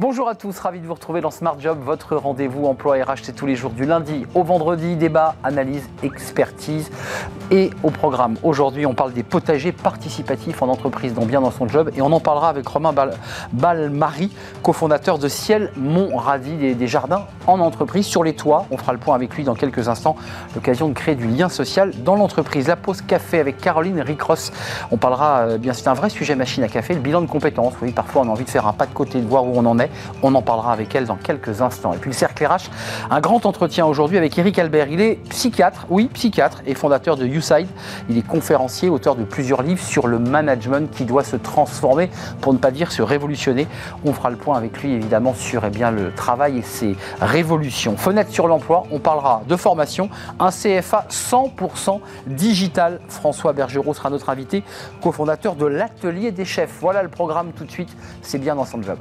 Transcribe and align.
Bonjour 0.00 0.28
à 0.28 0.36
tous, 0.36 0.56
ravi 0.60 0.78
de 0.78 0.86
vous 0.86 0.94
retrouver 0.94 1.20
dans 1.20 1.32
Smart 1.32 1.58
Job, 1.58 1.76
votre 1.84 2.14
rendez-vous 2.14 2.66
emploi 2.66 2.98
RH, 3.02 3.24
c'est 3.24 3.32
tous 3.32 3.46
les 3.46 3.56
jours 3.56 3.72
du 3.72 3.84
lundi 3.84 4.26
au 4.36 4.44
vendredi, 4.44 4.94
débat, 4.94 5.34
analyse, 5.42 5.90
expertise. 6.04 6.88
Et 7.50 7.70
au 7.82 7.90
programme, 7.90 8.36
aujourd'hui, 8.44 8.86
on 8.86 8.94
parle 8.94 9.12
des 9.12 9.24
potagers 9.24 9.72
participatifs 9.72 10.62
en 10.62 10.68
entreprise, 10.68 11.14
dont 11.14 11.26
bien 11.26 11.40
dans 11.40 11.50
son 11.50 11.66
job, 11.66 11.90
et 11.96 12.00
on 12.00 12.12
en 12.12 12.20
parlera 12.20 12.48
avec 12.48 12.68
Romain 12.68 12.94
Balmary, 13.52 14.30
cofondateur 14.62 15.18
de 15.18 15.26
Ciel 15.26 15.72
Montradi, 15.76 16.54
des, 16.54 16.74
des 16.76 16.86
jardins 16.86 17.24
en 17.48 17.58
entreprise, 17.58 18.06
sur 18.06 18.22
les 18.22 18.34
toits. 18.34 18.66
On 18.70 18.76
fera 18.76 18.92
le 18.92 19.00
point 19.00 19.16
avec 19.16 19.34
lui 19.34 19.42
dans 19.42 19.54
quelques 19.56 19.88
instants, 19.88 20.14
l'occasion 20.54 20.88
de 20.88 20.94
créer 20.94 21.16
du 21.16 21.26
lien 21.26 21.48
social 21.48 21.90
dans 22.04 22.14
l'entreprise. 22.14 22.68
La 22.68 22.76
pause 22.76 23.02
café 23.02 23.40
avec 23.40 23.56
Caroline 23.56 24.00
Ricross. 24.00 24.52
On 24.92 24.96
parlera, 24.96 25.40
euh, 25.40 25.58
bien 25.58 25.72
c'est 25.72 25.88
un 25.88 25.94
vrai 25.94 26.08
sujet 26.08 26.36
machine 26.36 26.62
à 26.62 26.68
café, 26.68 26.94
le 26.94 27.00
bilan 27.00 27.20
de 27.20 27.26
compétences. 27.26 27.72
Oui, 27.82 27.90
parfois 27.90 28.22
on 28.22 28.28
a 28.28 28.30
envie 28.30 28.44
de 28.44 28.50
faire 28.50 28.68
un 28.68 28.72
pas 28.72 28.86
de 28.86 28.94
côté, 28.94 29.20
de 29.20 29.26
voir 29.26 29.44
où 29.44 29.54
on 29.56 29.66
en 29.66 29.80
est. 29.80 29.87
On 30.22 30.34
en 30.34 30.42
parlera 30.42 30.72
avec 30.72 30.94
elle 30.94 31.06
dans 31.06 31.16
quelques 31.16 31.62
instants. 31.62 31.92
Et 31.92 31.98
puis 31.98 32.10
le 32.10 32.16
cercle 32.16 32.44
RH, 32.44 32.70
un 33.10 33.20
grand 33.20 33.46
entretien 33.46 33.86
aujourd'hui 33.86 34.18
avec 34.18 34.36
Eric 34.38 34.58
Albert. 34.58 34.88
Il 34.88 35.00
est 35.00 35.16
psychiatre, 35.30 35.86
oui, 35.90 36.08
psychiatre 36.12 36.62
et 36.66 36.74
fondateur 36.74 37.16
de 37.16 37.26
YouSide. 37.26 37.68
Il 38.08 38.18
est 38.18 38.26
conférencier, 38.26 38.88
auteur 38.88 39.16
de 39.16 39.24
plusieurs 39.24 39.62
livres 39.62 39.82
sur 39.82 40.06
le 40.06 40.18
management 40.18 40.90
qui 40.90 41.04
doit 41.04 41.24
se 41.24 41.36
transformer, 41.36 42.10
pour 42.40 42.52
ne 42.52 42.58
pas 42.58 42.70
dire 42.70 42.92
se 42.92 43.02
révolutionner. 43.02 43.66
On 44.04 44.12
fera 44.12 44.30
le 44.30 44.36
point 44.36 44.56
avec 44.56 44.82
lui 44.82 44.92
évidemment 44.92 45.34
sur 45.34 45.64
eh 45.64 45.70
bien, 45.70 45.90
le 45.90 46.12
travail 46.12 46.58
et 46.58 46.62
ses 46.62 46.96
révolutions. 47.20 47.96
Fenêtre 47.96 48.30
sur 48.30 48.48
l'emploi, 48.48 48.84
on 48.90 48.98
parlera 48.98 49.42
de 49.46 49.56
formation, 49.56 50.08
un 50.38 50.50
CFA 50.50 51.06
100% 51.10 52.00
digital. 52.26 53.00
François 53.08 53.52
Bergerot 53.52 53.94
sera 53.94 54.10
notre 54.10 54.30
invité, 54.30 54.62
cofondateur 55.02 55.54
de 55.54 55.66
l'Atelier 55.66 56.32
des 56.32 56.44
chefs. 56.44 56.78
Voilà 56.80 57.02
le 57.02 57.08
programme 57.08 57.52
tout 57.52 57.64
de 57.64 57.70
suite, 57.70 57.94
c'est 58.22 58.38
bien 58.38 58.54
dans 58.54 58.64
son 58.64 58.82
job. 58.82 58.98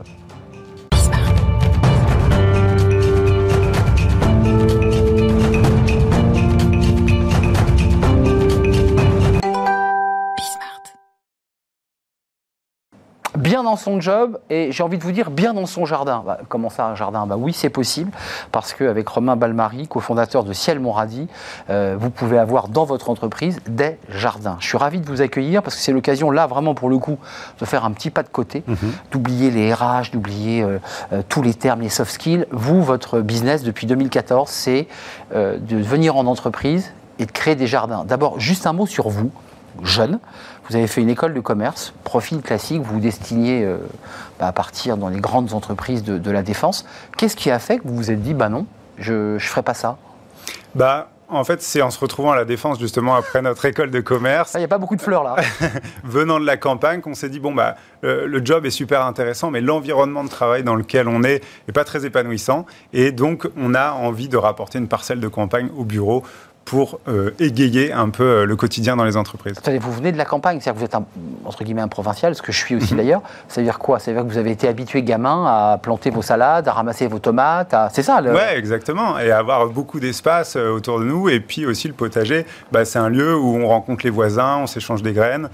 Bien 13.38 13.64
dans 13.64 13.76
son 13.76 14.02
job 14.02 14.40
et 14.50 14.72
j'ai 14.72 14.84
envie 14.84 14.98
de 14.98 15.04
vous 15.04 15.12
dire 15.12 15.30
bien 15.30 15.54
dans 15.54 15.66
son 15.66 15.86
jardin. 15.86 16.24
Bah, 16.26 16.40
comment 16.50 16.70
ça, 16.70 16.88
un 16.88 16.96
jardin? 16.96 17.26
Bah, 17.26 17.36
Oui, 17.38 17.54
c'est 17.54 17.70
possible 17.70 18.12
parce 18.52 18.74
qu'avec 18.74 19.08
Romain 19.08 19.36
Balmary, 19.36 19.88
cofondateur 19.88 20.44
de 20.44 20.54
Ciel 20.54 20.80
Montradi, 20.80 21.28
euh, 21.70 21.96
vous 22.00 22.10
pouvez 22.10 22.38
avoir 22.38 22.68
dans 22.68 22.86
votre 22.86 23.10
entreprise 23.10 23.60
des 23.68 23.98
jardins. 24.10 24.58
Je 24.60 24.68
suis 24.68 24.78
ravi 24.78 25.00
de 25.00 25.06
vous 25.06 25.22
accueillir 25.22 25.64
parce 25.64 25.76
que 25.76 25.82
c'est 25.82 25.94
l'occasion 25.94 26.32
là 26.32 26.48
vraiment 26.48 26.74
pour 26.74 26.90
le 26.90 26.98
coup 26.98 27.18
de 27.60 27.66
faire 27.66 27.86
un 27.86 27.92
petit 27.92 28.10
pas 28.10 28.24
de 28.24 28.30
côté, 28.30 28.64
mhm. 28.68 28.92
d'oublier 29.12 29.52
les 29.52 29.74
RH, 29.74 30.12
d'oublier 30.12 30.64
euh, 30.64 30.80
euh, 31.14 31.22
tous 31.28 31.42
les 31.42 31.54
termes, 31.54 31.82
les 31.82 31.90
soft 31.90 32.12
skills. 32.12 32.46
Vous, 32.52 32.84
votre 32.84 33.22
business 33.22 33.64
depuis 33.64 33.88
2014, 33.88 34.50
c'est 34.50 34.88
de 35.34 35.78
venir 35.78 36.16
en 36.16 36.26
entreprise 36.26 36.92
et 37.20 37.26
de 37.26 37.32
créer 37.32 37.56
des 37.56 37.68
jardins. 37.68 38.06
D'abord, 38.06 38.40
juste 38.40 38.68
un 38.68 38.74
mot 38.74 38.86
sur 38.86 39.10
vous, 39.10 39.32
jeune. 39.84 40.20
Vous 40.70 40.76
avez 40.76 40.88
fait 40.88 41.02
une 41.02 41.10
école 41.10 41.34
de 41.34 41.40
commerce, 41.40 41.94
profil 42.04 42.42
classique, 42.42 42.82
vous 42.82 42.96
vous 42.96 43.00
destiniez 43.00 43.64
euh, 43.64 43.78
bah, 44.40 44.48
à 44.48 44.52
partir 44.52 44.98
dans 44.98 45.08
les 45.08 45.20
grandes 45.20 45.54
entreprises 45.54 46.04
de, 46.04 46.32
la 46.32 46.44
défense. 46.44 46.86
Qu'est-ce 47.18 47.36
qui 47.38 47.50
a 47.50 47.60
fait 47.60 47.80
que 47.80 47.88
vous 47.88 47.96
vous 47.96 48.12
êtes 48.12 48.22
dit, 48.22 48.34
bah 48.34 48.50
non, 48.50 48.66
je 48.98 49.34
ne 49.36 49.40
ferai 49.40 49.62
pas 49.62 49.74
ça? 49.74 49.98
Bah, 50.76 51.10
en 51.30 51.44
fait, 51.44 51.62
c'est 51.62 51.82
en 51.82 51.90
se 51.90 52.00
retrouvant 52.00 52.32
à 52.32 52.36
la 52.36 52.46
défense 52.46 52.80
justement 52.80 53.16
après 53.16 53.42
notre 53.42 53.66
école 53.66 53.92
de 53.92 54.00
commerce. 54.00 54.54
Il 54.56 54.60
n'y 54.60 54.64
a 54.64 54.70
pas 54.70 54.78
beaucoup 54.78 54.96
de 54.96 55.02
fleurs 55.02 55.24
là. 55.24 55.36
venant 56.04 56.40
de 56.40 56.46
la 56.46 56.58
campagne, 56.58 57.02
qu'on 57.02 57.16
s'est 57.16 57.30
dit 57.30 57.40
bon 57.40 57.54
bah 57.54 57.76
le, 58.02 58.42
job 58.46 58.66
est 58.66 58.72
super 58.72 59.06
intéressant, 59.06 59.52
mais 59.52 59.60
l'environnement 59.60 60.24
de 60.24 60.30
travail 60.30 60.64
dans 60.64 60.76
lequel 60.76 61.10
on 61.10 61.24
est 61.24 61.44
n'est 61.68 61.74
pas 61.74 61.84
très 61.84 62.06
épanouissant, 62.06 62.66
et 62.94 63.12
donc 63.12 63.48
on 63.58 63.74
a 63.74 63.92
envie 63.92 64.30
de 64.30 64.38
rapporter 64.38 64.80
une 64.80 64.88
parcelle 64.88 65.20
de 65.20 65.28
campagne 65.28 65.70
au 65.78 65.84
bureau 65.84 66.24
pour 66.68 67.00
euh, 67.08 67.32
égayer 67.40 67.94
un 67.94 68.10
peu 68.10 68.24
euh, 68.24 68.46
le 68.46 68.58
quotidien 68.58 68.98
dans 68.98 69.06
les 69.06 69.16
entreprises. 69.16 69.58
Attendez, 69.58 69.80
vous 69.80 69.94
venez 69.94 70.12
de 70.12 70.18
la 70.18 70.26
campagne, 70.26 70.60
c'est-à-dire 70.60 70.74
que 70.74 70.80
vous 70.80 70.86
êtes 70.86 70.96
un, 70.96 71.06
entre 71.46 71.64
guillemets 71.64 71.82
un 71.82 71.88
provincial, 71.88 72.36
ce 72.36 72.42
que 72.42 72.52
je 72.52 72.58
suis 72.58 72.76
aussi 72.76 72.94
mhm. 72.94 73.00
d'ailleurs. 73.00 73.22
Ça 73.48 73.62
veut 73.62 73.66
dire 73.66 73.80
quoi? 73.80 74.00
Ça 74.00 74.12
veut 74.12 74.18
dire 74.18 74.28
que 74.28 74.34
vous 74.34 74.38
avez 74.38 74.52
été 74.52 74.68
habitué 74.68 75.02
gamin 75.02 75.46
à 75.46 75.78
planter 75.78 76.10
vos 76.10 76.22
salades, 76.22 76.68
à 76.68 76.74
ramasser 76.74 77.08
vos 77.08 77.20
tomates, 77.20 77.74
c'est 77.94 78.04
ça 78.04 78.20
le... 78.20 78.34
Ouais, 78.34 78.58
exactement, 78.58 79.18
et 79.18 79.32
avoir 79.32 79.68
beaucoup 79.68 80.02
d'espace 80.02 80.58
euh, 80.58 80.70
autour 80.70 81.00
de 81.00 81.06
nous, 81.06 81.30
et 81.30 81.40
puis 81.40 81.66
aussi 81.66 81.88
le 81.88 81.94
potager, 81.94 82.46
bah, 82.74 82.84
c'est 82.84 83.00
un 83.00 83.08
lieu 83.08 83.34
où 83.34 83.56
on 83.56 83.70
rencontre 83.70 84.04
les 84.04 84.12
voisins, 84.12 84.58
on 84.58 84.68
s'échange 84.68 85.02
des 85.02 85.14
graines, 85.14 85.50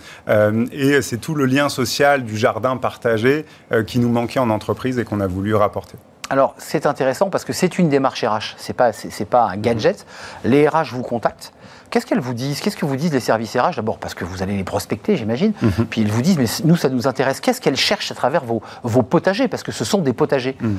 et 0.72 1.02
c'est 1.04 1.18
tout 1.18 1.36
le 1.36 1.46
lien 1.46 1.70
social 1.70 2.24
du 2.24 2.36
jardin 2.38 2.76
partagé 2.78 3.46
qui 3.86 4.00
nous 4.00 4.10
manquait 4.10 4.40
en 4.40 4.50
entreprise 4.50 4.98
et 4.98 5.04
qu'on 5.04 5.20
a 5.20 5.28
voulu 5.28 5.54
rapporter. 5.54 5.98
Alors, 6.30 6.56
c'est 6.58 6.86
intéressant 6.86 7.30
parce 7.30 7.46
que 7.46 7.54
c'est 7.54 7.78
une 7.78 7.90
démarche 7.90 8.24
RH, 8.24 8.56
ce 8.58 8.72
n'est 8.72 8.76
pas, 8.76 8.92
pas 9.30 9.44
un 9.44 9.58
gadget. 9.58 10.06
Les 10.44 10.68
RH 10.68 10.92
vous 10.92 11.04
contactent 11.04 11.54
Qu'est-ce 11.94 12.08
qu'elles 12.08 12.20
vous 12.20 12.34
disent? 12.34 12.60
Qu'est-ce 12.60 12.76
que 12.76 12.88
vous 12.88 12.96
disent 12.96 13.14
les 13.14 13.20
services 13.20 13.56
RH? 13.56 13.76
D'abord 13.76 14.00
parce 14.00 14.16
que 14.16 14.26
vous 14.26 14.42
allez 14.42 14.58
les 14.58 14.64
prospecter, 14.64 15.16
j'imagine. 15.16 15.54
Mhm. 15.62 15.86
Puis 15.92 16.02
ils 16.02 16.12
vous 16.12 16.24
disent, 16.24 16.40
mais 16.40 16.48
nous, 16.64 16.76
ça 16.76 16.90
nous 16.90 17.08
intéresse. 17.08 17.40
Qu'est-ce 17.40 17.62
qu'elles 17.62 17.76
cherchent 17.76 18.12
à 18.12 18.16
travers 18.16 18.44
vos, 18.44 18.64
vos, 18.82 19.04
potagers? 19.04 19.48
Parce 19.48 19.62
que 19.62 19.72
ce 19.72 19.86
sont 19.86 20.02
des 20.02 20.12
potagers. 20.12 20.58
Mhm. 20.60 20.78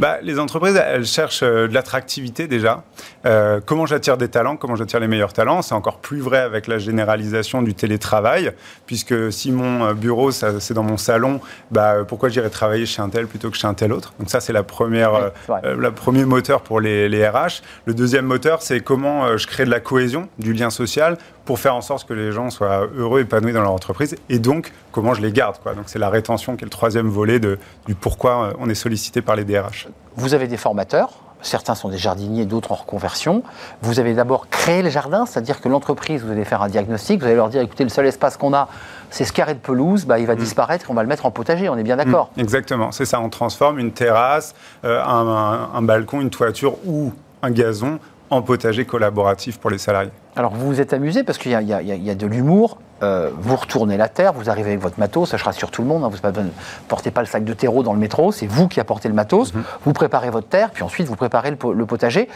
Bah, 0.00 0.16
les 0.22 0.40
entreprises, 0.40 0.74
elles 0.74 1.06
cherchent 1.06 1.44
euh, 1.44 1.68
de 1.68 1.72
l'attractivité 1.72 2.48
déjà. 2.48 2.82
Euh, 3.26 3.60
comment 3.64 3.86
j'attire 3.86 4.16
des 4.16 4.26
talents? 4.26 4.56
Comment 4.56 4.74
j'attire 4.74 4.98
les 4.98 5.06
meilleurs 5.06 5.32
talents? 5.32 5.62
C'est 5.62 5.76
encore 5.76 5.98
plus 5.98 6.18
vrai 6.18 6.38
avec 6.38 6.66
la 6.66 6.78
généralisation 6.78 7.62
du 7.62 7.74
télétravail. 7.74 8.50
Puisque 8.86 9.32
si 9.32 9.52
mon 9.52 9.84
euh, 9.84 9.94
bureau, 9.94 10.32
c'est 10.32 10.72
dans 10.72 10.82
mon 10.82 10.96
salon, 10.96 11.40
bah, 11.70 11.98
pourquoi 12.08 12.28
j'irais 12.28 12.50
travailler 12.50 12.86
chez 12.86 13.00
un 13.00 13.08
tel 13.08 13.28
plutôt 13.28 13.52
que 13.52 13.56
chez 13.56 13.68
un 13.68 13.74
tel 13.74 13.92
autre? 13.92 14.14
Donc 14.18 14.30
ça, 14.30 14.40
c'est 14.40 14.52
la 14.52 14.64
première, 14.64 15.30
le 15.62 15.92
premier 15.92 16.24
moteur 16.24 16.62
pour 16.62 16.80
les, 16.80 17.08
les 17.08 17.24
RH. 17.28 17.62
Le 17.84 17.94
deuxième 17.94 18.26
moteur, 18.26 18.62
c'est 18.62 18.80
comment 18.80 19.36
je 19.36 19.46
crée 19.46 19.64
de 19.64 19.70
la 19.70 19.78
cohésion, 19.78 20.28
du 20.40 20.55
lien 20.56 20.70
social 20.70 21.16
pour 21.44 21.58
faire 21.58 21.74
en 21.74 21.80
sorte 21.80 22.08
que 22.08 22.14
les 22.14 22.32
gens 22.32 22.50
soient 22.50 22.88
heureux, 22.96 23.20
épanouis 23.20 23.52
dans 23.52 23.62
leur 23.62 23.72
entreprise 23.72 24.16
et 24.28 24.38
donc 24.38 24.72
comment 24.92 25.14
je 25.14 25.22
les 25.22 25.32
garde. 25.32 25.58
Quoi. 25.62 25.74
Donc 25.74 25.84
c'est 25.86 25.98
la 25.98 26.10
rétention 26.10 26.56
qui 26.56 26.64
est 26.64 26.66
le 26.66 26.70
troisième 26.70 27.08
volet 27.08 27.38
de, 27.38 27.58
du 27.86 27.94
pourquoi 27.94 28.54
on 28.58 28.68
est 28.68 28.74
sollicité 28.74 29.22
par 29.22 29.36
les 29.36 29.44
DRH. 29.44 29.88
Vous 30.16 30.34
avez 30.34 30.48
des 30.48 30.56
formateurs 30.56 31.10
Certains 31.42 31.74
sont 31.74 31.90
des 31.90 31.98
jardiniers, 31.98 32.46
d'autres 32.46 32.72
en 32.72 32.76
reconversion. 32.76 33.42
Vous 33.82 34.00
avez 34.00 34.14
d'abord 34.14 34.48
créé 34.48 34.82
le 34.82 34.88
jardin, 34.88 35.26
c'est-à-dire 35.26 35.60
que 35.60 35.68
l'entreprise, 35.68 36.24
vous 36.24 36.32
allez 36.32 36.44
faire 36.44 36.62
un 36.62 36.68
diagnostic, 36.68 37.20
vous 37.20 37.26
allez 37.26 37.36
leur 37.36 37.50
dire 37.50 37.60
écoutez, 37.60 37.84
le 37.84 37.90
seul 37.90 38.06
espace 38.06 38.36
qu'on 38.36 38.54
a, 38.54 38.68
c'est 39.10 39.24
ce 39.24 39.32
carré 39.32 39.54
de 39.54 39.60
pelouse, 39.60 40.06
bah, 40.06 40.18
il 40.18 40.26
va 40.26 40.34
mm. 40.34 40.38
disparaître, 40.38 40.86
on 40.88 40.94
va 40.94 41.02
le 41.02 41.08
mettre 41.08 41.26
en 41.26 41.30
potager, 41.30 41.68
on 41.68 41.76
est 41.76 41.82
bien 41.82 41.96
d'accord 41.96 42.30
mm. 42.36 42.40
Exactement, 42.40 42.90
c'est 42.90 43.04
ça, 43.04 43.20
on 43.20 43.28
transforme 43.28 43.78
une 43.78 43.92
terrasse, 43.92 44.54
euh, 44.84 45.02
un, 45.04 45.82
balcon, 45.82 46.20
une 46.20 46.30
toiture 46.30 46.76
ou 46.86 47.12
un 47.42 47.50
gazon 47.50 47.98
en 48.30 48.42
potager 48.42 48.84
collaboratif 48.84 49.58
pour 49.58 49.70
les 49.70 49.78
salariés. 49.78 50.10
Alors 50.36 50.52
vous 50.52 50.66
vous 50.66 50.80
êtes 50.80 50.92
amusé 50.92 51.22
parce 51.22 51.38
qu'il 51.38 51.52
y, 51.52 52.10
a 52.10 52.14
de 52.14 52.26
l'humour. 52.26 52.78
Euh, 53.02 53.30
vous 53.38 53.56
retournez 53.56 53.98
la 53.98 54.08
terre, 54.08 54.32
vous 54.32 54.48
arrivez 54.48 54.70
avec 54.70 54.80
votre 54.80 54.98
matos, 54.98 55.30
ça 55.30 55.36
je 55.36 55.44
rassure 55.44 55.70
tout 55.70 55.82
le 55.82 55.88
monde. 55.88 56.04
Hein, 56.04 56.10
vous 56.10 56.42
ne 56.42 56.48
portez 56.88 57.10
pas 57.10 57.20
le 57.20 57.26
sac 57.26 57.44
de 57.44 57.52
terreau 57.52 57.82
dans 57.82 57.92
le 57.92 57.98
métro, 57.98 58.32
c'est 58.32 58.46
vous 58.46 58.68
qui 58.68 58.80
apportez 58.80 59.08
le 59.08 59.14
matos. 59.14 59.52
Mhm. 59.52 59.62
Vous 59.84 59.92
préparez 59.92 60.30
votre 60.30 60.48
terre, 60.48 60.70
puis 60.70 60.82
ensuite 60.82 61.06
vous 61.06 61.16
préparez 61.16 61.50
le, 61.50 61.86
potager 61.86 62.28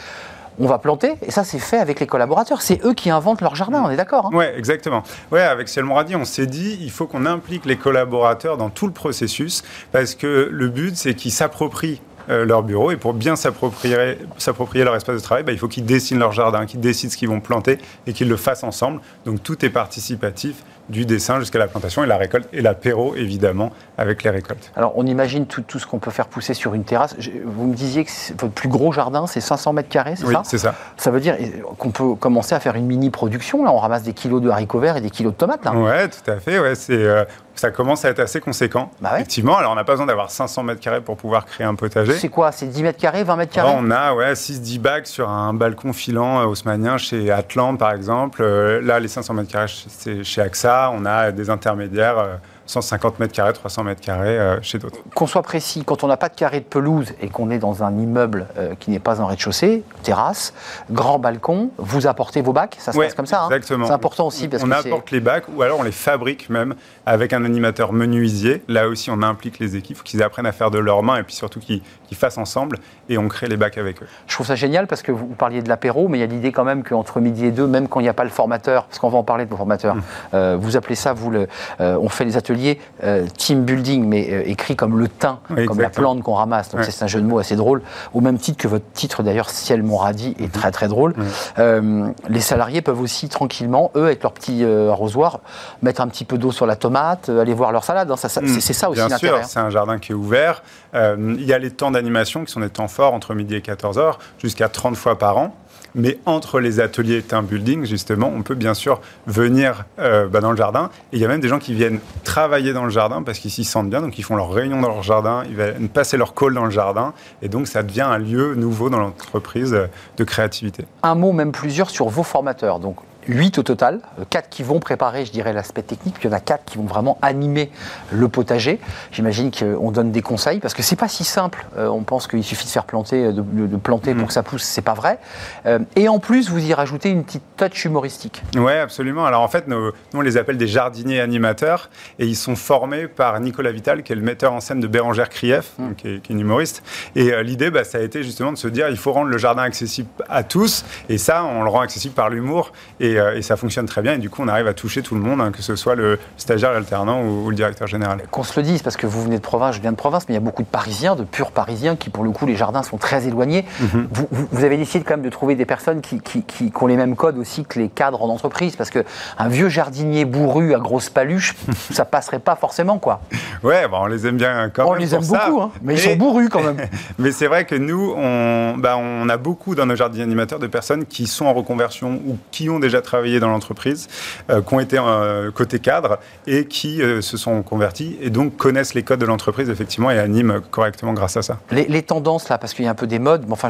on 0.59 0.67
va 0.67 0.77
planter, 0.77 1.13
et 1.21 1.31
ça 1.31 1.43
c'est 1.43 1.59
fait 1.59 1.77
avec 1.77 1.99
les 1.99 2.05
collaborateurs. 2.05 2.61
C'est 2.61 2.85
eux 2.85 2.93
qui 2.93 3.09
inventent 3.09 3.41
leur 3.41 3.55
jardin, 3.55 3.81
on 3.85 3.89
est 3.89 3.95
d'accord 3.95 4.27
hein? 4.27 4.31
Oui, 4.33 4.45
exactement. 4.55 5.01
Ouais, 5.31 5.41
avec 5.41 5.69
Ciel 5.69 5.85
Moradi, 5.85 6.15
on 6.15 6.25
s'est 6.25 6.45
dit, 6.45 6.77
il 6.81 6.91
faut 6.91 7.07
qu'on 7.07 7.25
implique 7.25 7.65
les 7.65 7.77
collaborateurs 7.77 8.57
dans 8.57 8.69
tout 8.69 8.85
le 8.85 8.93
processus, 8.93 9.63
parce 9.91 10.13
que 10.13 10.49
le 10.51 10.67
but 10.67 10.95
c'est 10.95 11.15
qu'ils 11.15 11.31
s'approprient 11.31 12.01
leur 12.27 12.63
bureau. 12.63 12.91
Et 12.91 12.97
pour 12.97 13.13
bien 13.13 13.35
s'approprier, 13.35 14.17
s'approprier 14.37 14.83
leur 14.83 14.95
espace 14.95 15.15
de 15.15 15.21
travail, 15.21 15.43
bah, 15.43 15.51
il 15.51 15.59
faut 15.59 15.67
qu'ils 15.67 15.85
dessinent 15.85 16.19
leur 16.19 16.31
jardin, 16.31 16.65
qu'ils 16.65 16.79
décident 16.79 17.11
ce 17.11 17.17
qu'ils 17.17 17.29
vont 17.29 17.41
planter 17.41 17.77
et 18.07 18.13
qu'ils 18.13 18.29
le 18.29 18.37
fassent 18.37 18.63
ensemble. 18.63 19.01
Donc 19.25 19.43
tout 19.43 19.65
est 19.65 19.69
participatif 19.69 20.63
du 20.89 21.05
dessin 21.05 21.39
jusqu'à 21.39 21.59
la 21.59 21.67
plantation 21.67 22.03
et 22.03 22.07
la 22.07 22.17
récolte 22.17 22.47
et 22.53 22.61
l'apéro 22.61 23.15
évidemment 23.15 23.71
avec 23.97 24.23
les 24.23 24.29
récoltes. 24.29 24.71
Alors 24.75 24.93
on 24.95 25.05
imagine 25.05 25.45
tout, 25.45 25.61
tout 25.61 25.79
ce 25.79 25.87
qu'on 25.87 25.99
peut 25.99 26.11
faire 26.11 26.27
pousser 26.27 26.53
sur 26.53 26.73
une 26.73 26.83
terrasse. 26.83 27.15
Vous 27.45 27.67
me 27.67 27.73
disiez 27.73 28.05
que 28.05 28.11
votre 28.37 28.53
plus 28.53 28.69
gros 28.69 28.91
jardin 28.91 29.27
c'est 29.27 29.41
500 29.41 29.73
mètres 29.73 29.89
carrés, 29.89 30.15
c'est 30.15 30.25
oui, 30.25 30.33
ça 30.33 30.41
c'est 30.43 30.57
ça. 30.57 30.75
Ça 30.97 31.11
veut 31.11 31.19
dire 31.19 31.37
qu'on 31.77 31.91
peut 31.91 32.15
commencer 32.15 32.55
à 32.55 32.59
faire 32.59 32.75
une 32.75 32.85
mini 32.85 33.09
production. 33.09 33.63
Là 33.63 33.71
on 33.71 33.77
ramasse 33.77 34.03
des 34.03 34.13
kilos 34.13 34.41
de 34.41 34.49
haricots 34.49 34.79
verts 34.79 34.97
et 34.97 35.01
des 35.01 35.09
kilos 35.09 35.33
de 35.33 35.37
tomates. 35.37 35.65
Là. 35.65 35.73
Ouais, 35.73 36.09
tout 36.09 36.29
à 36.29 36.37
fait. 36.37 36.59
Ouais, 36.59 36.75
c'est 36.75 36.93
euh, 36.93 37.23
ça 37.55 37.69
commence 37.69 38.05
à 38.05 38.09
être 38.09 38.19
assez 38.19 38.39
conséquent. 38.39 38.89
Bah 39.01 39.11
Effectivement, 39.15 39.57
alors 39.57 39.71
on 39.73 39.75
n'a 39.75 39.83
pas 39.83 39.93
besoin 39.93 40.07
d'avoir 40.07 40.31
500 40.31 40.63
mètres 40.63 40.79
carrés 40.79 41.01
pour 41.01 41.17
pouvoir 41.17 41.45
créer 41.45 41.67
un 41.67 41.75
potager. 41.75 42.13
C'est 42.13 42.29
quoi? 42.29 42.51
C'est 42.51 42.65
10 42.65 42.83
mètres 42.83 42.99
carrés, 42.99 43.23
20 43.23 43.35
mètres 43.35 43.53
carrés? 43.53 43.71
On 43.75 43.91
a 43.91 44.13
ouais, 44.13 44.33
6-10 44.33 44.79
bacs 44.79 45.07
sur 45.07 45.29
un 45.29 45.53
balcon 45.53 45.93
filant 45.93 46.41
euh, 46.41 46.45
haussmanien 46.45 46.97
chez 46.97 47.31
Atlante 47.31 47.77
par 47.77 47.91
exemple. 47.91 48.41
Euh, 48.41 48.81
là, 48.81 48.99
les 48.99 49.07
500 49.07 49.33
mètres 49.33 49.51
carrés, 49.51 49.71
c'est 49.87 50.23
chez 50.23 50.41
AXA. 50.41 50.70
On 50.93 51.05
a 51.05 51.31
des 51.31 51.49
intermédiaires 51.49 52.39
150 52.65 53.19
mètres 53.19 53.33
carrés, 53.33 53.53
300 53.53 53.83
mètres 53.83 54.01
carrés 54.01 54.57
chez 54.61 54.79
d'autres. 54.79 54.97
Qu'on 55.13 55.27
soit 55.27 55.41
précis, 55.41 55.83
quand 55.85 56.03
on 56.03 56.07
n'a 56.07 56.17
pas 56.17 56.29
de 56.29 56.35
carré 56.35 56.59
de 56.59 56.65
pelouse 56.65 57.13
et 57.21 57.27
qu'on 57.27 57.49
est 57.49 57.59
dans 57.59 57.83
un 57.83 57.97
immeuble 57.97 58.47
qui 58.79 58.91
n'est 58.91 58.99
pas 58.99 59.19
en 59.19 59.27
rez-de-chaussée, 59.27 59.83
terrasse, 60.03 60.53
grand 60.89 61.19
balcon, 61.19 61.71
vous 61.77 62.07
apportez 62.07 62.41
vos 62.41 62.53
bacs, 62.53 62.77
ça 62.79 62.93
se 62.93 62.97
passe 62.97 63.13
comme 63.13 63.25
ça. 63.25 63.43
Hein 63.43 63.47
exactement. 63.47 63.87
c'est 63.87 63.93
important 63.93 64.27
aussi 64.27 64.47
parce 64.47 64.63
on 64.63 64.71
apporte 64.71 65.11
les 65.11 65.19
bacs 65.19 65.45
ou 65.53 65.61
alors 65.61 65.79
on 65.79 65.83
les 65.83 65.91
fabrique 65.91 66.49
même 66.49 66.75
avec 67.05 67.33
un 67.33 67.45
animateur 67.45 67.93
menuisier. 67.93 68.63
Là 68.67 68.87
aussi, 68.87 69.09
on 69.09 69.21
implique 69.21 69.59
les 69.59 69.75
équipes, 69.75 69.97
faut 69.97 70.03
qu'ils 70.03 70.23
apprennent 70.23 70.45
à 70.45 70.51
faire 70.51 70.71
de 70.71 70.79
leurs 70.79 71.03
mains 71.03 71.17
et 71.17 71.23
puis 71.23 71.35
surtout 71.35 71.59
qu'ils 71.59 71.81
fassent 72.13 72.37
ensemble 72.37 72.77
et 73.09 73.17
on 73.17 73.27
crée 73.27 73.47
les 73.47 73.57
bacs 73.57 73.77
avec 73.77 74.01
eux. 74.01 74.07
Je 74.27 74.33
trouve 74.33 74.47
ça 74.47 74.55
génial 74.55 74.87
parce 74.87 75.01
que 75.01 75.11
vous 75.11 75.27
parliez 75.27 75.61
de 75.61 75.69
l'apéro, 75.69 76.07
mais 76.07 76.17
il 76.17 76.21
y 76.21 76.23
a 76.23 76.27
l'idée 76.27 76.51
quand 76.51 76.63
même 76.63 76.83
qu'entre 76.83 77.19
midi 77.19 77.45
et 77.45 77.51
deux, 77.51 77.67
même 77.67 77.87
quand 77.87 77.99
il 77.99 78.03
n'y 78.03 78.09
a 78.09 78.13
pas 78.13 78.23
le 78.23 78.29
formateur, 78.29 78.85
parce 78.85 78.99
qu'on 78.99 79.09
va 79.09 79.17
en 79.17 79.23
parler 79.23 79.45
de 79.45 79.49
vos 79.49 79.57
formateurs, 79.57 79.95
mmh. 79.95 80.01
euh, 80.33 80.57
vous 80.59 80.77
appelez 80.77 80.95
ça, 80.95 81.13
vous, 81.13 81.29
le, 81.29 81.47
euh, 81.79 81.97
on 82.01 82.09
fait 82.09 82.25
les 82.25 82.37
ateliers 82.37 82.79
euh, 83.03 83.25
team 83.37 83.63
building, 83.63 84.05
mais 84.05 84.21
écrit 84.45 84.75
comme 84.75 84.99
le 84.99 85.07
thym, 85.07 85.37
comme 85.67 85.81
la 85.81 85.89
plante 85.89 86.21
qu'on 86.21 86.35
ramasse. 86.35 86.69
Donc 86.69 86.83
c'est 86.83 87.03
un 87.03 87.07
jeu 87.07 87.21
de 87.21 87.25
mots 87.25 87.39
assez 87.39 87.55
drôle, 87.55 87.81
au 88.13 88.21
même 88.21 88.37
titre 88.37 88.57
que 88.57 88.67
votre 88.67 88.89
titre 88.93 89.23
d'ailleurs, 89.23 89.49
Ciel 89.49 89.83
mon 89.83 89.97
radis, 89.97 90.35
est 90.39 90.45
mmh. 90.45 90.49
très 90.49 90.71
très 90.71 90.87
drôle. 90.87 91.15
Mmh. 91.57 92.13
les 92.29 92.41
salariés 92.41 92.81
peuvent 92.81 93.01
aussi 93.01 93.29
tranquillement, 93.29 93.91
eux, 93.95 94.05
avec 94.05 94.23
leur 94.23 94.33
petit 94.33 94.63
arrosoir, 94.63 95.39
mettre 95.81 96.01
un 96.01 96.07
petit 96.07 96.25
peu 96.25 96.37
d'eau 96.37 96.51
sur 96.51 96.65
la 96.65 96.75
tomate, 96.75 96.91
aller 97.27 97.53
voir 97.53 97.71
leur 97.71 97.83
salade. 97.83 98.09
Hein. 98.11 98.15
c'est 98.15 98.73
ça 98.73 98.89
aussi. 98.89 99.05
Bien 99.05 99.17
sûr, 99.17 99.35
hein. 99.35 99.43
c'est 99.43 99.59
un 99.59 99.69
jardin 99.69 99.99
qui 99.99 100.11
est 100.11 100.15
ouvert. 100.15 100.63
il 100.93 101.43
y 101.43 101.53
a 101.53 101.59
les 101.59 101.71
temps 101.71 101.91
d'animation 101.91 102.45
qui 102.45 102.51
sont 102.51 102.59
des 102.59 102.69
temps 102.69 102.87
forts 102.87 103.13
entre 103.13 103.33
midi 103.33 103.55
et 103.55 103.59
14h, 103.59 104.15
jusqu'à 104.39 104.69
30 104.69 104.95
fois 104.95 105.17
par 105.17 105.37
an. 105.37 105.55
Mais 105.95 106.19
entre 106.25 106.59
les 106.59 106.79
ateliers 106.79 107.21
team 107.21 107.45
building, 107.45 107.85
justement, 107.85 108.31
on 108.33 108.43
peut 108.43 108.55
bien 108.55 108.73
sûr 108.73 109.01
venir 109.27 109.85
euh, 109.99 110.27
bah, 110.27 110.39
dans 110.39 110.51
le 110.51 110.57
jardin. 110.57 110.89
Et 111.11 111.17
il 111.17 111.19
y 111.21 111.25
a 111.25 111.27
même 111.27 111.41
des 111.41 111.47
gens 111.47 111.59
qui 111.59 111.73
viennent 111.73 111.99
travailler 112.23 112.73
dans 112.73 112.85
le 112.85 112.89
jardin 112.89 113.23
parce 113.23 113.39
qu'ils 113.39 113.51
s'y 113.51 113.63
sentent 113.63 113.89
bien. 113.89 114.01
Donc, 114.01 114.17
ils 114.17 114.23
font 114.23 114.35
leur 114.35 114.51
réunion 114.51 114.79
dans 114.79 114.87
leur 114.87 115.03
jardin, 115.03 115.43
ils 115.47 115.55
viennent 115.55 115.89
passer 115.89 116.17
leur 116.17 116.33
call 116.33 116.53
dans 116.53 116.65
le 116.65 116.71
jardin. 116.71 117.13
Et 117.41 117.49
donc, 117.49 117.67
ça 117.67 117.83
devient 117.83 118.01
un 118.01 118.17
lieu 118.17 118.55
nouveau 118.55 118.89
dans 118.89 118.99
l'entreprise 118.99 119.77
de 120.17 120.23
créativité. 120.23 120.85
Un 121.03 121.15
mot, 121.15 121.33
même 121.33 121.51
plusieurs, 121.51 121.89
sur 121.89 122.07
vos 122.07 122.23
formateurs. 122.23 122.79
Donc, 122.79 122.97
8 123.27 123.59
au 123.59 123.63
total, 123.63 123.99
4 124.29 124.49
qui 124.49 124.63
vont 124.63 124.79
préparer, 124.79 125.25
je 125.25 125.31
dirais, 125.31 125.53
l'aspect 125.53 125.81
technique, 125.81 126.15
puis 126.15 126.27
il 126.27 126.31
y 126.31 126.33
en 126.33 126.37
a 126.37 126.39
4 126.39 126.65
qui 126.65 126.77
vont 126.77 126.85
vraiment 126.85 127.17
animer 127.21 127.71
le 128.11 128.27
potager. 128.27 128.79
J'imagine 129.11 129.51
qu'on 129.51 129.91
donne 129.91 130.11
des 130.11 130.21
conseils, 130.21 130.59
parce 130.59 130.73
que 130.73 130.81
c'est 130.81 130.95
pas 130.95 131.07
si 131.07 131.23
simple. 131.23 131.65
Euh, 131.77 131.87
on 131.87 132.03
pense 132.03 132.27
qu'il 132.27 132.43
suffit 132.43 132.65
de 132.65 132.71
faire 132.71 132.85
planter, 132.85 133.31
de, 133.31 133.77
planter 133.77 134.13
pour 134.13 134.23
mm. 134.23 134.27
que 134.27 134.33
ça 134.33 134.43
pousse, 134.43 134.63
c'est 134.63 134.81
pas 134.81 134.93
vrai. 134.93 135.19
Euh, 135.65 135.79
et 135.95 136.07
en 136.07 136.19
plus, 136.19 136.49
vous 136.49 136.63
y 136.63 136.73
rajoutez 136.73 137.09
une 137.09 137.23
petite 137.23 137.43
touch 137.57 137.85
humoristique. 137.85 138.43
Oui, 138.55 138.73
absolument. 138.73 139.25
Alors 139.25 139.41
en 139.41 139.47
fait, 139.47 139.67
nous, 139.67 139.91
on 140.13 140.21
les 140.21 140.37
appelle 140.37 140.57
des 140.57 140.67
jardiniers 140.67 141.21
animateurs, 141.21 141.89
et 142.19 142.25
ils 142.25 142.35
sont 142.35 142.55
formés 142.55 143.07
par 143.07 143.39
Nicolas 143.39 143.71
Vital, 143.71 144.03
qui 144.03 144.13
est 144.13 144.15
le 144.15 144.21
metteur 144.21 144.53
en 144.53 144.59
scène 144.59 144.79
de 144.79 144.87
Bérangère 144.87 145.29
Krief, 145.29 145.73
mm. 145.77 145.93
qui, 145.95 146.07
est, 146.07 146.29
une 146.29 146.39
humoriste. 146.39 146.83
Et 147.15 147.33
euh, 147.33 147.43
l'idée, 147.43 147.69
bah, 147.71 147.83
ça 147.83 147.99
a 147.99 148.01
été 148.01 148.23
justement 148.23 148.51
de 148.51 148.57
se 148.57 148.67
dire, 148.67 148.89
il 148.89 148.97
faut 148.97 149.11
rendre 149.11 149.29
le 149.29 149.37
jardin 149.37 149.63
accessible 149.63 150.09
à 150.29 150.43
tous, 150.43 150.85
et 151.09 151.17
ça, 151.17 151.43
on 151.43 151.63
le 151.63 151.69
rend 151.69 151.81
accessible 151.81 152.15
par 152.15 152.29
l'humour. 152.29 152.71
Et 152.99 153.10
euh, 153.17 153.37
et, 153.37 153.41
ça 153.41 153.55
fonctionne 153.55 153.85
très 153.85 154.01
bien. 154.01 154.13
Et 154.13 154.17
du 154.17 154.29
coup, 154.29 154.41
on 154.41 154.47
arrive 154.47 154.67
à 154.67 154.73
toucher 154.73 155.01
tout 155.01 155.15
le 155.15 155.21
monde, 155.21 155.41
hein, 155.41 155.51
que 155.51 155.61
ce 155.61 155.75
soit 155.75 155.95
le 155.95 156.19
stagiaire, 156.37 156.73
l'alternant 156.73 157.23
ou, 157.23 157.49
le 157.49 157.55
directeur 157.55 157.87
général. 157.87 158.21
Qu'on 158.31 158.43
se 158.43 158.59
le 158.59 158.65
dise, 158.65 158.81
parce 158.81 158.97
que 158.97 159.07
vous 159.07 159.23
venez 159.23 159.37
de 159.37 159.41
province, 159.41 159.75
je 159.75 159.81
viens 159.81 159.91
de 159.91 159.97
province, 159.97 160.25
mais 160.27 160.33
il 160.33 160.37
y 160.37 160.41
a 160.41 160.43
beaucoup 160.43 160.63
de 160.63 160.67
Parisiens, 160.67 161.15
de 161.15 161.23
purs 161.23 161.51
Parisiens, 161.51 161.95
qui 161.95 162.09
pour 162.09 162.23
le 162.23 162.31
coup, 162.31 162.45
les 162.45 162.55
jardins 162.55 162.83
sont 162.83 162.97
très 162.97 163.27
éloignés. 163.27 163.65
Mhm. 163.79 164.07
vous, 164.11 164.63
avez 164.63 164.77
décidé 164.77 165.03
quand 165.03 165.15
même 165.15 165.25
de 165.25 165.29
trouver 165.29 165.55
des 165.55 165.65
personnes 165.65 166.01
qui, 166.01 166.19
qui, 166.21 166.71
ont 166.79 166.87
les 166.87 166.97
mêmes 166.97 167.15
codes 167.15 167.37
aussi 167.37 167.63
que 167.65 167.79
les 167.79 167.89
cadres 167.89 168.21
en 168.21 168.29
entreprise, 168.29 168.75
parce 168.75 168.89
qu'un 168.89 169.47
vieux 169.47 169.69
jardinier 169.69 170.25
bourru 170.25 170.73
à 170.73 170.79
grosse 170.79 171.09
paluche, 171.09 171.55
ça 171.91 172.05
passerait 172.05 172.39
pas 172.39 172.55
forcément, 172.55 172.99
quoi. 172.99 173.21
Ouais, 173.63 173.87
bah, 173.87 173.99
on 174.01 174.07
les 174.07 174.25
aime 174.27 174.37
bien 174.37 174.69
quand 174.69 174.83
on 174.83 174.93
même. 174.93 174.93
On 174.93 175.01
les 175.01 175.15
aime 175.15 175.21
beaucoup, 175.21 175.61
hein, 175.61 175.71
mais, 175.81 175.95
ils 175.95 175.99
sont 175.99 176.15
bourrus 176.15 176.49
quand 176.49 176.63
même. 176.63 176.77
mais 177.19 177.31
c'est 177.31 177.47
vrai 177.47 177.65
que 177.65 177.75
nous, 177.75 178.13
on, 178.15 178.75
bah, 178.77 178.97
on 178.97 179.29
a 179.29 179.37
beaucoup 179.37 179.75
dans 179.75 179.85
nos 179.85 179.95
jardins 179.95 180.21
animateurs 180.21 180.59
de 180.59 180.67
personnes 180.67 181.05
qui 181.05 181.27
sont 181.27 181.45
en 181.45 181.53
reconversion 181.53 182.21
ou 182.25 182.37
qui 182.51 182.69
ont 182.69 182.79
déjà 182.79 183.00
travaillé 183.01 183.39
dans 183.39 183.49
l'entreprise, 183.49 184.07
euh, 184.49 184.61
qui 184.61 184.73
ont 184.73 184.79
été 184.79 184.97
euh, 184.99 185.51
côté 185.51 185.79
cadre 185.79 186.19
et 186.47 186.65
qui 186.65 187.01
euh, 187.01 187.21
se 187.21 187.37
sont 187.37 187.61
convertis 187.63 188.17
et 188.21 188.29
donc 188.29 188.57
connaissent 188.57 188.93
les 188.93 189.03
codes 189.03 189.19
de 189.19 189.25
l'entreprise 189.25 189.69
effectivement 189.69 190.11
et 190.11 190.19
animent 190.19 190.61
correctement 190.71 191.13
grâce 191.13 191.37
à 191.37 191.41
ça. 191.41 191.57
Les, 191.71 192.01
tendances 192.01 192.49
là, 192.49 192.57
parce 192.57 192.73
qu'il 192.73 192.85
y 192.85 192.87
a 192.87 192.91
un 192.91 192.95
peu 192.95 193.07
des 193.07 193.19
modes, 193.19 193.45
enfin 193.49 193.67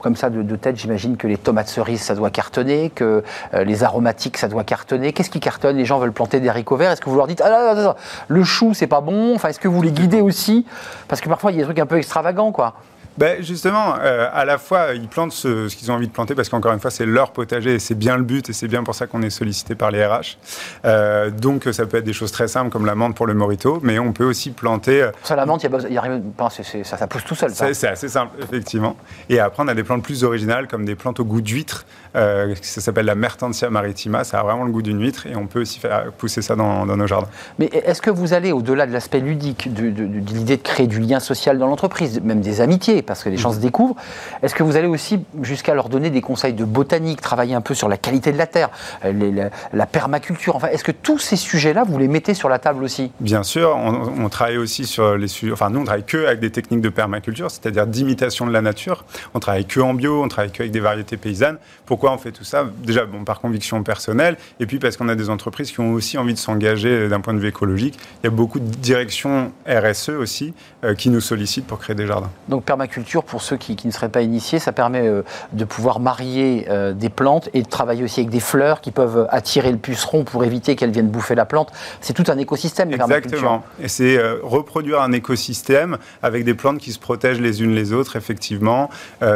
comme 0.00 0.16
ça 0.16 0.30
de, 0.30 0.56
tête, 0.56 0.76
j'imagine 0.76 1.16
que 1.16 1.26
les 1.26 1.36
tomates 1.36 1.68
cerises 1.68 2.02
ça 2.02 2.14
doit 2.14 2.30
cartonner, 2.30 2.90
que 2.90 3.22
les 3.52 3.82
aromatiques 3.82 4.38
ça 4.38 4.48
doit 4.48 4.64
cartonner. 4.64 5.12
Qu'est-ce 5.12 5.30
qui 5.30 5.40
cartonne? 5.40 5.76
Les 5.76 5.84
gens 5.84 5.98
veulent 5.98 6.12
planter 6.12 6.40
des 6.40 6.48
haricots 6.48 6.76
verts. 6.76 6.92
Est-ce 6.92 7.00
que 7.00 7.10
vous 7.10 7.16
leur 7.16 7.26
dites 7.26 7.42
ah 7.44 7.50
là, 7.50 7.74
là, 7.74 7.96
le 8.28 8.44
chou 8.44 8.72
c'est 8.74 8.86
pas 8.86 9.00
bon? 9.00 9.34
Enfin, 9.34 9.48
est-ce 9.48 9.60
que 9.60 9.68
vous 9.68 9.82
les 9.82 9.92
guidez 9.92 10.20
aussi? 10.20 10.66
Parce 11.08 11.20
que 11.20 11.28
parfois 11.28 11.52
il 11.52 11.56
y 11.56 11.58
a 11.58 11.62
des 11.62 11.66
trucs 11.66 11.78
un 11.78 11.86
peu 11.86 11.98
extravagants 11.98 12.52
quoi 12.52 12.74
ben 13.18 13.42
Justement, 13.42 13.94
euh, 14.00 14.28
à 14.32 14.44
la 14.44 14.58
fois, 14.58 14.94
ils 14.94 15.08
plantent 15.08 15.32
ce, 15.32 15.68
qu'ils 15.74 15.90
ont 15.90 15.94
envie 15.94 16.08
de 16.08 16.12
planter 16.12 16.34
parce 16.34 16.48
qu'encore 16.48 16.72
une 16.72 16.80
fois, 16.80 16.90
c'est 16.90 17.06
leur 17.06 17.32
potager 17.32 17.74
et 17.74 17.78
c'est 17.78 17.94
bien 17.94 18.16
le 18.16 18.22
but 18.22 18.48
et 18.48 18.52
c'est 18.52 18.68
bien 18.68 18.82
pour 18.82 18.94
ça 18.94 19.06
qu'on 19.06 19.22
est 19.22 19.30
sollicité 19.30 19.74
par 19.74 19.90
les 19.90 20.04
RH. 20.04 20.38
Euh, 20.84 21.30
donc, 21.30 21.68
ça 21.72 21.84
peut 21.86 21.98
être 21.98 22.04
des 22.04 22.12
choses 22.12 22.32
très 22.32 22.48
simples 22.48 22.70
comme 22.70 22.86
la 22.86 22.94
menthe 22.94 23.14
pour 23.14 23.26
le 23.26 23.34
morito, 23.34 23.80
mais 23.82 23.98
on 23.98 24.12
peut 24.12 24.24
aussi 24.24 24.50
planter. 24.50 25.02
Euh, 25.02 25.10
ça, 25.22 25.36
la 25.36 25.44
menthe, 25.44 25.64
il 25.64 25.70
y 25.92 25.98
a, 25.98 26.84
ça, 26.84 26.96
ça 26.96 27.06
pousse 27.06 27.24
tout 27.24 27.34
seul. 27.34 27.50
C'est 27.52 27.88
assez 27.88 28.08
simple, 28.08 28.36
effectivement. 28.42 28.96
Et 29.28 29.40
après, 29.40 29.62
on 29.62 29.68
a 29.68 29.74
des 29.74 29.84
plantes 29.84 30.02
plus 30.02 30.24
originales 30.24 30.66
comme 30.66 30.84
des 30.84 30.94
plantes 30.94 31.20
au 31.20 31.24
goût 31.24 31.42
d'huître. 31.42 31.84
ça 32.14 32.80
s'appelle 32.80 33.06
la 33.06 33.14
Mertensia 33.14 33.68
maritima. 33.68 34.24
Ça 34.24 34.40
a 34.40 34.42
vraiment 34.42 34.64
le 34.64 34.72
goût 34.72 34.82
d'une 34.82 35.00
huître 35.00 35.26
et 35.26 35.36
on 35.36 35.46
peut 35.46 35.60
aussi 35.60 35.78
faire 35.78 36.12
pousser 36.12 36.40
ça 36.40 36.56
dans, 36.56 36.86
nos 36.86 37.06
jardins. 37.06 37.28
Mais 37.58 37.66
est-ce 37.66 38.00
que 38.00 38.10
vous 38.10 38.32
allez 38.32 38.52
au-delà 38.52 38.86
de 38.86 38.92
l'aspect 38.92 39.20
ludique, 39.20 39.72
de, 39.72 39.90
de 39.90 40.04
l'idée 40.32 40.56
de 40.56 40.62
créer 40.62 40.86
du 40.86 40.98
lien 40.98 41.20
social 41.20 41.58
dans 41.58 41.66
l'entreprise, 41.66 42.20
même 42.22 42.40
des 42.40 42.60
amitiés 42.60 43.01
parce 43.02 43.22
que 43.22 43.28
les 43.28 43.36
gens 43.36 43.52
se 43.52 43.58
découvrent. 43.58 43.96
Est-ce 44.42 44.54
que 44.54 44.62
vous 44.62 44.76
allez 44.76 44.86
aussi 44.86 45.20
jusqu'à 45.42 45.74
leur 45.74 45.88
donner 45.88 46.10
des 46.10 46.20
conseils 46.20 46.52
de 46.52 46.64
botanique, 46.64 47.20
travailler 47.20 47.54
un 47.54 47.60
peu 47.60 47.74
sur 47.74 47.88
la 47.88 47.96
qualité 47.96 48.32
de 48.32 48.38
la 48.38 48.46
terre, 48.46 48.70
euh, 49.04 49.48
la, 49.72 49.86
permaculture 49.86 50.56
Enfin, 50.56 50.68
est-ce 50.68 50.84
que 50.84 50.92
tous 50.92 51.18
ces 51.18 51.36
sujets-là, 51.36 51.84
vous 51.84 51.98
les 51.98 52.08
mettez 52.08 52.34
sur 52.34 52.48
la 52.48 52.58
table 52.58 52.84
aussi? 52.84 53.12
Bien 53.20 53.42
sûr, 53.42 53.76
on, 53.76 54.28
travaille 54.28 54.56
aussi 54.56 54.86
sur 54.86 55.16
les 55.16 55.28
sujets. 55.28 55.52
Enfin, 55.52 55.70
nous, 55.70 55.80
on 55.80 55.84
travaille 55.84 56.04
que 56.04 56.26
avec 56.26 56.40
des 56.40 56.50
techniques 56.50 56.80
de 56.80 56.88
permaculture, 56.88 57.50
c'est-à-dire 57.50 57.86
d'imitation 57.86 58.46
de 58.46 58.52
la 58.52 58.62
nature. 58.62 59.04
On 59.34 59.40
travaille 59.40 59.66
que 59.66 59.80
en 59.80 59.94
bio, 59.94 60.22
on 60.22 60.28
travaille 60.28 60.52
que 60.52 60.62
avec 60.62 60.72
des 60.72 60.80
variétés 60.80 61.16
paysannes. 61.16 61.58
Pourquoi 61.86 62.12
on 62.12 62.18
fait 62.18 62.32
tout 62.32 62.44
ça? 62.44 62.66
Déjà, 62.84 63.04
bon, 63.04 63.24
par 63.24 63.40
conviction 63.40 63.82
personnelle, 63.82 64.36
et 64.60 64.66
puis 64.66 64.78
parce 64.78 64.96
qu'on 64.96 65.08
a 65.08 65.14
des 65.14 65.30
entreprises 65.30 65.70
qui 65.72 65.80
ont 65.80 65.92
aussi 65.92 66.18
envie 66.18 66.34
de 66.34 66.38
s'engager 66.38 67.08
d'un 67.08 67.20
point 67.20 67.34
de 67.34 67.38
vue 67.38 67.48
écologique. 67.48 67.98
Il 68.22 68.26
y 68.26 68.28
a 68.28 68.30
beaucoup 68.30 68.60
de 68.60 68.64
directions 68.64 69.52
RSE 69.66 70.10
aussi 70.10 70.54
euh, 70.84 70.94
qui 70.94 71.10
nous 71.10 71.20
sollicitent 71.20 71.66
pour 71.66 71.78
créer 71.78 71.94
des 71.94 72.06
jardins. 72.06 72.30
Donc 72.48 72.64
permaculture, 72.64 72.91
pour 73.26 73.42
ceux 73.42 73.56
qui, 73.56 73.76
ne 73.84 73.90
seraient 73.90 74.08
pas 74.08 74.22
initiés, 74.22 74.58
ça 74.58 74.72
permet 74.72 75.06
euh, 75.06 75.22
de 75.52 75.64
pouvoir 75.64 76.00
marier 76.00 76.66
euh, 76.68 76.92
des 76.92 77.08
plantes 77.08 77.48
et 77.54 77.62
de 77.62 77.68
travailler 77.68 78.04
aussi 78.04 78.20
avec 78.20 78.30
des 78.30 78.40
fleurs 78.40 78.80
qui 78.80 78.90
peuvent 78.90 79.26
attirer 79.30 79.70
le 79.70 79.78
puceron 79.78 80.24
pour 80.24 80.44
éviter 80.44 80.76
qu'elles 80.76 80.90
viennent 80.90 81.08
bouffer 81.08 81.34
la 81.34 81.44
plante. 81.44 81.72
C'est 82.00 82.12
tout 82.12 82.24
un 82.28 82.38
écosystème. 82.38 82.92
Exactement. 82.92 83.62
Et 83.80 83.88
c'est 83.88 84.18
reproduire 84.42 85.00
un 85.00 85.12
écosystème 85.12 85.98
avec 86.22 86.44
des 86.44 86.54
plantes 86.54 86.78
qui 86.78 86.92
se 86.92 86.98
protègent 86.98 87.40
les 87.40 87.62
unes 87.62 87.74
les 87.74 87.92
autres, 87.92 88.16
effectivement. 88.16 88.90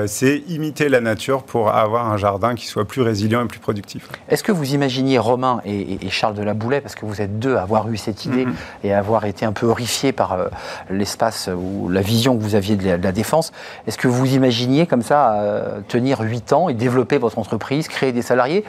c'est 0.07 0.43
imiter 0.49 0.89
la 0.89 1.01
nature 1.01 1.43
pour 1.43 1.71
avoir 1.71 2.11
un 2.11 2.17
jardin 2.17 2.55
qui 2.55 2.67
soit 2.67 2.85
plus 2.85 3.03
résilient 3.03 3.45
et 3.45 3.49
plus 3.49 3.59
productif. 3.59 4.09
Est-ce 4.29 4.43
que 4.43 4.53
vous 4.53 4.75
imaginiez 4.75 5.19
Romain 5.19 5.61
et, 5.65 5.99
Charles 6.11 6.35
de 6.35 6.43
la 6.43 6.55
Boulet, 6.55 6.81
parce 6.81 6.95
que 6.95 7.05
vous 7.05 7.21
êtes 7.21 7.39
deux 7.39 7.57
à 7.57 7.63
avoir 7.63 7.89
eu 7.89 7.97
cette 7.97 8.25
idée 8.25 8.47
mm-hmm. 8.47 8.85
et 8.85 8.93
à 8.93 8.99
avoir 8.99 9.25
été 9.25 9.45
un 9.45 9.53
peu 9.53 9.67
horrifiés 9.67 10.13
par 10.13 10.39
l'espace 10.91 11.49
ou 11.55 11.89
la 11.89 12.01
vision 12.01 12.37
que 12.37 12.43
vous 12.43 12.55
aviez 12.55 12.77
de 12.77 12.89
la, 13.03 13.13
défense. 13.13 13.46
Est-ce 13.87 13.99
que 13.99 14.09
vous 14.09 14.35
imaginiez 14.35 14.87
comme 14.87 15.03
ça 15.03 15.35
euh, 15.41 15.81
tenir 15.89 16.21
8 16.21 16.53
ans 16.53 16.69
et 16.69 16.75
développer 16.75 17.19
votre 17.19 17.39
entreprise, 17.39 17.89
créer 17.89 18.13
des 18.13 18.23
salariés? 18.23 18.65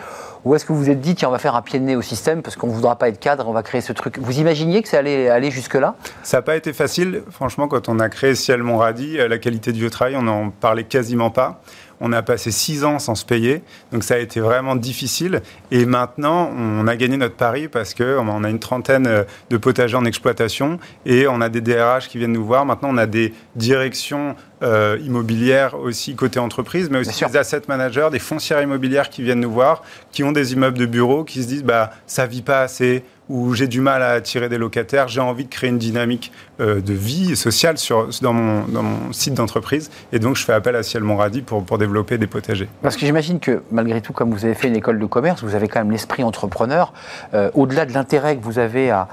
Ou 0.46 0.56
est-ce 0.56 0.66
que 0.66 0.72
vous 0.72 0.80
vous 0.80 0.90
êtes 0.90 1.02
dit, 1.02 1.16
tiens, 1.16 1.30
on 1.30 1.32
va 1.32 1.40
faire 1.40 1.56
un 1.56 1.62
pied 1.62 1.80
de 1.80 1.84
nez 1.84 1.96
au 1.96 2.02
système 2.02 2.42
parce 2.42 2.56
qu'on 2.56 2.68
ne 2.68 2.72
voudra 2.72 2.96
pas 2.96 3.10
être 3.10 3.20
cadre, 3.20 3.48
on 3.48 3.54
va 3.54 3.64
créer 3.64 3.82
ce 3.82 3.92
truc? 3.94 4.18
Vous 4.20 4.40
imaginiez 4.40 4.82
que 4.82 4.88
ça 4.88 5.00
allait 5.00 5.30
aller 5.30 5.52
jusque-là? 5.52 5.96
Ça 6.24 6.38
n'a 6.38 6.42
pas 6.42 6.56
été 6.56 6.74
facile. 6.74 7.24
Franchement, 7.32 7.68
quand 7.68 7.90
on 7.90 8.00
a 8.00 8.10
créé 8.10 8.36
Ciel 8.36 8.62
Radis, 8.62 9.20
euh, 9.20 9.28
la 9.28 9.40
qualité 9.40 9.72
du 9.72 9.90
travail, 9.90 10.16
on 10.16 10.22
n'en 10.22 10.50
parlait 10.50 10.84
quasiment 10.84 11.32
pas. 11.32 11.62
On 12.00 12.12
a 12.14 12.22
passé 12.22 12.52
six 12.52 12.84
ans 12.84 13.00
sans 13.00 13.16
se 13.16 13.26
payer, 13.26 13.62
donc 13.92 14.04
ça 14.04 14.16
a 14.16 14.18
été 14.18 14.40
vraiment 14.40 14.76
difficile. 14.76 15.42
Et 15.72 15.86
maintenant, 15.86 16.52
on 16.56 16.88
a 16.88 16.96
gagné 16.96 17.18
notre 17.18 17.36
pari 17.36 17.68
parce 17.68 17.94
qu'on 17.94 18.44
a 18.44 18.50
une 18.50 18.60
trentaine 18.60 19.08
euh, 19.08 19.24
de 19.50 19.58
potagers 19.58 19.98
en 19.98 20.06
exploitation 20.06 20.80
et 21.06 21.28
on 21.28 21.42
a 21.42 21.50
des 21.50 21.62
DRH 21.62 22.08
qui 22.08 22.18
viennent 22.18 22.34
nous 22.34 22.46
voir. 22.46 22.66
Maintenant, 22.66 22.90
on 22.92 22.98
a 22.98 23.08
des 23.08 23.34
directions 23.56 24.36
euh, 24.64 24.98
immobilières 25.04 25.76
aussi 25.76 26.16
côté 26.16 26.40
entreprise, 26.40 26.90
mais 26.90 27.00
aussi 27.00 27.26
des 27.26 27.38
asset 27.38 27.62
managers, 27.68 28.10
des 28.12 28.20
foncières 28.20 28.62
immobilières 28.62 29.10
qui 29.10 29.22
viennent 29.24 29.40
nous 29.40 29.52
voir, 29.52 29.84
qui 30.12 30.24
ont 30.24 30.32
des 30.32 30.54
immeubles 30.54 30.78
de 30.78 30.86
bureaux, 30.86 31.24
qui 31.24 31.44
se 31.44 31.48
disent 31.48 31.64
bah 31.64 31.92
ça 32.06 32.26
vit 32.26 32.42
pas 32.42 32.62
assez 32.62 33.04
où 33.30 33.54
j'ai 33.54 33.68
du 33.68 33.82
mal 33.82 34.02
à 34.02 34.12
attirer 34.12 34.50
des 34.50 34.58
locataires, 34.58 35.08
j'ai 35.10 35.20
envie 35.20 35.46
de 35.46 35.50
créer 35.50 35.70
une 35.70 35.78
dynamique 35.78 36.32
euh, 36.60 36.82
de 36.82 36.94
vie 36.94 37.36
sociale 37.36 37.78
sur, 37.78 38.10
dans, 38.22 38.34
mon, 38.34 38.66
dans 38.66 38.82
mon 38.82 39.14
site 39.14 39.36
d'entreprise. 39.36 39.92
Et 40.12 40.18
donc, 40.18 40.36
je 40.36 40.44
fais 40.44 40.54
appel 40.54 40.76
à 40.76 40.82
Ciel 40.82 41.04
Montradi 41.04 41.44
pour, 41.44 41.64
pour 41.64 41.78
développer 41.78 42.18
des 42.18 42.26
potagers. 42.26 42.68
Parce 42.82 42.96
que 42.96 43.06
j'imagine 43.06 43.40
que, 43.40 43.62
malgré 43.72 44.02
tout, 44.02 44.12
comme 44.12 44.32
vous 44.32 44.44
avez 44.44 44.56
fait 44.56 44.68
une 44.68 44.76
école 44.76 44.98
de 44.98 45.06
commerce, 45.06 45.44
vous 45.44 45.54
avez 45.54 45.68
quand 45.68 45.80
même 45.80 45.92
l'esprit 45.92 46.24
entrepreneur. 46.24 46.94
Euh, 47.36 47.52
au-delà 47.54 47.86
de 47.86 47.94
l'intérêt 47.94 48.38
que 48.38 48.44
vous 48.44 48.58
avez 48.58 48.90
à, 48.90 49.08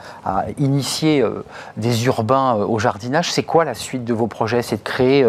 initier 0.58 1.20
euh, 1.20 1.44
des 1.76 2.06
urbains 2.06 2.54
au 2.54 2.78
jardinage, 2.78 3.30
c'est 3.30 3.42
quoi 3.42 3.64
la 3.64 3.74
suite 3.74 4.04
de 4.04 4.14
vos 4.14 4.26
projets? 4.26 4.62
C'est 4.62 4.76
de 4.76 4.82
créer, 4.82 5.22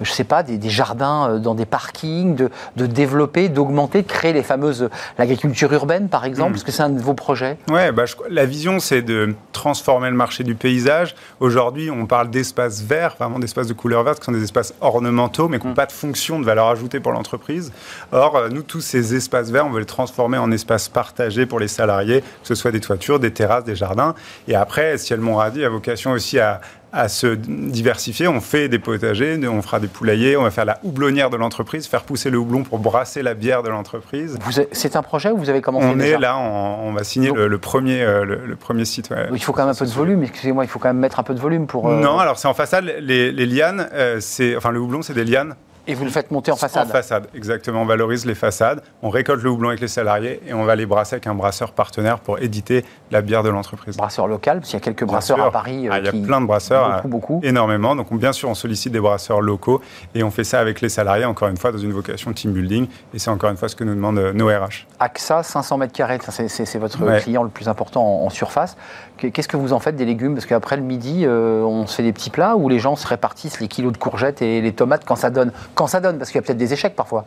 je 0.00 0.10
ne 0.10 0.14
sais 0.14 0.24
pas, 0.24 0.42
des, 0.42 0.60
jardins 0.68 1.38
dans 1.38 1.54
des 1.54 1.66
parkings, 1.66 2.34
de, 2.34 2.50
de 2.76 2.86
développer, 2.86 3.48
d'augmenter, 3.48 4.02
de 4.02 4.08
créer 4.08 4.32
les 4.32 4.42
fameuses. 4.42 4.90
l'agriculture 5.18 5.72
urbaine, 5.72 6.08
par 6.08 6.24
exemple, 6.26 6.50
mmh. 6.50 6.52
parce 6.52 6.64
que 6.64 6.72
c'est 6.72 6.82
un 6.82 6.90
de 6.90 7.00
vos 7.00 7.14
projets 7.14 7.56
Ouais, 7.70 7.92
bah, 7.92 8.04
la 8.28 8.44
vision, 8.44 8.78
c'est 8.78 9.02
de 9.02 9.34
transformer 9.52 10.10
le 10.10 10.16
marché 10.16 10.44
du 10.44 10.54
paysage. 10.54 11.14
Aujourd'hui, 11.40 11.61
on 11.90 12.06
parle 12.06 12.30
d'espaces 12.30 12.82
verts, 12.82 13.16
vraiment 13.18 13.38
d'espaces 13.38 13.66
de 13.66 13.72
couleur 13.72 14.02
verte, 14.02 14.18
qui 14.18 14.26
sont 14.26 14.32
des 14.32 14.42
espaces 14.42 14.74
ornementaux, 14.80 15.48
mais 15.48 15.58
qui 15.58 15.66
n'ont 15.66 15.72
mm. 15.72 15.76
pas 15.76 15.86
de 15.86 15.92
fonction 15.92 16.40
de 16.40 16.44
valeur 16.44 16.68
ajoutée 16.68 17.00
pour 17.00 17.12
l'entreprise. 17.12 17.72
Or, 18.12 18.36
euh, 18.36 18.48
nous, 18.48 18.62
tous 18.62 18.80
ces 18.80 19.14
espaces 19.14 19.50
verts, 19.50 19.66
on 19.66 19.70
veut 19.70 19.80
les 19.80 19.86
transformer 19.86 20.38
en 20.38 20.50
espaces 20.50 20.88
partagés 20.88 21.46
pour 21.46 21.60
les 21.60 21.68
salariés, 21.68 22.20
que 22.20 22.48
ce 22.48 22.54
soit 22.54 22.70
des 22.70 22.80
toitures, 22.80 23.18
des 23.18 23.32
terrasses, 23.32 23.64
des 23.64 23.76
jardins. 23.76 24.14
Et 24.48 24.54
après, 24.54 24.98
Ciel 24.98 25.20
Montradi 25.20 25.64
a 25.64 25.68
vocation 25.68 26.12
aussi 26.12 26.38
à, 26.38 26.60
à 26.92 27.08
se 27.08 27.26
diversifier. 27.26 28.28
On 28.28 28.40
fait 28.40 28.68
des 28.68 28.78
potagers, 28.78 29.40
on 29.48 29.62
fera 29.62 29.80
des 29.80 29.86
poulaillers, 29.86 30.36
on 30.36 30.42
va 30.42 30.50
faire 30.50 30.66
la 30.66 30.78
houblonnière 30.82 31.30
de 31.30 31.36
l'entreprise, 31.36 31.86
faire 31.86 32.02
pousser 32.02 32.30
le 32.30 32.38
houblon 32.38 32.64
pour 32.64 32.78
brasser 32.78 33.22
la 33.22 33.34
bière 33.34 33.62
de 33.62 33.70
l'entreprise. 33.70 34.38
C'est 34.72 34.96
un 34.96 35.02
projet 35.02 35.30
où 35.30 35.38
vous 35.38 35.48
avez 35.48 35.62
commencé 35.62 35.86
On 35.86 35.98
est 35.98 36.18
là, 36.18 36.38
on, 36.38 36.92
va 36.92 37.04
signer 37.04 37.32
le, 37.32 37.58
premier, 37.58 38.02
euh, 38.02 38.24
le, 38.24 38.56
premier 38.56 38.84
site. 38.84 39.10
Il 39.32 39.42
faut 39.42 39.52
quand 39.52 39.62
même 39.62 39.70
un 39.70 39.74
peu 39.74 39.86
de 39.86 39.90
volume, 39.90 40.22
excusez-moi, 40.22 40.64
il 40.64 40.68
faut 40.68 40.78
quand 40.78 40.88
même 40.88 40.98
mettre 40.98 41.18
un 41.18 41.22
peu 41.22 41.34
de 41.34 41.40
volume 41.40 41.66
pour... 41.66 41.88
Euh, 41.88 42.00
non, 42.00 42.18
alors 42.18 42.38
c'est 42.38 42.48
en 42.48 42.54
façade, 42.54 42.84
les, 42.84 43.32
lianes, 43.46 43.88
euh, 43.92 44.18
c'est 44.20 44.56
enfin 44.56 44.70
le 44.70 44.80
houblon 44.80 45.02
c'est 45.02 45.14
des 45.14 45.24
lianes 45.24 45.54
et 45.86 45.94
vous 45.94 46.04
le 46.04 46.10
faites 46.10 46.30
monter 46.30 46.52
en 46.52 46.56
façade 46.56 46.88
En 46.88 46.90
façade, 46.90 47.26
exactement. 47.34 47.82
On 47.82 47.86
valorise 47.86 48.24
les 48.24 48.34
façades, 48.34 48.82
on 49.02 49.10
récolte 49.10 49.42
le 49.42 49.50
houblon 49.50 49.68
avec 49.68 49.80
les 49.80 49.88
salariés 49.88 50.40
et 50.46 50.54
on 50.54 50.64
va 50.64 50.76
les 50.76 50.86
brasser 50.86 51.14
avec 51.14 51.26
un 51.26 51.34
brasseur 51.34 51.72
partenaire 51.72 52.20
pour 52.20 52.38
éditer 52.38 52.84
la 53.10 53.20
bière 53.20 53.42
de 53.42 53.48
l'entreprise. 53.48 53.96
Brasseur 53.96 54.28
local, 54.28 54.58
parce 54.58 54.70
qu'il 54.70 54.78
y 54.78 54.82
a 54.82 54.84
quelques 54.84 55.04
brasseurs 55.04 55.40
à 55.40 55.50
Paris. 55.50 55.88
Euh, 55.88 55.92
ah, 55.92 55.98
il 55.98 56.04
y 56.04 56.08
a 56.08 56.12
plein 56.12 56.40
de 56.40 56.46
brasseurs, 56.46 56.96
beaucoup, 56.96 57.08
beaucoup. 57.08 57.40
énormément. 57.42 57.96
Donc 57.96 58.12
bien 58.12 58.32
sûr, 58.32 58.48
on 58.48 58.54
sollicite 58.54 58.92
des 58.92 59.00
brasseurs 59.00 59.40
locaux 59.40 59.80
et 60.14 60.22
on 60.22 60.30
fait 60.30 60.44
ça 60.44 60.60
avec 60.60 60.80
les 60.80 60.88
salariés, 60.88 61.24
encore 61.24 61.48
une 61.48 61.56
fois, 61.56 61.72
dans 61.72 61.78
une 61.78 61.92
vocation 61.92 62.32
team 62.32 62.52
building. 62.52 62.86
Et 63.14 63.18
c'est 63.18 63.30
encore 63.30 63.50
une 63.50 63.56
fois 63.56 63.68
ce 63.68 63.76
que 63.76 63.84
nous 63.84 63.94
demandent 63.94 64.18
euh, 64.18 64.32
nos 64.32 64.46
RH. 64.46 64.86
AXA, 65.00 65.42
500 65.42 65.78
mètres 65.78 65.92
carrés, 65.92 66.18
c'est 66.28 66.78
votre 66.78 66.98
client 67.20 67.42
le 67.42 67.48
plus 67.48 67.68
important 67.68 68.24
en, 68.24 68.30
surface. 68.30 68.76
Qu'est-ce 69.18 69.48
que 69.48 69.58
vous 69.58 69.72
en 69.72 69.78
faites 69.78 69.94
des 69.94 70.06
légumes? 70.06 70.34
Parce 70.34 70.46
qu'après 70.46 70.76
le 70.76 70.82
midi, 70.82 71.24
euh, 71.26 71.62
on 71.62 71.86
se 71.86 71.96
fait 71.96 72.02
des 72.02 72.12
petits 72.12 72.30
plats 72.30 72.56
où 72.56 72.68
les 72.68 72.78
gens 72.78 72.96
se 72.96 73.06
répartissent 73.06 73.60
les 73.60 73.68
kilos 73.68 73.92
de 73.92 73.98
courgettes 73.98 74.40
et 74.40 74.60
les 74.60 74.72
tomates 74.72 75.04
quand 75.04 75.16
ça 75.16 75.30
donne? 75.30 75.52
Quand 75.74 75.86
ça 75.86 76.00
donne, 76.00 76.18
parce 76.18 76.30
qu'il 76.30 76.40
y 76.40 76.44
a 76.44 76.46
peut-être 76.46 76.58
des 76.58 76.72
échecs 76.72 76.94
parfois. 76.96 77.24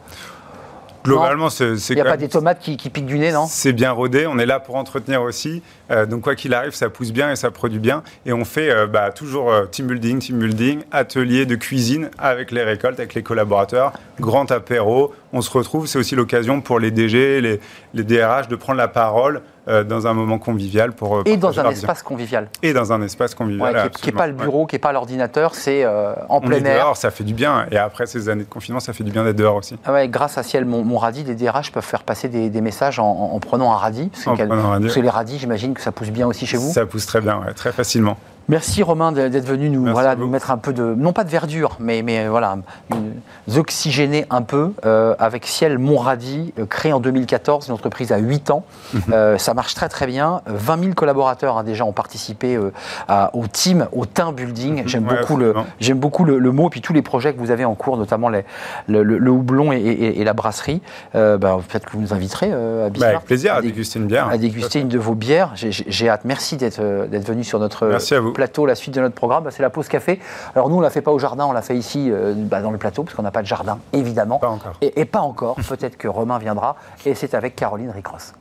Globalement, 1.06 1.50
c'est. 1.50 1.76
Il 1.90 1.96
n'y 1.96 2.02
a 2.02 2.06
pas 2.06 2.18
des 2.18 2.30
tomates 2.30 2.60
qui, 2.60 2.78
piquent 2.78 3.06
du 3.06 3.20
nez, 3.20 3.32
non 3.32 3.46
C'est 3.48 3.74
bien 3.74 3.92
rodé. 3.92 4.26
On 4.28 4.40
est 4.40 4.46
là 4.46 4.60
pour 4.60 4.76
entretenir 4.76 5.22
aussi. 5.22 5.62
Euh, 5.92 6.06
donc, 6.06 6.22
quoi 6.22 6.36
qu'il 6.36 6.54
arrive, 6.54 6.74
ça 6.74 6.90
pousse 6.90 7.12
bien 7.12 7.32
et 7.32 7.36
ça 7.36 7.52
produit 7.52 7.80
bien. 7.80 8.04
Et 8.26 8.34
on 8.34 8.44
fait 8.44 8.72
euh, 8.72 8.88
bah, 8.88 9.12
toujours 9.12 9.52
euh, 9.52 9.66
team 9.66 9.88
building, 9.88 10.20
team 10.20 10.40
building, 10.40 10.82
atelier 10.92 11.46
de 11.46 11.56
cuisine 11.56 12.10
avec 12.18 12.52
les 12.52 12.64
récoltes, 12.64 13.00
avec 13.00 13.14
les 13.14 13.24
collaborateurs, 13.24 13.94
grand 14.20 14.52
apéro. 14.52 15.14
On 15.32 15.42
se 15.42 15.52
retrouve. 15.52 15.88
C'est 15.88 16.00
aussi 16.00 16.16
l'occasion 16.16 16.62
pour 16.62 16.80
les 16.80 16.92
DG, 16.92 17.42
les, 17.42 17.60
les 17.94 18.04
DRH 18.04 18.48
de 18.48 18.56
prendre 18.56 18.78
la 18.78 18.88
parole 18.88 19.42
euh, 19.68 19.84
dans 19.84 20.06
un 20.06 20.14
moment 20.14 20.38
convivial 20.38 20.92
pour. 20.92 21.18
Euh, 21.18 21.24
et 21.26 21.38
dans 21.38 21.60
un 21.60 21.70
espace 21.70 22.04
convivial. 22.04 22.50
Et 22.62 22.74
dans 22.74 22.94
un 22.94 23.02
espace 23.02 23.34
convivial. 23.34 23.90
qui 23.92 24.08
n'est 24.08 24.12
pas 24.12 24.28
le 24.28 24.34
bureau, 24.34 24.66
qui 24.66 24.76
n'est 24.76 24.80
pas 24.80 24.92
l'ordinateur, 24.92 25.56
c'est 25.56 25.84
euh, 25.84 26.14
en 26.30 26.40
plein 26.40 26.64
air. 26.64 26.84
Dehors, 26.84 26.98
ça 26.98 27.10
fait 27.10 27.24
du 27.24 27.34
bien. 27.34 27.66
Et 27.72 27.78
après 27.78 28.06
ces 28.06 28.30
années 28.30 28.44
de 28.44 28.50
confinement, 28.50 28.80
ça 28.80 28.94
fait 28.94 29.04
du 29.04 29.12
bien 29.12 29.24
d'être 29.24 29.36
dehors 29.36 29.56
aussi. 29.56 29.78
Ah 29.86 29.94
ouais, 29.94 30.08
grâce 30.08 30.38
à 30.38 30.44
Ciel, 30.44 30.66
mon, 30.66 30.84
mon 30.84 30.98
radis, 30.98 31.24
les 31.24 31.36
DRH 31.36 31.72
peuvent 31.72 31.84
faire 31.84 32.04
passer 32.04 32.30
des, 32.30 32.62
messages 32.62 33.00
en, 33.00 33.40
prenant 33.40 33.72
un 33.74 33.78
radis. 33.78 34.12
Parce, 34.26 34.38
que 34.38 35.00
les 35.00 35.10
radis, 35.10 35.40
j'imagine 35.40 35.74
que 35.74 35.82
ça 35.82 35.92
pousse 35.92 36.10
bien 36.10 36.28
aussi 36.28 36.46
chez 36.46 36.58
vous. 36.58 36.72
Ça 36.72 36.86
pousse 36.86 37.06
très 37.06 37.22
bien, 37.22 37.42
très 37.56 37.72
facilement. 37.72 38.18
Merci 38.48 38.84
Romain 38.84 39.12
d'être 39.12 39.46
venu 39.46 39.70
nous, 39.70 39.92
voilà, 39.92 40.16
nous 40.16 40.28
mettre 40.28 40.52
un 40.52 40.58
peu 40.58 40.72
de, 40.72 40.94
non 40.96 41.14
pas 41.14 41.24
de 41.24 41.30
verdure, 41.30 41.78
mais, 41.80 42.04
mais 42.04 42.28
voilà, 42.28 42.58
nous 42.92 43.58
oxygéner 43.58 44.26
un 44.30 44.44
peu 44.44 44.72
euh, 44.86 45.16
avec 45.18 45.48
Ciel 45.48 45.80
Montradi, 45.80 46.54
euh, 46.60 46.66
créé 46.68 46.94
en 46.94 47.00
2014, 47.00 47.68
une 47.68 47.74
entreprise 47.74 48.12
à 48.12 48.18
8 48.18 48.52
ans. 48.52 48.64
Mhm. 48.94 49.02
Euh, 49.12 49.38
ça 49.40 49.56
marche 49.56 49.74
très 49.74 49.90
très 49.90 50.06
bien. 50.06 50.42
20 50.46 50.80
000 50.80 50.94
collaborateurs 50.94 51.58
hein, 51.58 51.64
déjà 51.64 51.86
ont 51.86 51.92
participé 51.92 52.58
au 52.58 53.48
team, 53.48 53.88
au 53.92 54.06
team 54.06 54.32
building. 54.36 54.82
Mhm. 54.82 54.88
J'aime 54.88 55.04
beaucoup, 55.04 55.38
le, 55.38 55.56
j'aime 55.80 55.98
beaucoup 55.98 56.24
le, 56.24 56.52
mot, 56.52 56.68
et 56.68 56.70
puis 56.70 56.82
tous 56.82 56.94
les 56.94 57.02
projets 57.02 57.34
que 57.34 57.40
vous 57.40 57.50
avez 57.50 57.66
en 57.66 57.74
cours, 57.74 57.98
notamment 57.98 58.30
les, 58.30 58.46
le, 58.88 59.30
houblon 59.32 59.72
et, 59.72 60.24
la 60.24 60.34
brasserie. 60.34 60.82
Bah, 61.14 61.38
peut-être 61.68 61.86
que 61.86 61.94
vous 61.94 62.02
nous 62.02 62.14
inviterez 62.14 62.52
à 62.52 62.90
Bismarck. 62.90 63.00
Bah, 63.00 63.08
avec 63.08 63.26
plaisir, 63.26 63.56
à, 63.56 63.62
déguster 63.62 63.98
une 63.98 64.06
bière. 64.06 64.30
À 64.30 64.38
déguster 64.38 64.80
une 64.82 64.88
de 64.88 65.00
vos 65.00 65.16
bières. 65.16 65.54
J'ai 65.56 66.10
hâte. 66.10 66.22
Merci 66.26 66.58
d'être 66.58 66.80
venu 66.80 67.44
sur 67.44 67.60
notre. 67.60 67.88
Merci 67.88 68.14
à 68.14 68.20
vous 68.20 68.35
plateau, 68.36 68.68
la 68.68 68.76
suite 68.76 68.94
de 68.94 69.02
notre 69.02 69.16
programme, 69.16 69.46
bah, 69.46 69.52
c'est 69.52 69.64
la 69.64 69.72
pause 69.72 69.88
café. 69.88 70.20
Alors 70.54 70.70
nous, 70.70 70.76
on 70.76 70.80
ne 70.80 70.84
la 70.84 70.92
fait 70.92 71.02
pas 71.02 71.12
au 71.12 71.18
jardin, 71.18 71.46
on 71.48 71.52
l'a 71.52 71.64
fait 71.64 71.76
ici 71.76 72.12
euh, 72.12 72.34
bah, 72.36 72.62
dans 72.62 72.70
le 72.70 72.78
plateau, 72.78 73.04
parce 73.04 73.16
qu'on 73.16 73.24
n'a 73.24 73.32
pas 73.32 73.42
de 73.42 73.48
jardin, 73.48 73.80
évidemment. 73.94 74.38
Pas 74.38 74.50
encore. 74.50 74.74
Et, 74.82 75.06
pas 75.06 75.22
encore, 75.22 75.56
peut-être 75.68 75.98
que 75.98 76.08
Romain 76.08 76.38
viendra, 76.38 76.76
et 77.06 77.16
c'est 77.16 77.34
avec 77.34 77.56
Caroline 77.56 77.90
Ricross. 77.90 78.34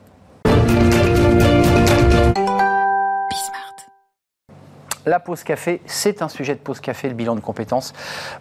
La 5.07 5.21
pause 5.21 5.45
café, 5.45 5.83
c'est 5.85 6.23
un 6.23 6.31
sujet 6.31 6.55
de 6.55 6.61
pause 6.61 6.81
café, 6.81 7.09
le 7.09 7.15
bilan 7.15 7.35
de 7.35 7.41
compétences. 7.41 7.93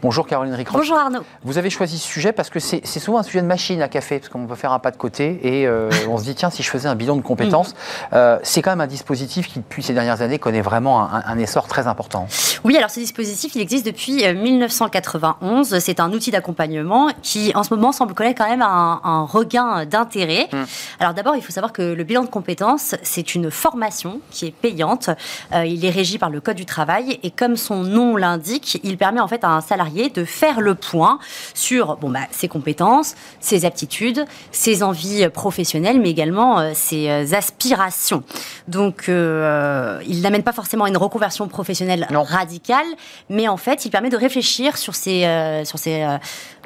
Bonjour 0.01 0.25
Caroline 0.25 0.53
Ricross. 0.53 0.79
Bonjour 0.79 0.97
Arnaud. 0.97 1.23
Vous 1.43 1.57
avez 1.57 1.69
choisi 1.69 1.97
ce 1.97 2.07
sujet 2.07 2.31
parce 2.31 2.49
que 2.49 2.59
c'est 2.59 2.85
souvent 2.85 3.17
un 3.17 3.23
sujet 3.23 3.41
de 3.41 3.47
machine 3.47 3.81
à 3.81 3.89
café, 3.89 4.19
parce 4.19 4.29
qu'on 4.29 4.47
peut 4.47 4.55
faire 4.55 4.71
un 4.71 4.79
pas 4.79 4.91
de 4.91 4.95
côté 4.95 5.41
et 5.43 5.67
euh, 5.67 5.89
on 6.07 6.17
se 6.17 6.23
dit, 6.23 6.35
tiens, 6.35 6.49
si 6.49 6.63
je 6.63 6.69
faisais 6.69 6.87
un 6.87 6.95
bilan 6.95 7.17
de 7.17 7.21
compétences, 7.21 7.75
euh, 8.13 8.39
c'est 8.43 8.61
quand 8.61 8.71
même 8.71 8.79
un 8.79 8.87
dispositif 8.87 9.49
qui, 9.49 9.59
depuis 9.59 9.83
ces 9.83 9.93
dernières 9.93 10.21
années, 10.21 10.39
connaît 10.39 10.61
vraiment 10.61 11.11
un, 11.11 11.37
essor 11.37 11.67
très 11.67 11.87
important. 11.87 12.27
Oui, 12.63 12.77
alors 12.77 12.89
ce 12.89 13.01
dispositif, 13.01 13.55
il 13.55 13.61
existe 13.61 13.85
depuis 13.85 14.25
1991. 14.33 15.73
Euh, 15.73 15.79
c'est 15.81 15.99
un 15.99 16.13
outil 16.13 16.31
d'accompagnement 16.31 17.09
qui, 17.21 17.51
en 17.55 17.63
ce 17.63 17.73
moment, 17.73 17.91
semble 17.91 18.13
connaître 18.13 18.41
quand 18.41 18.49
même 18.49 18.61
un, 18.61 19.27
regain 19.29 19.85
d'intérêt. 19.85 20.47
Mm. 20.53 20.63
Alors 21.01 21.13
d'abord, 21.13 21.35
il 21.35 21.41
faut 21.41 21.51
savoir 21.51 21.73
que 21.73 21.81
le 21.81 22.03
bilan 22.05 22.23
de 22.23 22.29
compétences, 22.29 22.95
c'est 23.03 23.35
une 23.35 23.51
formation 23.51 24.21
qui 24.31 24.45
est 24.45 24.51
payante. 24.51 25.09
il 25.53 25.83
est 25.83 25.89
régi 25.89 26.17
par 26.17 26.29
le 26.29 26.39
Code 26.39 26.52
du 26.53 26.65
travail 26.65 27.19
et 27.23 27.31
comme 27.31 27.57
son 27.57 27.83
nom 27.83 28.15
l'indique, 28.15 28.79
il 28.83 28.97
permet 28.97 29.19
en 29.19 29.27
fait 29.27 29.43
à 29.43 29.49
un 29.49 29.61
salarié 29.61 30.09
de 30.09 30.25
faire 30.25 30.61
le 30.61 30.75
point 30.75 31.19
sur 31.53 31.97
bon, 31.97 32.09
bah, 32.09 32.27
ses 32.31 32.47
compétences, 32.47 33.15
ses 33.39 33.65
aptitudes, 33.65 34.25
ses 34.51 34.83
envies 34.83 35.27
professionnelles, 35.29 35.99
mais 35.99 36.09
également 36.09 36.59
euh, 36.59 36.71
ses 36.73 37.09
euh, 37.09 37.33
aspirations. 37.33 38.23
Donc, 38.67 39.09
euh, 39.09 40.01
il 40.07 40.21
n'amène 40.21 40.43
pas 40.43 40.53
forcément 40.53 40.87
une 40.87 40.97
reconversion 40.97 41.47
professionnelle 41.47 42.07
radicale, 42.11 42.85
mais 43.29 43.47
en 43.47 43.57
fait, 43.57 43.85
il 43.85 43.89
permet 43.89 44.09
de 44.09 44.17
réfléchir 44.17 44.77
sur 44.77 44.95
ses, 44.95 45.23
sur 45.65 45.79
ses 45.79 46.05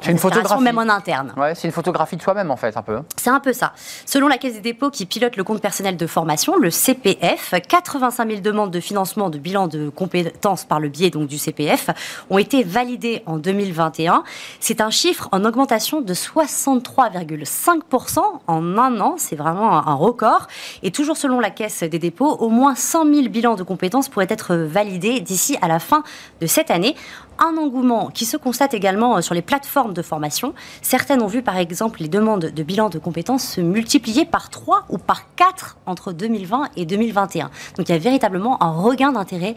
c'est 0.00 0.10
une 0.10 0.18
photographie. 0.18 0.62
Même 0.62 0.78
en 0.78 0.88
interne. 0.88 1.32
Ouais, 1.36 1.54
c'est 1.54 1.68
une 1.68 1.72
photographie 1.72 2.16
de 2.16 2.22
soi-même, 2.22 2.50
en 2.50 2.56
fait, 2.56 2.76
un 2.76 2.82
peu. 2.82 3.00
C'est 3.16 3.30
un 3.30 3.38
peu 3.40 3.52
ça. 3.52 3.72
Selon 4.06 4.28
la 4.28 4.38
Caisse 4.38 4.54
des 4.54 4.60
dépôts 4.60 4.90
qui 4.90 5.06
pilote 5.06 5.36
le 5.36 5.44
compte 5.44 5.60
personnel 5.60 5.96
de 5.96 6.06
formation, 6.06 6.56
le 6.56 6.70
CPF, 6.70 7.54
85 7.68 8.28
000 8.28 8.40
demandes 8.40 8.70
de 8.70 8.80
financement 8.80 9.28
de 9.30 9.38
bilan 9.38 9.68
de 9.68 9.88
compétences 9.88 10.64
par 10.64 10.80
le 10.80 10.88
biais 10.88 11.10
donc, 11.10 11.28
du 11.28 11.38
CPF 11.38 11.90
ont 12.30 12.38
été 12.38 12.64
validées 12.64 13.22
en 13.26 13.36
2021. 13.38 14.24
C'est 14.60 14.80
un 14.80 14.90
chiffre 14.90 15.28
en 15.32 15.44
augmentation 15.44 16.00
de 16.00 16.14
63,5% 16.14 18.20
en 18.46 18.78
un 18.78 19.00
an. 19.00 19.16
C'est 19.18 19.36
vraiment 19.36 19.72
un 19.72 19.94
record. 19.94 20.46
Et 20.82 20.90
toujours 20.90 21.16
selon 21.16 21.40
la 21.40 21.50
Caisse 21.50 21.82
des 21.82 21.98
dépôts, 21.98 22.30
au 22.30 22.48
moins 22.48 22.74
100 22.74 23.12
000 23.12 23.28
bilans 23.28 23.54
de 23.54 23.62
compétences 23.62 24.08
pourraient 24.08 24.26
être 24.30 24.54
validés 24.54 25.20
d'ici 25.20 25.58
à 25.62 25.68
la 25.68 25.78
fin 25.78 26.02
de 26.40 26.46
cette 26.46 26.70
année 26.70 26.96
un 27.38 27.56
engouement 27.56 28.08
qui 28.08 28.24
se 28.24 28.36
constate 28.36 28.74
également 28.74 29.16
euh, 29.16 29.20
sur 29.20 29.34
les 29.34 29.42
plateformes 29.42 29.94
de 29.94 30.02
formation. 30.02 30.54
Certaines 30.82 31.22
ont 31.22 31.26
vu 31.26 31.42
par 31.42 31.56
exemple 31.56 32.00
les 32.00 32.08
demandes 32.08 32.46
de 32.46 32.62
bilan 32.62 32.88
de 32.88 32.98
compétences 32.98 33.44
se 33.44 33.60
multiplier 33.60 34.24
par 34.24 34.50
3 34.50 34.86
ou 34.88 34.98
par 34.98 35.34
4 35.36 35.78
entre 35.86 36.12
2020 36.12 36.70
et 36.76 36.86
2021. 36.86 37.50
Donc 37.76 37.88
il 37.88 37.92
y 37.92 37.94
a 37.94 37.98
véritablement 37.98 38.62
un 38.62 38.70
regain 38.70 39.12
d'intérêt 39.12 39.54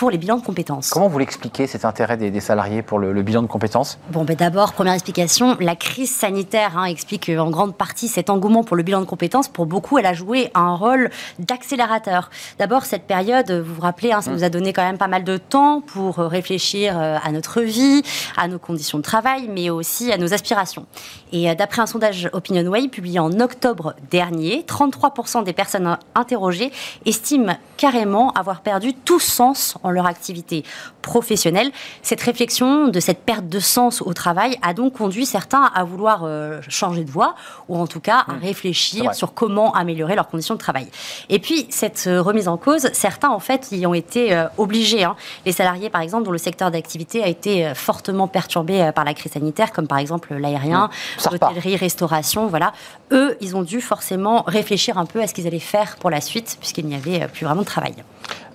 pour 0.00 0.10
les 0.10 0.16
bilans 0.16 0.38
de 0.38 0.42
compétences. 0.42 0.88
Comment 0.88 1.08
vous 1.08 1.18
l'expliquez 1.18 1.66
cet 1.66 1.84
intérêt 1.84 2.16
des, 2.16 2.40
salariés 2.40 2.80
pour 2.80 2.98
le, 2.98 3.22
bilan 3.22 3.42
de 3.42 3.46
compétences? 3.46 3.98
Bon, 4.08 4.24
ben 4.24 4.34
d'abord, 4.34 4.72
première 4.72 4.94
explication, 4.94 5.58
la 5.60 5.76
crise 5.76 6.10
sanitaire 6.10 6.78
hein, 6.78 6.84
explique 6.84 7.30
en 7.38 7.50
grande 7.50 7.76
partie 7.76 8.08
cet 8.08 8.30
engouement 8.30 8.64
pour 8.64 8.78
le 8.78 8.82
bilan 8.82 9.00
de 9.00 9.04
compétences. 9.04 9.48
Pour 9.48 9.66
beaucoup, 9.66 9.98
elle 9.98 10.06
a 10.06 10.14
joué 10.14 10.50
un 10.54 10.74
rôle 10.74 11.10
d'accélérateur. 11.38 12.30
D'abord, 12.58 12.86
cette 12.86 13.02
période, 13.02 13.52
vous 13.52 13.74
vous 13.74 13.80
rappelez, 13.82 14.10
hein, 14.10 14.22
ça 14.22 14.30
mmh. 14.30 14.34
nous 14.36 14.44
a 14.44 14.48
donné 14.48 14.72
quand 14.72 14.84
même 14.84 14.96
pas 14.96 15.06
mal 15.06 15.22
de 15.22 15.36
temps 15.36 15.82
pour 15.82 16.16
réfléchir 16.16 16.98
euh, 16.98 17.18
à 17.22 17.30
notre 17.30 17.60
vie, 17.60 18.02
à 18.38 18.48
nos 18.48 18.58
conditions 18.58 18.96
de 18.96 19.02
travail, 19.02 19.50
mais 19.54 19.68
aussi 19.68 20.10
à 20.10 20.16
nos 20.16 20.32
aspirations. 20.32 20.86
Et 21.30 21.50
euh, 21.50 21.54
d'après 21.54 21.82
un 21.82 21.86
sondage 21.86 22.30
OpinionWay 22.32 22.88
publié 22.88 23.18
en 23.18 23.38
octobre 23.38 23.94
dernier, 24.10 24.64
33% 24.66 25.44
des 25.44 25.52
personnes 25.52 25.98
interrogées 26.14 26.72
estiment 27.04 27.58
carrément 27.76 28.30
avoir 28.32 28.62
perdu 28.62 28.94
tout 28.94 29.20
sens 29.20 29.76
en 29.82 29.89
leur 29.90 30.06
activité 30.06 30.64
professionnelle. 31.02 31.70
Cette 32.02 32.20
réflexion 32.20 32.88
de 32.88 33.00
cette 33.00 33.20
perte 33.24 33.48
de 33.48 33.58
sens 33.58 34.02
au 34.02 34.12
travail 34.12 34.56
a 34.62 34.74
donc 34.74 34.94
conduit 34.94 35.26
certains 35.26 35.70
à 35.74 35.84
vouloir 35.84 36.22
euh, 36.24 36.60
changer 36.68 37.04
de 37.04 37.10
voie 37.10 37.34
ou 37.68 37.76
en 37.76 37.86
tout 37.86 38.00
cas 38.00 38.24
à 38.28 38.32
mmh. 38.34 38.38
réfléchir 38.42 39.14
sur 39.14 39.34
comment 39.34 39.74
améliorer 39.74 40.14
leurs 40.14 40.28
conditions 40.28 40.54
de 40.54 40.60
travail. 40.60 40.88
Et 41.28 41.38
puis 41.38 41.66
cette 41.70 42.04
euh, 42.06 42.22
remise 42.22 42.48
en 42.48 42.56
cause, 42.56 42.90
certains 42.92 43.30
en 43.30 43.40
fait 43.40 43.68
y 43.72 43.86
ont 43.86 43.94
été 43.94 44.44
obligés. 44.58 45.04
Hein. 45.04 45.16
Les 45.46 45.52
salariés 45.52 45.90
par 45.90 46.00
exemple 46.00 46.24
dont 46.24 46.30
le 46.30 46.38
secteur 46.38 46.70
d'activité 46.70 47.22
a 47.22 47.28
été 47.28 47.72
fortement 47.74 48.28
perturbé 48.28 48.90
par 48.94 49.04
la 49.04 49.14
crise 49.14 49.32
sanitaire, 49.32 49.72
comme 49.72 49.86
par 49.86 49.98
exemple 49.98 50.34
l'aérien, 50.34 50.88
mmh. 50.88 51.28
l'hôtellerie, 51.32 51.76
restauration, 51.76 52.46
voilà. 52.46 52.72
Eux, 53.12 53.36
ils 53.40 53.56
ont 53.56 53.62
dû 53.62 53.80
forcément 53.80 54.44
réfléchir 54.46 54.98
un 54.98 55.06
peu 55.06 55.20
à 55.20 55.26
ce 55.26 55.34
qu'ils 55.34 55.46
allaient 55.46 55.58
faire 55.58 55.96
pour 55.96 56.10
la 56.10 56.20
suite, 56.20 56.56
puisqu'il 56.60 56.86
n'y 56.86 56.94
avait 56.94 57.26
plus 57.28 57.44
vraiment 57.44 57.62
de 57.62 57.66
travail. 57.66 57.94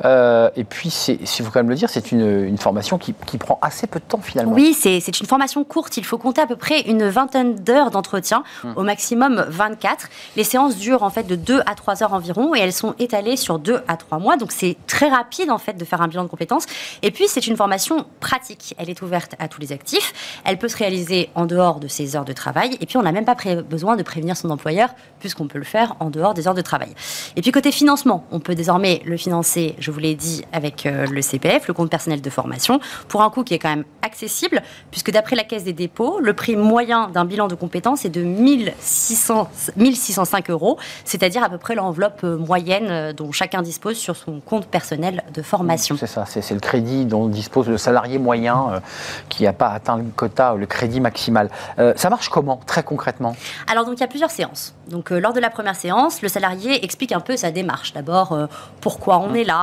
Euh, 0.04 0.50
et 0.56 0.64
puis, 0.64 0.90
il 1.08 1.28
faut 1.28 1.52
quand 1.52 1.60
même 1.60 1.70
le 1.70 1.76
dire, 1.76 1.90
c'est 1.90 2.12
une, 2.12 2.58
formation 2.58 2.98
qui, 2.98 3.14
prend 3.38 3.60
assez 3.62 3.86
peu 3.86 4.00
de 4.00 4.06
temps 4.06 4.22
finalement. 4.22 4.54
Oui, 4.54 4.74
c'est 4.74 5.20
une 5.20 5.26
formation 5.26 5.64
courte. 5.64 5.98
Il 5.98 6.06
faut 6.06 6.18
compter 6.18 6.42
à 6.42 6.48
peu 6.48 6.56
près 6.56 6.82
une 6.82 7.08
vingtaine 7.08 7.56
d'heures 7.56 7.92
d'entretien, 7.92 8.44
hum. 8.64 8.74
au 8.76 8.84
maximum 8.84 9.46
24. 9.50 10.08
Les 10.36 10.44
séances 10.44 10.78
durent 10.78 11.04
en 11.04 11.10
fait 11.10 11.24
de 11.24 11.36
2 11.36 11.62
à 11.66 11.76
3 11.76 12.04
heures 12.04 12.14
environ 12.14 12.56
et 12.56 12.60
elles 12.60 12.74
sont 12.74 12.96
étalées 13.00 13.38
sur 13.38 13.60
2 13.60 13.82
à 13.88 13.98
3 13.98 14.20
mois. 14.20 14.38
Donc 14.38 14.52
c'est 14.52 14.78
très 14.88 15.10
rapide 15.10 15.52
en 15.52 15.58
fait 15.58 15.74
de 15.74 15.86
faire 15.86 16.02
un 16.02 16.08
bilan 16.08 16.24
de 16.24 16.30
compétences. 16.30 16.66
Et 17.02 17.12
puis 17.12 17.26
c'est 17.28 17.48
une 17.48 17.58
formation 17.58 18.06
pratique. 18.20 18.74
Elle 18.78 18.90
est 18.90 19.02
ouverte 19.02 19.36
à 19.40 19.48
tous 19.48 19.62
les 19.62 19.72
actifs. 19.72 20.42
Elle 20.46 20.58
peut 20.58 20.68
se 20.68 20.78
réaliser 20.78 21.30
en 21.36 21.46
dehors 21.46 21.80
de 21.80 21.88
ses 21.88 22.16
heures 22.16 22.26
de 22.26 22.34
travail. 22.34 22.78
Et 22.82 22.86
puis 22.86 22.98
on 22.98 23.04
n'a 23.04 23.12
même 23.12 23.26
pas 23.26 23.36
besoin 23.68 23.96
de 23.96 24.04
prévenir 24.04 24.38
son 24.38 24.50
employeur 24.50 24.90
puisqu'on 25.20 25.48
peut 25.48 25.58
le 25.58 25.66
faire 25.66 25.96
en 26.00 26.10
dehors 26.10 26.34
des 26.34 26.48
heures 26.48 26.54
de 26.54 26.62
travail. 26.62 26.94
Et 27.36 27.42
puis 27.42 27.52
côté 27.52 27.72
financement, 27.72 28.26
on 28.32 28.40
peut 28.40 28.56
désormais 28.56 29.02
le 29.06 29.18
financer 29.18 29.65
je 29.80 29.92
vous 29.92 30.00
l'ai 30.00 30.16
dit, 30.16 30.44
avec 30.52 30.86
euh, 30.86 31.06
le 31.08 31.22
CPF, 31.22 31.68
le 31.68 31.74
compte 31.74 31.90
personnel 31.90 32.22
de 32.22 32.30
formation, 32.30 32.80
pour 33.08 33.22
un 33.22 33.30
coût 33.30 33.44
qui 33.44 33.54
est 33.54 33.60
quand 33.60 33.70
même 33.70 33.86
accessible, 34.02 34.62
puisque 34.92 35.12
d'après 35.12 35.36
la 35.36 35.44
Caisse 35.44 35.64
des 35.64 35.74
dépôts, 35.74 36.20
le 36.20 36.34
prix 36.34 36.56
moyen 36.56 37.08
d'un 37.10 37.26
bilan 37.26 37.48
de 37.48 37.56
compétences 37.56 38.06
est 38.06 38.10
de 38.10 38.22
1600, 38.22 39.50
1605 39.78 40.50
euros, 40.50 40.78
c'est-à-dire 41.04 41.44
à 41.44 41.50
peu 41.50 41.58
près 41.58 41.76
l'enveloppe 41.76 42.22
euh, 42.24 42.38
moyenne 42.38 42.88
euh, 42.90 43.14
dont 43.14 43.32
chacun 43.32 43.62
dispose 43.62 43.98
sur 43.98 44.16
son 44.16 44.40
compte 44.40 44.68
personnel 44.68 45.24
de 45.34 45.42
formation. 45.42 45.96
C'est 45.98 46.08
ça, 46.08 46.26
c'est 46.26 46.54
le 46.54 46.60
crédit 46.60 47.06
dont 47.06 47.28
dispose 47.28 47.68
le 47.68 47.78
salarié 47.78 48.18
moyen 48.18 48.82
qui 49.30 49.44
n'a 49.44 49.54
pas 49.54 49.70
atteint 49.70 49.98
le 49.98 50.04
quota, 50.16 50.56
le 50.56 50.66
crédit 50.66 51.00
maximal. 51.00 51.50
ça 51.96 52.10
marche 52.10 52.30
comment, 52.30 52.60
très 52.66 52.84
concrètement? 52.84 53.36
Alors, 53.68 53.86
donc, 53.86 53.96
il 53.98 54.02
y 54.02 54.04
a 54.04 54.08
plusieurs 54.08 54.32
séances. 54.32 54.74
Donc, 54.90 55.10
lors 55.10 55.34
de 55.34 55.40
la 55.40 55.50
première 55.50 55.76
séance, 55.76 56.22
le 56.22 56.28
salarié 56.28 56.84
explique 56.84 57.12
un 57.12 57.20
peu 57.20 57.38
sa 57.38 57.52
démarche. 57.52 57.94
D'abord, 57.94 58.38
pourquoi 58.82 59.20
on 59.20 59.30
mmh. 59.30 59.36
est 59.38 59.44
là, 59.44 59.55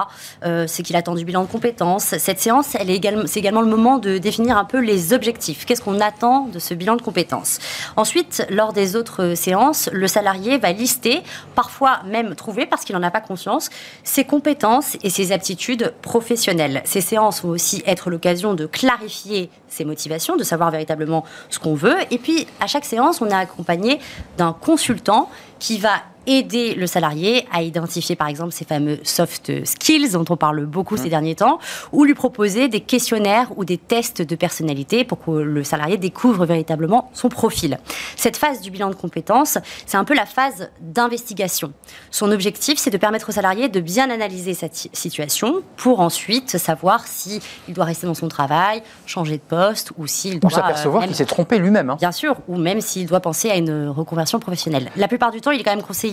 euh, 0.45 0.67
c'est 0.67 0.83
qu'il 0.83 0.97
attend 0.97 1.15
du 1.15 1.25
bilan 1.25 1.43
de 1.43 1.49
compétences. 1.49 2.17
Cette 2.19 2.41
séance, 2.41 2.75
également, 2.75 3.25
c'est 3.27 3.41
également 3.41 3.61
le 3.61 3.69
moment 3.69 3.99
de 3.99 4.19
définir 4.19 4.57
un 4.57 4.65
peu 4.65 4.79
les 4.79 5.13
objectifs. 5.13 5.65
Qu'est-ce 5.65 5.83
qu'on 5.83 6.01
attend 6.01 6.47
de 6.47 6.59
ce 6.59 6.75
bilan 6.75 6.97
de 6.97 7.03
compétences? 7.03 7.59
Ensuite, 7.97 8.47
lors 8.51 8.73
des 8.73 8.97
autres 8.97 9.35
séances, 9.35 9.89
le 9.93 10.07
salarié 10.07 10.59
va 10.59 10.73
lister, 10.73 11.23
parfois 11.55 12.01
même 12.07 12.35
trouver, 12.35 12.67
parce 12.67 12.85
qu'il 12.85 12.97
n'en 12.97 13.03
a 13.03 13.11
pas 13.11 13.21
conscience, 13.21 13.71
ses 14.05 14.25
compétences 14.25 14.97
et 15.03 15.11
ses 15.11 15.33
aptitudes 15.33 15.93
professionnelles. 16.03 16.83
Ces 16.85 17.01
séances 17.01 17.43
vont 17.43 17.51
aussi 17.51 17.83
être 17.87 18.11
l'occasion 18.11 18.55
de 18.55 18.67
clarifier 18.67 19.51
ses 19.69 19.85
motivations, 19.85 20.37
de 20.37 20.45
savoir 20.45 20.71
véritablement 20.71 21.25
ce 21.51 21.59
qu'on 21.59 21.75
veut. 21.75 21.97
Et 22.11 22.19
puis, 22.19 22.47
à 22.61 22.67
chaque 22.67 22.85
séance, 22.85 23.21
on 23.21 23.29
est 23.29 23.35
accompagné 23.35 23.99
d'un 24.37 24.53
consultant 24.53 25.31
qui 25.59 25.79
va 25.79 26.03
aider 26.27 26.75
le 26.75 26.87
salarié 26.87 27.47
à 27.53 27.63
identifier 27.63 28.17
par 28.17 28.29
exemple 28.29 28.53
ces 28.53 28.65
fameux 28.65 28.99
soft 29.03 29.65
skills 29.65 30.13
dont 30.13 30.25
on 30.29 30.37
parle 30.37 30.67
beaucoup 30.67 30.97
ces 30.97 31.07
mmh. 31.07 31.11
derniers 31.11 31.35
temps, 31.35 31.59
ou 31.93 32.05
lui 32.05 32.15
proposer 32.15 32.69
des 32.69 32.81
questionnaires 32.81 33.51
ou 33.57 33.65
des 33.65 33.79
tests 33.79 34.23
de 34.23 34.37
personnalité 34.37 35.05
pour 35.05 35.25
que 35.25 35.31
le 35.31 35.65
salarié 35.65 35.97
découvre 35.97 36.47
véritablement 36.47 37.11
son 37.13 37.29
profil. 37.29 37.79
Cette 38.17 38.37
phase 38.37 38.61
du 38.61 38.71
bilan 38.71 38.91
de 38.91 38.95
compétences, 38.95 39.59
c'est 39.87 39.97
un 39.97 40.05
peu 40.05 40.15
la 40.15 40.27
phase 40.27 40.71
d'investigation. 40.81 41.73
Son 42.11 42.31
objectif, 42.31 42.79
c'est 42.79 42.91
de 42.91 42.99
permettre 42.99 43.29
au 43.29 43.33
salarié 43.33 43.69
de 43.69 43.81
bien 43.81 44.11
analyser 44.11 44.55
cette 44.55 44.89
situation 44.93 45.63
pour 45.77 46.01
ensuite 46.01 46.59
savoir 46.59 47.07
s'il 47.07 47.41
doit 47.69 47.85
rester 47.85 48.07
dans 48.07 48.15
son 48.15 48.29
travail, 48.29 48.83
changer 49.07 49.37
de 49.37 49.43
poste 49.43 49.93
ou 49.99 50.07
s'il 50.07 50.41
doit... 50.41 50.51
s'apercevoir 50.51 51.05
qu'il 51.05 51.15
s'est 51.15 51.25
trompé 51.25 51.59
lui-même. 51.59 51.91
Hein. 51.91 51.97
Bien 51.99 52.13
sûr, 52.13 52.37
ou 52.49 52.57
même 52.57 52.81
s'il 52.81 53.07
doit 53.07 53.21
penser 53.21 53.51
à 53.51 53.57
une 53.57 53.89
reconversion 53.89 54.39
professionnelle. 54.39 54.91
La 54.97 55.09
plupart 55.09 55.31
du 55.31 55.41
temps, 55.41 55.51
il 55.51 55.61
est 55.61 55.65
quand 55.65 55.75
même 55.75 55.83
conseillé 55.83 56.12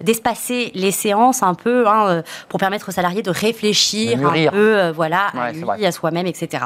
d'espacer 0.00 0.70
les 0.74 0.90
séances 0.90 1.42
un 1.42 1.54
peu 1.54 1.86
hein, 1.86 2.06
euh, 2.08 2.22
pour 2.48 2.58
permettre 2.58 2.88
aux 2.88 2.92
salariés 2.92 3.22
de 3.22 3.30
réfléchir 3.30 4.18
un 4.26 4.50
peu 4.50 4.78
euh, 4.78 4.92
voilà, 4.92 5.26
à 5.38 5.52
lui, 5.52 5.86
à 5.86 5.92
soi-même, 5.92 6.26
etc. 6.26 6.64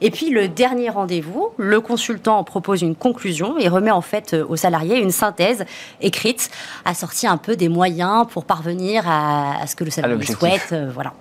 Et 0.00 0.10
puis 0.10 0.30
le 0.30 0.48
dernier 0.48 0.90
rendez-vous, 0.90 1.50
le 1.56 1.80
consultant 1.80 2.42
propose 2.44 2.82
une 2.82 2.94
conclusion 2.94 3.58
et 3.58 3.68
remet 3.68 3.90
en 3.90 4.00
fait 4.00 4.34
euh, 4.34 4.44
aux 4.48 4.56
salariés 4.56 4.98
une 4.98 5.10
synthèse 5.10 5.64
écrite, 6.00 6.50
assortie 6.84 7.26
un 7.26 7.36
peu 7.36 7.56
des 7.56 7.68
moyens 7.68 8.26
pour 8.30 8.44
parvenir 8.44 9.04
à, 9.08 9.66
ce 9.66 9.76
que 9.76 9.84
le 9.84 9.90
salarié 9.90 10.24
souhaite. 10.26 10.74
voilà. 10.92 11.12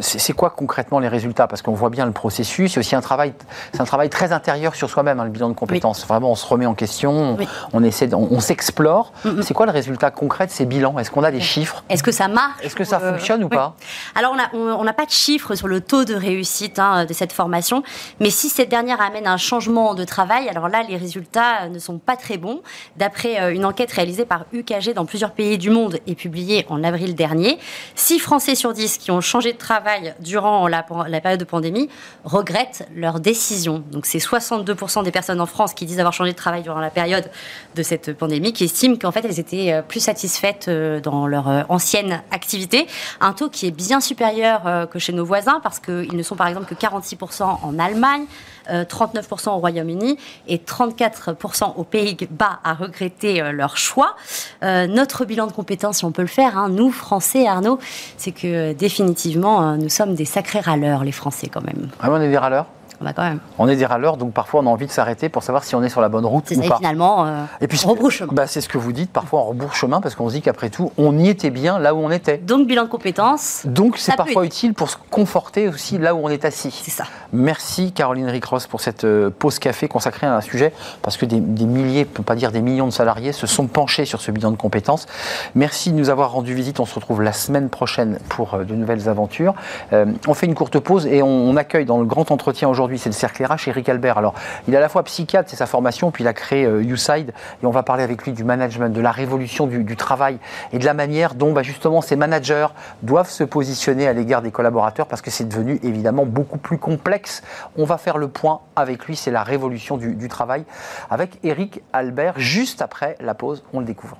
c'est 0.00 0.32
quoi 0.32 0.50
concrètement 0.50 0.98
les 0.98 1.08
résultats? 1.08 1.46
Parce 1.46 1.62
qu'on 1.62 1.72
voit 1.72 1.90
bien 1.90 2.06
le 2.06 2.12
processus, 2.12 2.72
c'est 2.72 2.80
aussi 2.80 2.96
un 2.96 3.00
travail, 3.00 3.32
c'est 3.72 3.80
un 3.80 3.84
travail 3.84 4.10
très 4.10 4.32
intérieur 4.32 4.74
sur 4.74 4.90
soi-même, 4.90 5.20
hein, 5.20 5.24
le 5.24 5.30
bilan 5.30 5.48
de 5.48 5.54
compétences. 5.54 6.06
Vraiment, 6.06 6.30
on 6.30 6.34
se 6.34 6.46
remet 6.46 6.66
en 6.66 6.74
question, 6.74 7.36
on, 7.72 7.82
essaie, 7.82 8.12
on, 8.14 8.40
s'explore. 8.40 9.12
C'est 9.42 9.54
quoi 9.54 9.66
le 9.66 9.72
résultat 9.72 9.87
résultats 9.88 10.10
concrets 10.10 10.46
de 10.46 10.50
ces 10.52 10.66
bilans? 10.66 10.98
Est-ce 10.98 11.10
qu'on 11.10 11.24
a 11.24 11.30
des 11.30 11.40
chiffres? 11.40 11.82
Est-ce 11.88 12.02
que 12.02 12.12
ça 12.12 12.28
marche? 12.28 12.62
Est-ce 12.62 12.76
que 12.76 12.84
ça 12.84 13.00
euh, 13.00 13.12
fonctionne 13.12 13.42
ou 13.42 13.48
pas? 13.48 13.74
Alors, 14.14 14.36
on 14.52 14.84
n'a 14.84 14.92
pas 14.92 15.06
de 15.06 15.10
chiffres 15.10 15.54
sur 15.54 15.66
le 15.66 15.80
taux 15.80 16.04
de 16.04 16.14
réussite 16.14 16.78
hein, 16.78 17.06
de 17.06 17.12
cette 17.14 17.32
formation, 17.32 17.82
mais 18.20 18.30
si 18.30 18.48
cette 18.48 18.68
dernière 18.68 19.00
amène 19.00 19.26
un 19.26 19.38
changement 19.38 19.94
de 19.94 20.04
travail, 20.04 20.48
alors 20.48 20.68
là, 20.68 20.82
les 20.86 20.96
résultats 20.96 21.68
ne 21.68 21.78
sont 21.78 21.98
pas 21.98 22.16
très 22.16 22.36
bons. 22.36 22.60
D'après 22.96 23.40
euh, 23.40 23.54
une 23.54 23.64
enquête 23.64 23.90
réalisée 23.90 24.26
par 24.26 24.44
UKG 24.52 24.92
dans 24.94 25.06
plusieurs 25.06 25.32
pays 25.32 25.56
du 25.56 25.70
monde 25.70 25.98
et 26.06 26.14
publiée 26.14 26.66
en 26.68 26.84
avril 26.84 27.14
dernier, 27.14 27.58
6 27.94 28.18
Français 28.18 28.54
sur 28.54 28.72
10 28.72 28.98
qui 28.98 29.10
ont 29.10 29.20
changé 29.20 29.52
de 29.52 29.58
travail 29.58 30.14
durant 30.20 30.68
la, 30.68 30.84
la 31.08 31.20
période 31.20 31.40
de 31.40 31.44
pandémie 31.44 31.88
regrettent 32.24 32.86
leur 32.94 33.20
décision. 33.20 33.82
Donc, 33.90 34.04
c'est 34.04 34.18
62% 34.18 35.02
des 35.02 35.10
personnes 35.10 35.40
en 35.40 35.46
France 35.46 35.72
qui 35.72 35.86
disent 35.86 35.98
avoir 35.98 36.12
changé 36.12 36.32
de 36.32 36.36
travail 36.36 36.62
durant 36.62 36.80
la 36.80 36.90
période 36.90 37.30
de 37.74 37.82
cette 37.82 38.12
pandémie 38.12 38.52
qui 38.52 38.64
estiment 38.64 38.96
qu'en 38.96 39.12
fait, 39.12 39.24
elles 39.24 39.40
étaient 39.40 39.72
euh, 39.72 39.77
plus 39.82 40.00
satisfaites 40.00 40.66
euh, 40.68 41.00
dans 41.00 41.26
leur 41.26 41.48
euh, 41.48 41.62
ancienne 41.68 42.22
activité. 42.30 42.86
Un 43.20 43.32
taux 43.32 43.48
qui 43.48 43.66
est 43.66 43.70
bien 43.70 44.00
supérieur 44.00 44.88
que 44.90 44.98
chez 44.98 45.12
nos 45.12 45.24
voisins 45.24 45.60
parce 45.62 45.78
qu'ils 45.78 46.16
ne 46.16 46.22
sont 46.22 46.36
par 46.36 46.48
exemple 46.48 46.66
que 46.66 46.74
46% 46.74 47.42
en 47.42 47.78
Allemagne, 47.78 48.24
39% 48.68 49.48
au 49.50 49.58
Royaume-Uni 49.58 50.18
et 50.46 50.58
34% 50.58 51.74
aux 51.76 51.84
Pays-Bas 51.84 52.60
à 52.64 52.74
regretter 52.74 53.40
leur 53.52 53.76
choix. 53.76 54.14
notre 54.62 55.24
bilan 55.24 55.46
de 55.46 55.52
compétences, 55.52 55.98
si 55.98 56.04
on 56.04 56.12
peut 56.12 56.22
le 56.22 56.28
faire, 56.28 56.58
hein, 56.58 56.68
nous 56.68 56.90
Français, 56.90 57.46
Arnaud, 57.46 57.78
c'est 58.16 58.32
que 58.32 58.72
définitivement 58.72 59.76
nous 59.76 59.88
sommes 59.88 60.14
des 60.14 60.26
sacrés 60.26 60.60
râleurs, 60.60 61.04
les 61.04 61.12
Français 61.12 61.48
quand 61.48 61.62
même. 61.62 61.88
Ah, 62.00 62.10
on 62.10 62.20
est 62.20 62.28
des 62.28 62.38
râleurs? 62.38 62.66
Quand 63.00 63.22
même. 63.22 63.38
On 63.58 63.68
est 63.68 63.76
des 63.76 63.86
râleurs, 63.86 64.16
donc 64.16 64.32
parfois 64.32 64.60
on 64.60 64.66
a 64.66 64.70
envie 64.70 64.86
de 64.86 64.90
s'arrêter 64.90 65.28
pour 65.28 65.42
savoir 65.42 65.64
si 65.64 65.74
on 65.74 65.82
est 65.82 65.88
sur 65.88 66.00
la 66.00 66.08
bonne 66.08 66.26
route 66.26 66.50
ou 66.50 66.54
ça, 66.54 66.68
pas. 66.68 66.74
Et 66.74 66.78
finalement, 66.78 67.26
euh, 67.26 67.44
et 67.60 67.68
puis, 67.68 67.80
on 67.86 68.10
chemin. 68.10 68.32
Bah, 68.32 68.46
c'est 68.46 68.60
ce 68.60 68.68
que 68.68 68.78
vous 68.78 68.92
dites, 68.92 69.10
parfois 69.10 69.40
on 69.40 69.44
rebrouche 69.44 69.78
chemin 69.78 70.00
parce 70.00 70.14
qu'on 70.14 70.28
se 70.28 70.34
dit 70.34 70.42
qu'après 70.42 70.70
tout, 70.70 70.92
on 70.98 71.18
y 71.18 71.28
était 71.28 71.50
bien 71.50 71.78
là 71.78 71.94
où 71.94 71.98
on 71.98 72.10
était. 72.10 72.38
Donc 72.38 72.66
bilan 72.66 72.84
de 72.84 72.88
compétences. 72.88 73.62
Donc 73.64 73.98
c'est 73.98 74.16
parfois 74.16 74.44
utile 74.44 74.74
pour 74.74 74.90
se 74.90 74.96
conforter 75.10 75.68
aussi 75.68 75.98
là 75.98 76.14
où 76.14 76.20
on 76.22 76.28
est 76.28 76.44
assis. 76.44 76.70
C'est 76.70 76.90
ça. 76.90 77.04
Merci 77.32 77.92
Caroline 77.92 78.28
Ricross 78.28 78.66
pour 78.66 78.80
cette 78.80 79.04
euh, 79.04 79.30
pause 79.30 79.58
café 79.58 79.88
consacrée 79.88 80.26
à 80.26 80.36
un 80.36 80.40
sujet 80.40 80.72
parce 81.02 81.16
que 81.16 81.26
des, 81.26 81.40
milliers, 81.40 82.04
pour 82.04 82.24
pas 82.24 82.34
dire 82.34 82.52
des 82.52 82.62
millions 82.62 82.86
de 82.86 82.92
salariés 82.92 83.32
se 83.32 83.46
sont 83.46 83.66
penchés 83.66 84.04
sur 84.04 84.20
ce 84.20 84.30
bilan 84.30 84.50
de 84.50 84.56
compétences. 84.56 85.06
Merci 85.54 85.92
de 85.92 85.96
nous 85.96 86.10
avoir 86.10 86.32
rendu 86.32 86.54
visite. 86.54 86.80
On 86.80 86.86
se 86.86 86.94
retrouve 86.94 87.22
la 87.22 87.32
semaine 87.32 87.68
prochaine 87.68 88.18
pour 88.28 88.54
euh, 88.54 88.64
de 88.64 88.74
nouvelles 88.74 89.08
aventures. 89.08 89.54
on 89.92 90.34
fait 90.34 90.46
une 90.46 90.54
courte 90.54 90.78
pause 90.78 91.06
et 91.06 91.22
on 91.22 91.56
accueille 91.56 91.84
dans 91.84 91.98
le 91.98 92.04
grand 92.04 92.30
entretien 92.30 92.68
aujourd'hui 92.68 92.87
aujourd'hui, 92.88 92.98
c'est 92.98 93.10
le 93.10 93.14
cercle 93.14 93.44
RH, 93.44 93.68
Eric 93.68 93.86
Albert. 93.90 94.16
Alors, 94.16 94.34
il 94.66 94.72
est 94.72 94.76
à 94.78 94.80
la 94.80 94.88
fois 94.88 95.02
psychiatre, 95.02 95.50
c'est 95.50 95.56
sa 95.56 95.66
formation, 95.66 96.10
puis 96.10 96.24
il 96.24 96.26
a 96.26 96.32
créé 96.32 96.64
euh, 96.64 96.82
YouSide, 96.82 97.34
et 97.62 97.66
on 97.66 97.70
va 97.70 97.82
parler 97.82 98.02
avec 98.02 98.22
lui 98.22 98.32
du 98.32 98.44
management, 98.44 98.88
de 98.88 99.00
la 99.02 99.12
révolution 99.12 99.66
du, 99.66 99.96
travail, 99.96 100.38
et 100.72 100.78
de 100.78 100.84
la 100.86 100.94
manière 100.94 101.34
dont 101.34 101.52
bah, 101.52 101.62
justement 101.62 102.00
ces 102.00 102.16
managers 102.16 102.68
doivent 103.02 103.28
se 103.28 103.44
positionner 103.44 104.08
à 104.08 104.14
l'égard 104.14 104.40
des 104.40 104.50
collaborateurs, 104.50 105.06
parce 105.06 105.20
que 105.20 105.30
c'est 105.30 105.46
devenu 105.46 105.78
évidemment 105.82 106.24
beaucoup 106.24 106.56
plus 106.56 106.78
complexe. 106.78 107.42
On 107.76 107.84
va 107.84 107.98
faire 107.98 108.16
le 108.16 108.28
point 108.28 108.60
avec 108.74 109.04
lui, 109.04 109.14
c'est 109.14 109.30
la 109.30 109.42
révolution 109.42 109.98
du, 109.98 110.14
du 110.14 110.28
travail, 110.28 110.64
avec 111.10 111.38
Eric 111.44 111.82
Albert, 111.92 112.34
juste 112.38 112.80
après 112.80 113.16
la 113.20 113.34
pause, 113.34 113.64
on 113.74 113.80
le 113.80 113.86
découvre. 113.86 114.16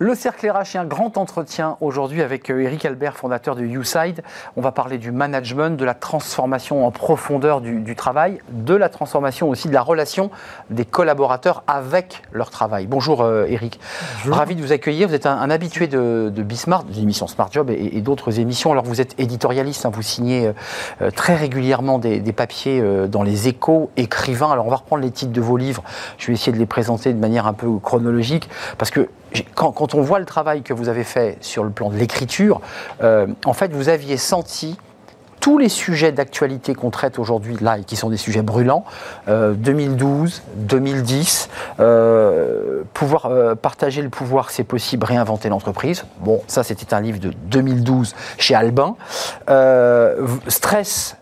Le 0.00 0.14
cercle 0.14 0.48
RH 0.48 0.76
est 0.76 0.78
un 0.78 0.84
grand 0.84 1.18
entretien 1.18 1.76
aujourd'hui 1.80 2.22
avec 2.22 2.50
Eric 2.50 2.84
euh, 2.84 2.88
Albert, 2.90 3.16
fondateur 3.16 3.56
de 3.56 3.64
YouSide. 3.64 4.22
On 4.54 4.60
va 4.60 4.70
parler 4.70 4.96
du 4.96 5.10
management, 5.10 5.76
de 5.76 5.84
la 5.84 5.94
transformation 5.94 6.86
en 6.86 6.92
profondeur 6.92 7.60
du, 7.60 7.96
travail, 7.96 8.38
de 8.52 8.76
la 8.76 8.90
transformation 8.90 9.48
aussi 9.48 9.66
de 9.66 9.72
la 9.72 9.82
relation 9.82 10.30
des 10.70 10.84
collaborateurs 10.84 11.64
avec 11.66 12.22
leur 12.30 12.50
travail. 12.50 12.86
Bonjour 12.86 13.22
euh, 13.22 13.46
Eric, 13.48 13.80
ravi 14.24 14.54
de 14.54 14.62
vous 14.62 14.70
accueillir. 14.70 15.08
Vous 15.08 15.14
êtes 15.14 15.26
un, 15.26 15.50
habitué 15.50 15.88
de, 15.88 16.30
de 16.32 16.42
Bismart, 16.44 16.84
de 16.84 16.92
l'émission 16.92 17.26
Smart 17.26 17.48
Job 17.50 17.68
et, 17.68 18.00
d'autres 18.00 18.38
émissions. 18.38 18.70
Alors 18.70 18.84
vous 18.84 19.00
êtes 19.00 19.18
éditorialiste, 19.18 19.84
hein. 19.84 19.90
vous 19.92 20.02
signez 20.02 20.52
euh, 21.02 21.10
très 21.10 21.34
régulièrement 21.34 21.98
des, 21.98 22.20
papiers 22.32 22.80
dans 23.08 23.24
les 23.24 23.48
échos, 23.48 23.90
écrivain. 23.96 24.52
Alors 24.52 24.64
on 24.64 24.70
va 24.70 24.76
reprendre 24.76 25.02
les 25.02 25.10
titres 25.10 25.32
de 25.32 25.40
vos 25.40 25.56
livres. 25.56 25.82
Je 26.18 26.28
vais 26.28 26.34
essayer 26.34 26.52
de 26.52 26.58
les 26.58 26.66
présenter 26.66 27.12
de 27.12 27.18
manière 27.18 27.48
un 27.48 27.52
peu 27.52 27.80
chronologique 27.80 28.48
parce 28.78 28.92
que 28.92 29.08
quand, 29.54 29.94
on 29.94 30.02
voit 30.02 30.18
le 30.18 30.24
travail 30.24 30.62
que 30.62 30.72
vous 30.72 30.88
avez 30.88 31.04
fait 31.04 31.36
sur 31.40 31.64
le 31.64 31.70
plan 31.70 31.90
de 31.90 31.96
l'écriture, 31.96 32.60
euh, 33.02 33.26
en 33.44 33.52
fait, 33.52 33.72
vous 33.72 33.88
aviez 33.88 34.16
senti 34.16 34.76
tous 35.40 35.58
les 35.58 35.68
sujets 35.68 36.10
d'actualité 36.10 36.74
qu'on 36.74 36.90
traite 36.90 37.18
aujourd'hui 37.18 37.56
là 37.60 37.78
et 37.78 37.84
qui 37.84 37.94
sont 37.94 38.10
des 38.10 38.16
sujets 38.16 38.42
brûlants, 38.42 38.84
2012, 39.28 40.42
2010, 40.56 41.48
euh, 41.78 42.82
pouvoir 42.92 43.26
euh, 43.26 43.54
partager 43.54 44.02
le 44.02 44.08
pouvoir, 44.08 44.50
c'est 44.50 44.64
possible, 44.64 45.04
réinventer 45.06 45.48
l'entreprise. 45.48 46.04
Bon, 46.18 46.42
ça 46.48 46.64
c'était 46.64 46.92
un 46.92 47.00
livre 47.00 47.20
de 47.20 47.30
2012 47.30 48.16
chez 48.36 48.56
Albin. 48.56 48.96
stress, 50.48 51.16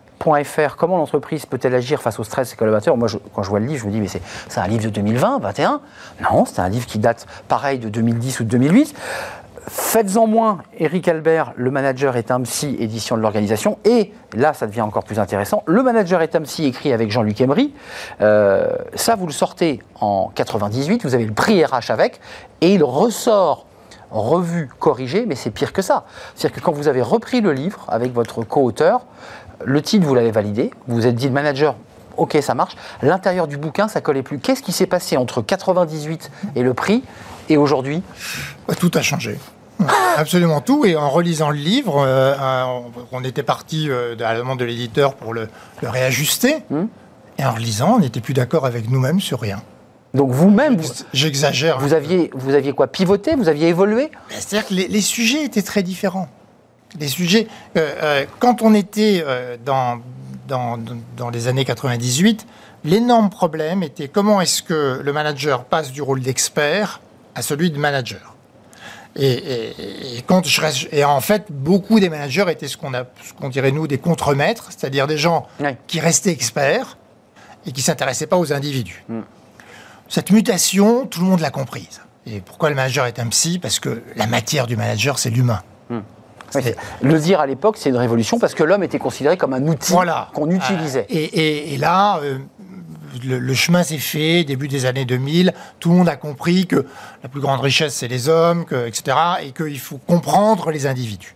comment 0.77 0.97
l'entreprise 0.97 1.47
peut-elle 1.47 1.75
agir 1.75 2.03
face 2.03 2.19
au 2.19 2.25
stress 2.25 2.51
des 2.51 2.57
collaborateurs? 2.57 2.97
Moi, 2.97 3.09
quand 3.35 3.43
je 3.43 3.49
vois 3.49 3.61
le 3.61 3.67
livre, 3.67 3.83
je 3.83 3.87
me 3.87 3.93
dis, 3.93 4.01
mais 4.01 4.09
c'est 4.09 4.61
un 4.61 4.67
livre 4.67 4.85
de 4.85 4.91
2020, 4.91 5.39
21 5.41 5.81
Non, 6.23 6.45
c'est 6.45 6.61
un 6.61 6.69
livre 6.69 6.87
qui 6.87 6.99
date 6.99 7.27
pareil 7.49 7.79
de 7.79 7.89
2010 7.89 8.41
ou 8.41 8.45
de 8.45 8.49
2008. 8.51 8.95
Faites-en 9.69 10.29
moins, 10.29 10.59
Eric 10.79 11.09
Albert, 11.09 11.53
le 11.57 11.73
manager 11.73 12.17
est 12.17 12.31
un 12.31 12.41
psy, 12.43 12.77
édition 12.79 13.17
de 13.17 13.23
l'organisation. 13.23 13.79
Et 13.85 14.12
là, 14.35 14.55
ça 14.55 14.69
devient 14.69 14.83
encore 14.83 15.03
plus 15.03 15.19
intéressant. 15.19 15.65
Le 15.67 15.83
manager 15.83 16.23
est 16.23 16.37
un 16.37 16.43
psy, 16.43 16.67
écrit 16.67 16.93
avec 16.93 17.11
Jean-Luc 17.11 17.41
Emery. 17.41 17.75
Euh, 18.21 18.69
ça, 18.95 19.17
vous 19.17 19.27
le 19.27 19.33
sortez 19.33 19.83
en 20.01 20.31
98, 20.35 21.03
vous 21.03 21.15
avez 21.17 21.25
le 21.25 21.33
prix 21.33 21.65
RH 21.65 21.91
avec, 21.91 22.21
et 22.61 22.75
il 22.75 22.85
ressort 22.85 23.67
revu, 24.12 24.71
corrigé, 24.79 25.27
mais 25.27 25.35
c'est 25.35 25.51
pire 25.51 25.73
que 25.73 25.83
ça. 25.83 26.05
C'est-à-dire 26.35 26.57
que 26.57 26.65
quand 26.65 26.73
vous 26.73 26.87
avez 26.87 27.03
repris 27.03 27.41
le 27.41 27.53
livre 27.53 27.85
avec 27.89 28.12
votre 28.12 28.45
co-auteur, 28.45 29.05
le 29.64 29.83
titre, 29.83 30.07
vous 30.07 30.14
l'avez 30.14 30.31
validé, 30.31 30.71
vous 30.87 30.97
vous 30.97 31.07
êtes 31.07 31.14
dit, 31.14 31.27
le 31.27 31.33
manager, 31.33 31.77
ok, 32.16 32.38
ça 32.40 32.55
marche. 32.55 32.77
L'intérieur 33.03 33.47
du 33.47 33.57
bouquin, 33.57 33.88
ça 33.88 34.01
collait 34.01 34.23
plus. 34.23 34.38
Qu'est-ce 34.38 34.62
qui 34.62 34.73
s'est 34.73 34.87
passé 34.87 35.16
entre 35.16 35.42
98 35.42 36.31
et 36.55 36.62
le 36.62 36.75
prix 36.75 37.03
et 37.49 37.57
aujourd'hui? 37.57 38.03
Bah, 38.69 38.75
Tout 38.75 38.90
a 38.95 39.03
changé. 39.03 39.38
Absolument 40.16 40.61
tout. 40.61 40.85
Et 40.85 40.97
en 40.97 41.11
relisant 41.11 41.51
le 41.51 41.57
livre, 41.57 42.05
euh, 42.07 42.35
on 43.12 43.25
était 43.25 43.42
parti 43.42 43.88
euh, 43.90 44.14
à 44.21 44.33
la 44.33 44.38
demande 44.38 44.59
de 44.59 44.64
l'éditeur 44.64 45.14
pour 45.14 45.35
le, 45.35 45.49
réajuster. 45.83 46.57
Hmm. 46.71 46.87
Et 47.38 47.45
en 47.45 47.53
relisant, 47.53 47.97
on 47.97 47.99
n'était 47.99 48.21
plus 48.21 48.35
d'accord 48.35 48.64
avec 48.64 48.90
nous-mêmes 48.90 49.21
sur 49.21 49.40
rien. 49.40 49.62
Donc 50.14 50.31
vous-même, 50.31 50.79
j'exagère. 51.12 51.79
Vous, 51.79 51.92
aviez, 51.92 52.31
vous 52.35 52.55
aviez 52.55 52.73
quoi? 52.73 52.87
Pivoté? 52.87 53.35
Vous 53.35 53.51
aviez 53.51 53.69
évolué? 53.69 54.11
C'est-à-dire 54.31 54.66
que 54.66 54.75
les, 54.75 55.01
sujets 55.03 55.45
étaient 55.45 55.62
très 55.62 55.83
différents. 55.83 56.29
Les 56.99 57.09
sujets, 57.09 57.46
euh, 57.77 57.94
euh, 58.03 58.27
quand 58.38 58.62
on 58.62 58.75
était 58.75 59.22
euh, 59.27 59.57
dans, 59.64 60.01
dans, 60.49 60.79
dans, 61.16 61.31
les 61.31 61.49
années 61.49 61.64
98, 61.64 62.46
l'énorme 62.85 63.29
problème 63.29 63.83
était 63.83 64.09
comment 64.09 64.40
est-ce 64.40 64.62
que 64.62 65.01
le 65.03 65.12
manager 65.12 65.64
passe 65.64 65.92
du 65.92 66.01
rôle 66.01 66.20
d'expert 66.20 67.01
à 67.35 67.42
celui 67.42 67.70
de 67.70 67.79
manager. 67.79 68.35
Et, 69.18 69.72
quand 70.27 70.46
je 70.46 70.88
et 70.92 71.03
en 71.03 71.22
fait, 71.22 71.46
beaucoup 71.49 72.01
des 72.01 72.11
managers 72.11 72.44
étaient 72.51 72.68
ce 72.68 72.77
qu'on 72.77 72.92
qu'on 73.40 73.49
dirait 73.49 73.72
nous 73.72 73.87
des 73.87 73.96
contremaîtres, 73.96 74.66
c'est-à-dire 74.68 75.07
des 75.07 75.16
gens 75.16 75.46
qui 75.87 76.01
restaient 76.01 76.33
experts 76.33 76.99
et 77.64 77.72
qui 77.72 77.81
s'intéressaient 77.81 78.27
pas 78.27 78.37
aux 78.37 78.53
individus. 78.53 79.05
Mm. 79.09 79.20
Cette 80.11 80.31
mutation, 80.31 81.07
tout 81.07 81.20
le 81.20 81.27
monde 81.27 81.40
l'a 81.40 81.51
comprise. 81.51 82.03
Et 82.27 82.40
pourquoi 82.40 82.68
le 82.68 82.75
manager 82.75 83.07
est 83.07 83.18
un 83.18 83.29
psy? 83.29 83.59
Parce 83.59 83.81
que 83.81 84.03
la 84.16 84.27
matière 84.27 84.66
du 84.66 84.77
manager, 84.77 85.18
c'est 85.18 85.31
l'humain. 85.31 85.62
Le 87.03 87.19
dire 87.19 87.41
à 87.41 87.47
l'époque, 87.47 87.77
c'est 87.79 87.91
une 87.91 87.97
révolution 87.97 88.39
parce 88.39 88.55
que 88.55 88.65
l'homme 88.65 88.83
était 88.83 88.99
considéré 88.99 89.37
comme 89.37 89.53
un 89.53 89.67
outil 89.67 89.95
qu'on 90.33 90.51
utilisait. 90.51 91.07
Et, 91.09 91.77
là, 91.79 92.19
euh, 92.23 92.39
le, 93.25 93.55
chemin 93.55 93.83
s'est 93.83 93.99
fait, 93.99 94.45
début 94.45 94.69
des 94.69 94.87
années 94.87 95.05
2000, 95.05 95.53
tout 95.81 95.91
le 95.91 95.97
monde 95.97 96.09
a 96.09 96.17
compris 96.17 96.67
que 96.67 96.87
la 97.23 97.29
plus 97.29 97.41
grande 97.41 97.61
richesse, 97.61 97.95
c'est 97.95 98.09
les 98.09 98.29
hommes, 98.29 98.65
etc., 98.87 99.17
et 99.43 99.53
qu'il 99.53 99.79
faut 99.79 99.99
comprendre 99.99 100.71
les 100.71 100.87
individus. 100.87 101.35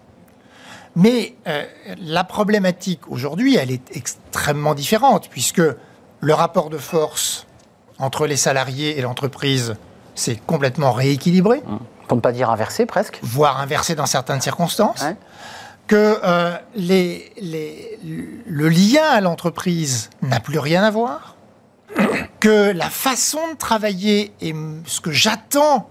Mais 0.96 1.34
euh, 1.46 1.64
la 2.00 2.24
problématique 2.24 3.08
aujourd'hui, 3.08 3.56
elle 3.56 3.70
est 3.70 3.96
extrêmement 3.96 4.74
différente, 4.74 5.28
puisque 5.30 5.62
le 6.20 6.34
rapport 6.34 6.68
de 6.68 6.78
force 6.78 7.46
entre 7.98 8.26
les 8.26 8.36
salariés 8.36 8.98
et 8.98 9.02
l'entreprise, 9.02 9.76
c'est 10.14 10.44
complètement 10.46 10.92
rééquilibré. 10.92 11.58
Mmh. 11.58 11.76
Pour 12.10 12.16
ne 12.16 12.22
pas 12.22 12.32
dire 12.32 12.50
inversé 12.50 12.86
presque. 12.86 13.20
Voire 13.22 13.60
inversé 13.60 13.94
dans 13.94 14.04
certaines 14.04 14.40
circonstances. 14.40 15.04
Que 15.86 16.18
euh, 16.24 16.56
les, 16.74 17.32
le 18.48 18.68
lien 18.68 19.04
à 19.08 19.20
l'entreprise 19.20 20.10
n'a 20.20 20.40
plus 20.40 20.58
rien 20.58 20.82
à 20.82 20.90
voir. 20.90 21.36
que 22.40 22.72
la 22.72 22.90
façon 22.90 23.38
de 23.52 23.56
travailler 23.56 24.32
et 24.40 24.52
ce 24.86 25.00
que 25.00 25.12
j'attends 25.12 25.88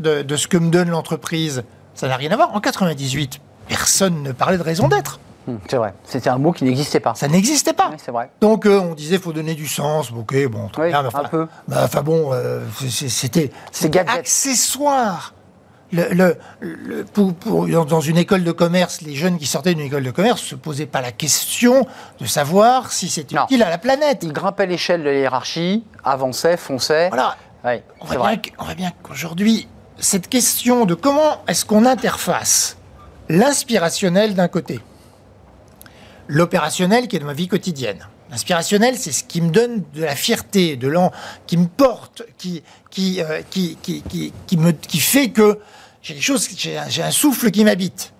de, 0.00 0.20
de 0.20 0.36
ce 0.36 0.48
que 0.48 0.58
me 0.58 0.68
donne 0.68 0.90
l'entreprise, 0.90 1.64
ça 1.94 2.08
n'a 2.08 2.16
rien 2.16 2.30
à 2.32 2.36
voir. 2.36 2.54
En 2.54 2.60
98, 2.60 3.40
personne 3.66 4.22
ne 4.22 4.32
parlait 4.32 4.58
de 4.58 4.62
raison 4.62 4.88
d'être. 4.88 5.18
Hmm, 5.46 5.56
c'est 5.66 5.76
vrai. 5.76 5.94
C'était 6.04 6.28
un 6.28 6.38
mot 6.38 6.52
qui 6.52 6.64
n'existait 6.64 7.00
pas. 7.00 7.14
Ça 7.14 7.28
n'existait 7.28 7.72
pas. 7.72 7.90
c'est 7.96 8.10
vrai. 8.10 8.30
Donc 8.42 8.66
euh, 8.66 8.80
on 8.80 8.94
disait 8.94 9.18
faut 9.18 9.32
donner 9.32 9.54
du 9.54 9.66
sens. 9.66 10.10
Ok, 10.10 10.34
bon, 10.48 10.68
très 10.68 10.88
bien, 10.88 11.04
un 11.06 11.24
peu. 11.24 11.48
Enfin 11.72 12.02
bon, 12.02 12.34
euh, 12.34 12.60
c'était 12.80 13.50
accessoire. 14.06 15.33
Le, 15.94 16.36
le, 16.60 17.04
pour, 17.04 17.66
dans 17.86 18.00
une 18.00 18.18
école 18.18 18.42
de 18.42 18.52
commerce, 18.52 19.00
les 19.00 19.14
jeunes 19.14 19.38
qui 19.38 19.46
sortaient 19.46 19.74
d'une 19.74 19.86
école 19.86 20.02
de 20.02 20.10
commerce 20.10 20.42
ne 20.42 20.48
se 20.48 20.54
posaient 20.56 20.86
pas 20.86 21.00
la 21.00 21.12
question 21.12 21.86
de 22.20 22.26
savoir 22.26 22.90
si 22.90 23.08
c'était 23.08 23.36
utile 23.36 23.62
à 23.62 23.70
la 23.70 23.78
planète. 23.78 24.18
Ils 24.22 24.32
grimpaient 24.32 24.66
l'échelle 24.66 25.02
de 25.02 25.10
la 25.10 25.18
hiérarchie, 25.18 25.84
avançaient, 26.02 26.56
fonçaient. 26.56 27.08
Voilà. 27.10 27.36
on, 27.64 28.06
voit 28.06 28.74
bien, 28.76 28.92
qu'aujourd'hui, 29.02 29.68
cette 29.98 30.28
question 30.28 30.84
de 30.84 30.94
comment 30.94 31.44
est-ce 31.46 31.64
qu'on 31.64 31.86
interface 31.86 32.76
l'inspirationnel 33.28 34.34
d'un 34.34 34.48
côté 34.48 34.80
l'opérationnel 36.28 37.08
qui 37.08 37.16
est 37.16 37.18
dans 37.18 37.26
ma 37.26 37.34
vie 37.34 37.48
quotidienne. 37.48 38.06
L'inspirationnel, 38.30 38.96
c'est 38.96 39.12
ce 39.12 39.24
qui 39.24 39.40
me 39.40 39.50
donne 39.50 39.84
de 39.94 40.02
la 40.02 40.16
fierté, 40.16 40.76
de 40.76 40.88
l'an, 40.88 41.12
qui 41.46 41.56
me 41.56 41.66
porte, 41.66 42.22
qui, 42.38 42.62
qui, 42.90 43.22
euh, 43.22 43.42
qui, 43.50 43.76
qui, 43.82 44.02
qui, 44.46 44.56
me, 44.56 44.72
qui 44.72 44.98
fait 44.98 45.30
que 45.30 45.60
j'ai 46.04 46.12
des 46.12 46.20
choses, 46.20 46.48
j'ai 46.56 47.02
un, 47.02 47.10
souffle 47.10 47.50
qui 47.50 47.64
m'habite. 47.64 48.12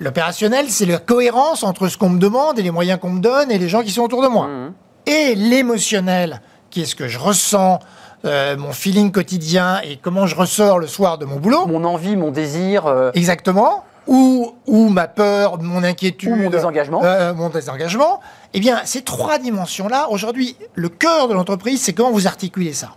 L'opérationnel, 0.00 0.66
c'est 0.68 0.84
la 0.84 0.98
cohérence 0.98 1.62
entre 1.64 1.88
ce 1.88 1.96
qu'on 1.96 2.10
me 2.10 2.20
demande 2.20 2.58
et 2.58 2.62
les 2.62 2.70
moyens 2.70 3.00
qu'on 3.00 3.08
me 3.10 3.20
donne 3.20 3.50
et 3.50 3.58
les 3.58 3.70
gens 3.70 3.82
qui 3.82 3.90
sont 3.90 4.02
autour 4.02 4.22
de 4.22 4.28
moi. 4.28 4.46
Mmh. 4.46 4.74
Et 5.06 5.34
l'émotionnel, 5.34 6.42
qui 6.70 6.82
est 6.82 6.84
ce 6.84 6.94
que 6.94 7.08
je 7.08 7.18
ressens, 7.18 7.80
euh, 8.26 8.56
mon 8.58 8.72
feeling 8.72 9.10
quotidien 9.10 9.80
et 9.80 9.96
comment 9.96 10.26
je 10.26 10.36
ressors 10.36 10.78
le 10.78 10.86
soir 10.86 11.16
de 11.16 11.24
mon 11.24 11.36
boulot. 11.36 11.66
Mon 11.66 11.84
envie, 11.84 12.16
mon 12.16 12.30
désir. 12.30 12.86
Euh, 12.86 13.10
Exactement 13.14 13.84
ou, 14.06 14.54
ou 14.66 14.88
ma 14.88 15.06
peur, 15.06 15.60
mon 15.60 15.84
inquiétude, 15.84 16.30
ou 16.30 16.36
mon 16.36 16.48
désengagement, 16.48 17.02
euh, 17.04 17.34
mon 17.34 17.50
désengagement, 17.50 18.20
eh 18.54 18.60
bien, 18.60 18.80
ces 18.86 19.02
trois 19.02 19.38
dimensions-là, 19.38 20.08
aujourd'hui, 20.08 20.56
le 20.74 20.88
cœur 20.88 21.28
de 21.28 21.34
l'entreprise, 21.34 21.82
c'est 21.82 21.92
comment 21.92 22.10
vous 22.10 22.26
articulez 22.26 22.72
ça. 22.72 22.94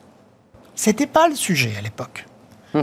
C'était 0.74 1.08
pas 1.08 1.28
le 1.28 1.36
sujet 1.36 1.74
à 1.78 1.82
l'époque. 1.82 2.26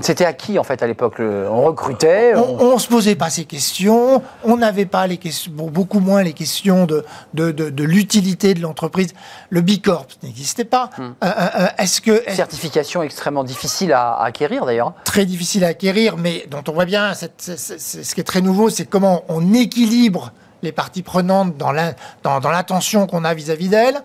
C'était 0.03 0.25
à 0.25 0.33
qui 0.33 0.59
en 0.59 0.65
fait 0.65 0.83
à 0.83 0.87
l'époque 0.87 1.17
On 1.21 1.63
recrutait 1.63 2.35
On 2.37 2.75
ne 2.75 2.79
se 2.79 2.89
posait 2.89 3.15
pas 3.15 3.31
ces 3.31 3.45
questions, 3.45 4.23
on 4.45 4.57
n'avait 4.57 4.87
pas 4.87 5.07
les 5.07 5.17
questions, 5.17 5.51
beaucoup 5.53 6.01
moins 6.01 6.23
les 6.23 6.35
questions 6.35 6.85
de, 6.87 7.05
de, 7.35 7.51
de, 7.53 7.85
l'utilité 7.85 8.55
de 8.55 8.61
l'entreprise. 8.61 9.15
Le 9.51 9.61
Bicorp 9.61 10.07
n'existait 10.23 10.65
pas. 10.65 10.91
Hmm. 10.99 11.03
Euh, 11.03 11.27
euh, 11.27 11.49
euh, 11.61 11.67
est-ce 11.79 12.01
que 12.01 12.23
certification 12.29 13.03
extrêmement 13.03 13.45
difficile 13.45 13.93
à, 13.93 14.21
acquérir 14.23 14.67
d'ailleurs 14.67 14.93
Très 15.05 15.25
difficile 15.25 15.65
à 15.65 15.69
acquérir, 15.69 16.17
mais 16.17 16.47
dont 16.51 16.63
on 16.69 16.73
voit 16.73 16.85
bien, 16.85 17.15
ce 17.15 18.15
qui 18.15 18.21
est 18.21 18.25
très 18.25 18.41
nouveau, 18.41 18.71
c'est 18.71 18.87
comment 18.87 19.25
on 19.29 19.55
équilibre 19.55 20.33
les 20.63 20.73
parties 20.73 21.03
prenantes 21.03 21.57
dans 21.57 21.73
l'intention 21.73 23.01
dans, 23.01 23.07
qu'on 23.07 23.25
a 23.25 23.33
vis-à-vis 23.33 23.69
d'elles. 23.69 24.03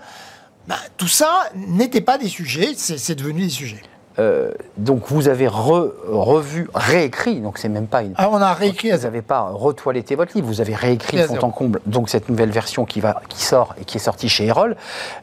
Ben, 0.67 0.77
tout 0.97 1.07
ça 1.07 1.49
n'était 1.55 2.01
pas 2.01 2.17
des 2.17 2.29
sujets, 2.29 2.73
c'est 2.77 3.15
devenu 3.15 3.41
des 3.41 3.49
sujets. 3.49 3.81
Euh, 4.19 4.51
donc 4.77 5.03
vous 5.07 5.27
avez 5.27 5.47
revu, 5.47 6.69
réécrit, 6.73 7.39
donc 7.41 7.57
c'est 7.57 7.69
même 7.69 7.87
pas 7.87 8.03
une. 8.03 8.13
Ah, 8.17 8.29
on 8.31 8.37
a 8.37 8.53
réécrit. 8.53 8.91
Vous 8.91 8.97
n'avez 8.97 9.21
pas 9.21 9.49
retoiletté 9.51 10.15
votre 10.15 10.33
livre, 10.35 10.47
vous 10.47 10.61
avez 10.61 10.75
réécrit 10.75 11.17
fond 11.17 11.37
en 11.41 11.49
comble, 11.49 11.79
donc 11.85 12.09
cette 12.09 12.29
nouvelle 12.29 12.51
version 12.51 12.85
qui, 12.85 12.99
va, 12.99 13.21
qui 13.29 13.41
sort 13.41 13.73
et 13.81 13.85
qui 13.85 13.97
est 13.97 14.01
sortie 14.01 14.29
chez 14.29 14.45
Erol. 14.45 14.75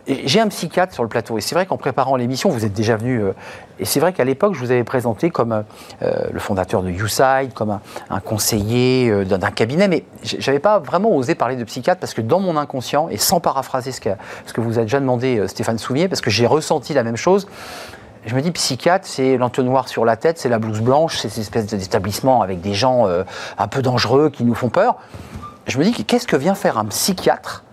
J'ai 0.08 0.40
un 0.40 0.48
psychiatre 0.48 0.92
sur 0.92 1.02
le 1.02 1.08
plateau, 1.08 1.38
et 1.38 1.40
c'est 1.40 1.54
vrai 1.54 1.66
qu'en 1.66 1.76
préparant 1.76 2.16
l'émission, 2.16 2.50
vous 2.50 2.64
êtes 2.64 2.72
déjà 2.72 2.96
venu. 2.96 3.22
Euh, 3.22 3.32
et 3.78 3.84
c'est 3.84 4.00
vrai 4.00 4.12
qu'à 4.12 4.24
l'époque, 4.24 4.54
je 4.54 4.60
vous 4.60 4.72
avais 4.72 4.84
présenté 4.84 5.30
comme 5.30 5.52
euh, 6.02 6.12
le 6.30 6.38
fondateur 6.38 6.82
de 6.82 6.90
YouSide, 6.90 7.54
comme 7.54 7.78
un, 8.10 8.20
conseiller 8.20 9.24
d'un 9.24 9.50
cabinet, 9.50 9.88
mais 9.88 10.04
j'avais 10.22 10.58
pas 10.58 10.80
vraiment 10.80 11.16
osé 11.16 11.34
parler 11.34 11.56
de 11.56 11.64
psychiatre 11.64 11.98
parce 11.98 12.12
que 12.12 12.20
dans 12.20 12.40
mon 12.40 12.58
inconscient, 12.58 13.08
et 13.08 13.16
sans 13.16 13.40
paraphraser 13.40 13.92
ce 13.92 14.02
que, 14.02 14.10
ce 14.44 14.52
que 14.52 14.60
vous 14.60 14.78
a 14.78 14.82
déjà 14.82 15.00
demandé 15.00 15.48
Stéphane 15.48 15.78
Soumier, 15.78 16.08
parce 16.08 16.20
que 16.20 16.28
j'ai 16.28 16.46
ressenti 16.46 16.92
la 16.92 17.02
même 17.02 17.16
chose, 17.16 17.46
je 18.26 18.34
me 18.34 18.42
dis, 18.42 18.50
psychiatre, 18.50 19.06
c'est 19.06 19.36
l'entonnoir 19.36 19.88
sur 19.88 20.04
la 20.04 20.16
tête, 20.16 20.38
c'est 20.38 20.48
la 20.48 20.58
blouse 20.58 20.80
blanche, 20.80 21.18
c'est 21.18 21.28
cette 21.28 21.38
espèce 21.38 21.66
d'établissement 21.66 22.42
avec 22.42 22.60
des 22.60 22.74
gens 22.74 23.06
euh, 23.06 23.24
un 23.58 23.68
peu 23.68 23.82
dangereux 23.82 24.30
qui 24.30 24.44
nous 24.44 24.54
font 24.54 24.68
peur. 24.68 24.96
Je 25.66 25.78
me 25.78 25.84
dis, 25.84 25.92
qu'est-ce 26.04 26.26
que 26.26 26.36
vient 26.36 26.54
faire 26.54 26.78
un 26.78 26.84
psychiatre 26.86 27.64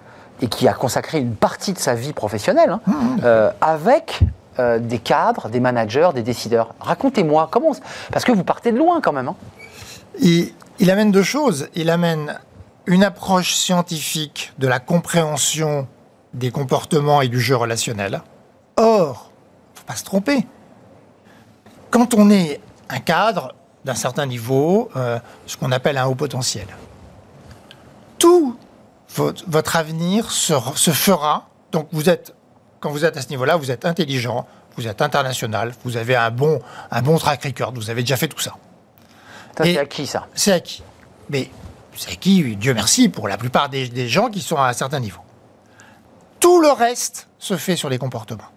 et 0.42 0.48
qui 0.48 0.68
a 0.68 0.74
consacré 0.74 1.20
une 1.20 1.36
partie 1.36 1.74
de 1.74 1.80
sa 1.80 1.96
vie 1.96 2.14
professionnelle 2.14 2.70
hein, 2.70 2.82
mmh. 2.86 2.94
Euh, 3.24 3.52
avec 3.60 4.22
euh, 4.60 4.80
des 4.80 5.00
cadres, 5.00 5.50
des 5.50 5.60
managers, 5.60 6.10
des 6.14 6.24
décideurs? 6.24 6.76
Racontez-moi, 6.80 7.50
comment 7.52 7.72
Parce 8.12 8.24
que 8.24 8.32
vous 8.32 8.44
partez 8.44 8.72
de 8.72 8.78
loin 8.78 9.02
quand 9.02 9.14
même. 9.14 9.28
Hein. 9.28 9.36
Il, 10.20 10.54
il 10.80 10.92
amène 10.92 11.12
deux 11.12 11.24
choses. 11.24 11.70
Il 11.76 11.90
amène 11.90 12.40
une 12.86 13.04
approche 13.04 13.54
scientifique 13.54 14.54
de 14.60 14.68
la 14.68 14.80
compréhension 14.80 15.88
des 16.34 16.52
comportements 16.52 17.22
et 17.22 17.28
du 17.28 17.40
jeu 17.40 17.56
relationnel. 17.56 18.22
Or, 18.78 19.27
pas 19.88 19.95
se 19.95 20.04
tromper. 20.04 20.45
Quand 21.89 22.13
on 22.13 22.30
est 22.30 22.60
un 22.89 23.00
cadre 23.00 23.56
d'un 23.86 23.95
certain 23.95 24.26
niveau, 24.26 24.89
euh, 24.95 25.17
ce 25.47 25.58
qu'on 25.58 25.71
appelle 25.71 25.97
un 25.97 26.06
haut 26.06 26.15
potentiel, 26.15 26.67
tout 28.19 28.58
votre, 29.15 29.76
avenir 29.76 30.30
se, 30.30 30.54
fera. 30.91 31.47
Donc 31.71 31.88
vous 31.91 32.10
êtes, 32.10 32.36
quand 32.80 32.91
vous 32.91 33.06
êtes 33.06 33.17
à 33.17 33.21
ce 33.21 33.30
niveau-là, 33.30 33.56
vous 33.56 33.71
êtes 33.71 33.86
intelligent, 33.86 34.45
vous 34.76 34.88
êtes 34.88 35.02
international, 35.02 35.73
vous 35.84 35.97
avez 35.97 36.15
un 36.15 36.30
bon, 36.30 36.60
un 36.91 37.02
bon 37.02 37.17
track 37.17 37.43
record, 37.45 37.73
vous 37.73 37.89
avez 37.89 38.02
déjà 38.02 38.17
fait 38.17 38.28
tout 38.28 38.39
ça. 38.39 38.54
c'est 39.58 39.78
acquis 39.78 40.06
ça. 40.06 40.28
C'est 40.36 40.52
acquis. 40.52 40.84
Mais 41.30 41.50
c'est 41.95 42.12
acquis, 42.12 42.56
Dieu 42.58 42.73
merci, 42.73 43.10
pour 43.10 43.28
la 43.28 43.38
plupart 43.38 43.69
des, 43.69 43.88
des 43.88 44.08
gens 44.08 44.30
qui 44.30 44.41
sont 44.41 44.58
à 44.58 44.67
un 44.67 44.73
certain 44.73 45.00
niveau. 45.00 45.21
Tout 46.39 46.62
le 46.62 46.69
reste 46.69 47.28
se 47.39 47.58
fait 47.58 47.76
sur 47.76 47.89
les 47.89 47.97
comportements 47.97 48.52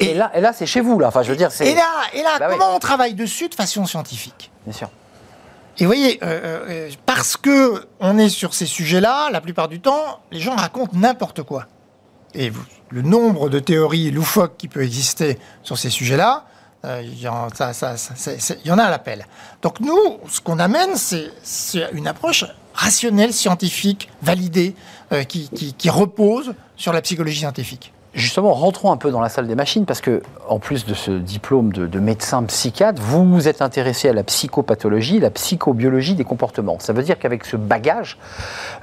et, 0.00 0.14
là, 0.14 0.30
et 0.34 0.40
là 0.40 0.52
c'est 0.52 0.66
chez 0.66 0.80
vous, 0.80 0.98
là. 0.98 1.08
Enfin, 1.08 1.22
je 1.22 1.30
veux 1.30 1.36
dire, 1.36 1.50
Et 1.60 1.74
là, 1.74 1.88
et 2.12 2.22
là 2.22 2.38
bah 2.38 2.48
comment 2.50 2.74
on 2.74 2.78
travaille 2.78 3.14
dessus 3.14 3.48
de 3.48 3.54
façon 3.54 3.86
scientifique 3.86 4.50
Bien 4.66 4.72
sûr. 4.72 4.88
Et 5.78 5.84
vous 5.84 5.88
voyez, 5.88 6.22
euh, 6.22 6.26
euh, 6.26 6.66
euh, 6.68 6.90
parce 7.04 7.36
que 7.36 7.86
on 7.98 8.16
est 8.18 8.28
sur 8.28 8.54
ces 8.54 8.66
sujets-là, 8.66 9.30
la 9.30 9.40
plupart 9.40 9.68
du 9.68 9.80
temps, 9.80 10.20
les 10.30 10.38
gens 10.38 10.54
racontent 10.54 10.96
n'importe 10.96 11.42
quoi. 11.42 11.66
Et 12.34 12.52
le 12.90 13.02
nombre 13.02 13.48
de 13.48 13.58
théories 13.58 14.10
loufoques 14.12 14.56
qui 14.56 14.68
peut 14.68 14.82
exister 14.82 15.38
sur 15.62 15.78
ces 15.78 15.90
sujets-là, 15.90 16.44
il 17.00 17.18
y, 17.18 17.28
en, 17.28 17.48
a 17.48 18.82
à 18.82 18.90
l'appel. 18.90 19.26
Donc 19.62 19.80
nous, 19.80 20.18
ce 20.28 20.42
qu'on 20.42 20.58
amène, 20.58 20.90
c'est 20.96 21.88
une 21.92 22.06
approche 22.06 22.44
rationnelle, 22.74 23.32
scientifique, 23.32 24.10
validée, 24.20 24.74
qui, 25.28 25.48
qui 25.48 25.88
repose 25.88 26.54
sur 26.76 26.92
la 26.92 27.00
psychologie 27.00 27.38
scientifique. 27.38 27.93
Justement, 28.14 28.52
rentrons 28.52 28.92
un 28.92 28.96
peu 28.96 29.10
dans 29.10 29.20
la 29.20 29.28
salle 29.28 29.48
des 29.48 29.56
machines 29.56 29.86
parce 29.86 30.00
que, 30.00 30.22
en 30.48 30.60
plus 30.60 30.86
de 30.86 30.94
ce 30.94 31.10
diplôme 31.10 31.72
de, 31.72 31.98
médecin 31.98 32.44
psychiatre, 32.44 33.02
vous 33.02 33.28
vous 33.28 33.48
êtes 33.48 33.60
intéressé 33.60 34.08
à 34.08 34.12
la 34.12 34.22
psychopathologie, 34.22 35.18
la 35.18 35.30
psychobiologie 35.30 36.14
des 36.14 36.22
comportements. 36.22 36.78
Ça 36.78 36.92
veut 36.92 37.02
dire 37.02 37.18
qu'avec 37.18 37.44
ce 37.44 37.56
bagage, 37.56 38.16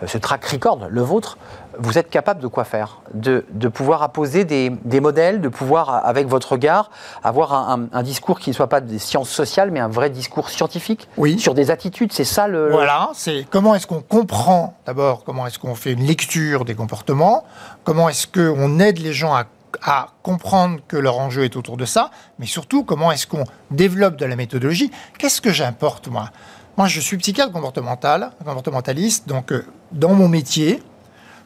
euh, 0.03 0.07
ce 0.07 0.17
track 0.17 0.43
record, 0.43 0.87
le 0.89 1.01
vôtre, 1.01 1.37
vous 1.79 1.97
êtes 1.97 2.09
capable 2.09 2.41
de 2.41 2.47
quoi 2.47 2.63
faire 2.63 3.01
de, 3.13 3.43
pouvoir 3.69 4.03
apposer 4.03 4.45
des, 4.45 4.99
modèles, 4.99 5.41
de 5.41 5.49
pouvoir, 5.49 6.05
avec 6.05 6.27
votre 6.27 6.53
regard, 6.53 6.91
avoir 7.23 7.53
un, 7.53 8.03
discours 8.03 8.39
qui 8.39 8.49
ne 8.49 8.55
soit 8.55 8.67
pas 8.67 8.81
des 8.81 8.99
sciences 8.99 9.29
sociales, 9.29 9.71
mais 9.71 9.79
un 9.79 9.87
vrai 9.87 10.09
discours 10.09 10.49
scientifique 10.49 11.07
oui. 11.17 11.39
sur 11.39 11.53
des 11.53 11.71
attitudes. 11.71 12.11
C'est 12.11 12.23
ça 12.23 12.47
le. 12.47 12.71
Voilà, 12.71 13.09
c'est 13.13 13.45
comment 13.49 13.75
est-ce 13.75 13.87
qu'on 13.87 14.01
comprend 14.01 14.75
d'abord, 14.85 15.23
comment 15.23 15.47
est-ce 15.47 15.59
qu'on 15.59 15.75
fait 15.75 15.93
une 15.93 16.05
lecture 16.05 16.65
des 16.65 16.75
comportements, 16.75 17.43
comment 17.83 18.09
est-ce 18.09 18.27
qu'on 18.27 18.79
aide 18.79 18.99
les 18.99 19.13
gens 19.13 19.33
à, 19.33 19.45
à 19.83 20.07
comprendre 20.23 20.79
que 20.87 20.97
leur 20.97 21.17
enjeu 21.17 21.43
est 21.43 21.55
autour 21.55 21.77
de 21.77 21.85
ça, 21.85 22.11
mais 22.39 22.45
surtout 22.45 22.83
comment 22.83 23.11
est-ce 23.11 23.27
qu'on 23.27 23.45
développe 23.69 24.15
de 24.15 24.25
la 24.25 24.35
méthodologie. 24.35 24.91
Qu'est-ce 25.17 25.41
que 25.41 25.51
j'importe 25.51 26.07
moi? 26.07 26.29
Moi, 26.77 26.87
je 26.87 26.99
suis 26.99 27.17
psychiatre 27.17 27.51
comportemental, 27.51 28.31
comportementaliste, 28.43 29.27
donc 29.27 29.51
euh, 29.51 29.65
dans 29.91 30.13
mon 30.13 30.29
métier, 30.29 30.81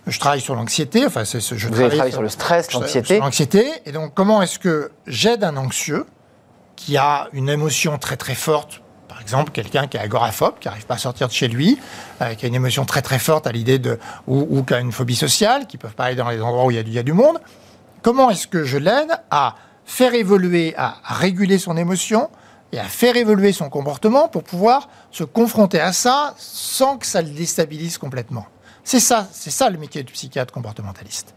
je 0.07 0.19
travaille 0.19 0.41
sur 0.41 0.55
l'anxiété. 0.55 1.05
Enfin, 1.05 1.23
je 1.23 1.37
Vous 1.37 1.55
travaille 1.57 1.85
avez 1.85 1.89
travaillé 1.89 2.11
sur, 2.11 2.21
le 2.21 2.29
stress, 2.29 2.71
l'anxiété. 2.73 3.19
L'anxiété. 3.19 3.65
Et 3.85 3.91
donc, 3.91 4.13
comment 4.13 4.41
est-ce 4.41 4.59
que 4.59 4.91
j'aide 5.07 5.43
un 5.43 5.57
anxieux 5.57 6.05
qui 6.75 6.97
a 6.97 7.27
une 7.33 7.49
émotion 7.49 7.97
très 7.97 8.17
très 8.17 8.35
forte? 8.35 8.81
Par 9.07 9.21
exemple, 9.21 9.51
quelqu'un 9.51 9.87
qui 9.87 9.97
est 9.97 9.99
agoraphobe, 9.99 10.59
qui 10.59 10.67
n'arrive 10.67 10.85
pas 10.85 10.95
à 10.95 10.99
sortir 10.99 11.27
de 11.27 11.33
chez 11.33 11.47
lui, 11.47 11.79
euh, 12.21 12.33
qui 12.35 12.45
a 12.45 12.47
une 12.47 12.55
émotion 12.55 12.85
très 12.85 13.01
très 13.01 13.19
forte 13.19 13.47
à 13.47 13.51
l'idée 13.51 13.79
de. 13.79 13.97
ou, 14.27 14.63
qui 14.63 14.73
a 14.73 14.79
une 14.79 14.91
phobie 14.91 15.15
sociale, 15.15 15.67
qui 15.67 15.77
ne 15.77 15.81
peuvent 15.81 15.95
pas 15.95 16.05
aller 16.05 16.15
dans 16.15 16.29
les 16.29 16.41
endroits 16.41 16.65
où 16.65 16.71
il 16.71 16.77
y 16.77 16.79
a, 16.79 16.81
y 16.81 16.99
a 16.99 17.03
du 17.03 17.13
monde. 17.13 17.39
Comment 18.01 18.29
est-ce 18.29 18.47
que 18.47 18.63
je 18.63 18.77
l'aide 18.77 19.17
à 19.31 19.55
faire 19.85 20.13
évoluer, 20.13 20.73
à, 20.77 20.95
réguler 21.03 21.57
son 21.57 21.77
émotion 21.77 22.29
et 22.71 22.79
à 22.79 22.83
faire 22.83 23.15
évoluer 23.15 23.53
son 23.53 23.69
comportement 23.69 24.27
pour 24.27 24.43
pouvoir 24.43 24.89
se 25.11 25.23
confronter 25.23 25.79
à 25.79 25.93
ça 25.93 26.35
sans 26.37 26.97
que 26.97 27.05
ça 27.05 27.21
le 27.21 27.29
déstabilise 27.29 27.97
complètement? 27.97 28.45
C'est 28.85 28.99
ça, 28.99 29.27
c'est 29.31 29.49
ça 29.49 29.69
le 29.71 29.79
métier 29.79 30.03
du 30.03 30.13
psychiatre 30.13 30.53
comportementaliste. 30.53 31.33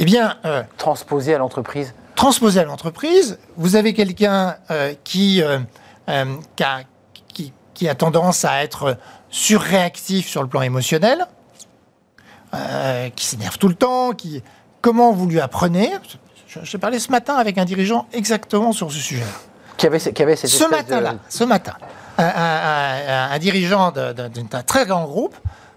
Eh 0.00 0.04
bien, 0.04 0.36
euh, 0.44 0.64
transposer 0.78 1.32
à 1.32 1.38
l'entreprise. 1.38 1.94
Transposer 2.16 2.58
à 2.58 2.64
l'entreprise, 2.64 3.38
vous 3.56 3.76
avez 3.76 3.94
quelqu'un 3.94 4.56
euh, 4.70 4.92
qui, 5.04 5.42
euh, 5.42 5.60
qui, 7.28 7.52
qui, 7.72 7.88
a 7.88 7.94
tendance 7.94 8.44
à 8.44 8.64
être 8.64 8.98
surréactif 9.30 10.28
sur 10.28 10.42
le 10.42 10.48
plan 10.48 10.62
émotionnel, 10.62 11.26
qui 13.16 13.24
s'énerve 13.24 13.56
tout 13.58 13.68
le 13.68 13.74
temps, 13.74 14.12
qui 14.12 14.42
comment 14.82 15.12
vous 15.12 15.26
lui 15.26 15.40
apprenez? 15.40 15.90
J'ai 16.64 16.78
parlé 16.78 16.98
ce 16.98 17.10
matin 17.10 17.36
avec 17.36 17.56
un 17.56 17.64
dirigeant 17.64 18.06
exactement 18.12 18.72
sur 18.72 18.92
ce 18.92 18.98
sujet-là. 18.98 19.26
Qui 19.78 19.86
avait, 19.86 20.00
qui 20.00 20.22
avait 20.22 20.36
cette 20.36 20.50
ce 20.50 20.68
matin-là, 20.68 21.14
ce 21.28 21.44
matin, 21.44 21.74
un, 22.18 23.30
un 23.30 23.38
dirigeant 23.38 23.90
d'un 23.92 24.62
très 24.66 24.84
grand 24.84 25.04
groupe 25.04 25.34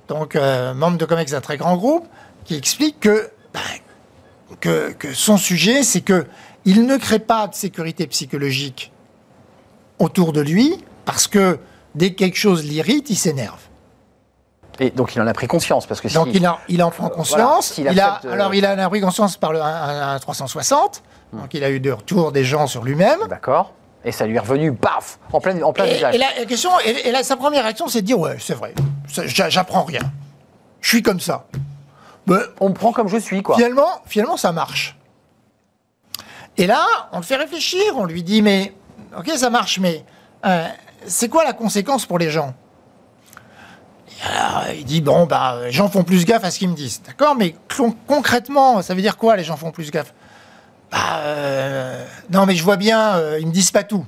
donc 0.07 0.35
euh, 0.35 0.73
membre 0.73 0.97
de 0.97 1.05
COMEX 1.05 1.31
d'un 1.31 1.41
très 1.41 1.57
grand 1.57 1.75
groupe, 1.77 2.07
qui 2.43 2.55
explique 2.55 2.99
que, 2.99 3.29
ben, 3.53 3.59
que, 4.59 4.91
que, 4.91 5.13
son 5.13 5.37
sujet, 5.37 5.83
c'est 5.83 6.01
que 6.01 6.25
il 6.65 6.85
ne 6.85 6.97
crée 6.97 7.19
pas 7.19 7.47
de 7.47 7.55
sécurité 7.55 8.07
psychologique 8.07 8.91
autour 9.99 10.33
de 10.33 10.41
lui, 10.41 10.83
parce 11.05 11.27
que 11.27 11.59
dès 11.93 12.11
que 12.11 12.17
quelque 12.17 12.37
chose 12.37 12.63
l'irrite, 12.63 13.09
il 13.09 13.15
s'énerve. 13.15 13.59
Et 14.79 14.89
donc 14.89 15.15
il 15.15 15.21
en 15.21 15.27
a 15.27 15.33
pris 15.33 15.47
conscience 15.47 15.85
parce 15.85 16.01
que 16.01 16.13
donc 16.13 16.27
il, 16.33 16.45
en, 16.45 16.57
il 16.67 16.83
en 16.83 16.91
prend 16.91 17.09
conscience. 17.09 17.77
il, 17.77 17.87
a, 17.99 18.19
alors 18.29 18.53
il 18.53 18.65
en 18.67 18.77
a 18.77 18.89
pris 18.89 18.99
conscience 18.99 19.37
par 19.37 19.53
le 19.53 19.61
1, 19.61 20.19
360. 20.19 21.01
Hmm. 21.31 21.39
Donc 21.39 21.53
il 21.53 21.63
a 21.63 21.69
eu 21.69 21.79
des 21.79 21.91
retours 21.91 22.31
des 22.31 22.43
gens 22.43 22.67
sur 22.67 22.83
lui-même. 22.83 23.19
D'accord. 23.29 23.71
Et 24.05 24.11
ça 24.11 24.27
lui 24.27 24.35
est 24.35 24.39
revenu, 24.39 24.71
paf, 24.71 25.17
en 25.33 25.41
plein, 25.41 25.59
en 25.63 25.73
plein 25.73 25.85
et, 25.85 25.97
Et 26.13 26.17
la 26.19 26.45
question, 26.45 26.69
et, 26.79 27.11
là, 27.11 27.23
sa 27.23 27.35
première 27.35 27.63
réaction, 27.63 27.87
c'est 27.87 28.01
de 28.01 28.05
dire 28.05 28.19
ouais, 28.19 28.37
c'est 28.39 28.53
vrai, 28.53 28.73
j'apprends 29.25 29.83
rien. 29.83 30.01
Je 30.79 30.89
suis 30.89 31.01
comme 31.01 31.19
ça. 31.19 31.47
on 32.59 32.69
me 32.69 32.73
prend 32.73 32.91
comme 32.91 33.07
je 33.07 33.17
suis, 33.17 33.41
quoi. 33.41 33.55
Finalement, 33.55 33.89
finalement, 34.05 34.37
ça 34.37 34.51
marche. 34.51 34.95
Et 36.57 36.67
là, 36.67 36.85
on 37.11 37.17
le 37.17 37.23
fait 37.23 37.35
réfléchir, 37.35 37.81
on 37.95 38.05
lui 38.05 38.21
dit 38.21 38.43
mais, 38.43 38.75
ok, 39.17 39.29
ça 39.35 39.49
marche, 39.49 39.79
mais 39.79 40.05
euh, 40.45 40.67
c'est 41.07 41.27
quoi 41.27 41.43
la 41.43 41.53
conséquence 41.53 42.05
pour 42.05 42.19
les 42.19 42.29
gens? 42.29 42.53
Alors, 44.23 44.63
il 44.73 44.85
dit 44.85 45.01
bon, 45.01 45.25
bah, 45.25 45.61
les 45.65 45.71
gens 45.71 45.89
font 45.89 46.03
plus 46.03 46.25
gaffe 46.25 46.43
à 46.43 46.51
ce 46.51 46.59
qu'ils 46.59 46.69
me 46.69 46.75
disent. 46.75 47.01
D'accord, 47.05 47.35
mais 47.35 47.55
concrètement, 48.07 48.81
ça 48.83 48.93
veut 48.93 49.01
dire 49.01 49.17
quoi, 49.17 49.35
les 49.35 49.43
gens 49.43 49.57
font 49.57 49.71
plus 49.71 49.89
gaffe? 49.89 50.13
Bah, 50.91 51.17
euh, 51.19 52.05
non, 52.29 52.45
mais 52.45 52.55
je 52.55 52.63
vois 52.63 52.77
bien, 52.77 53.15
euh, 53.15 53.39
ils 53.39 53.47
me 53.47 53.51
disent 53.51 53.71
pas 53.71 53.83
tout. 53.83 54.05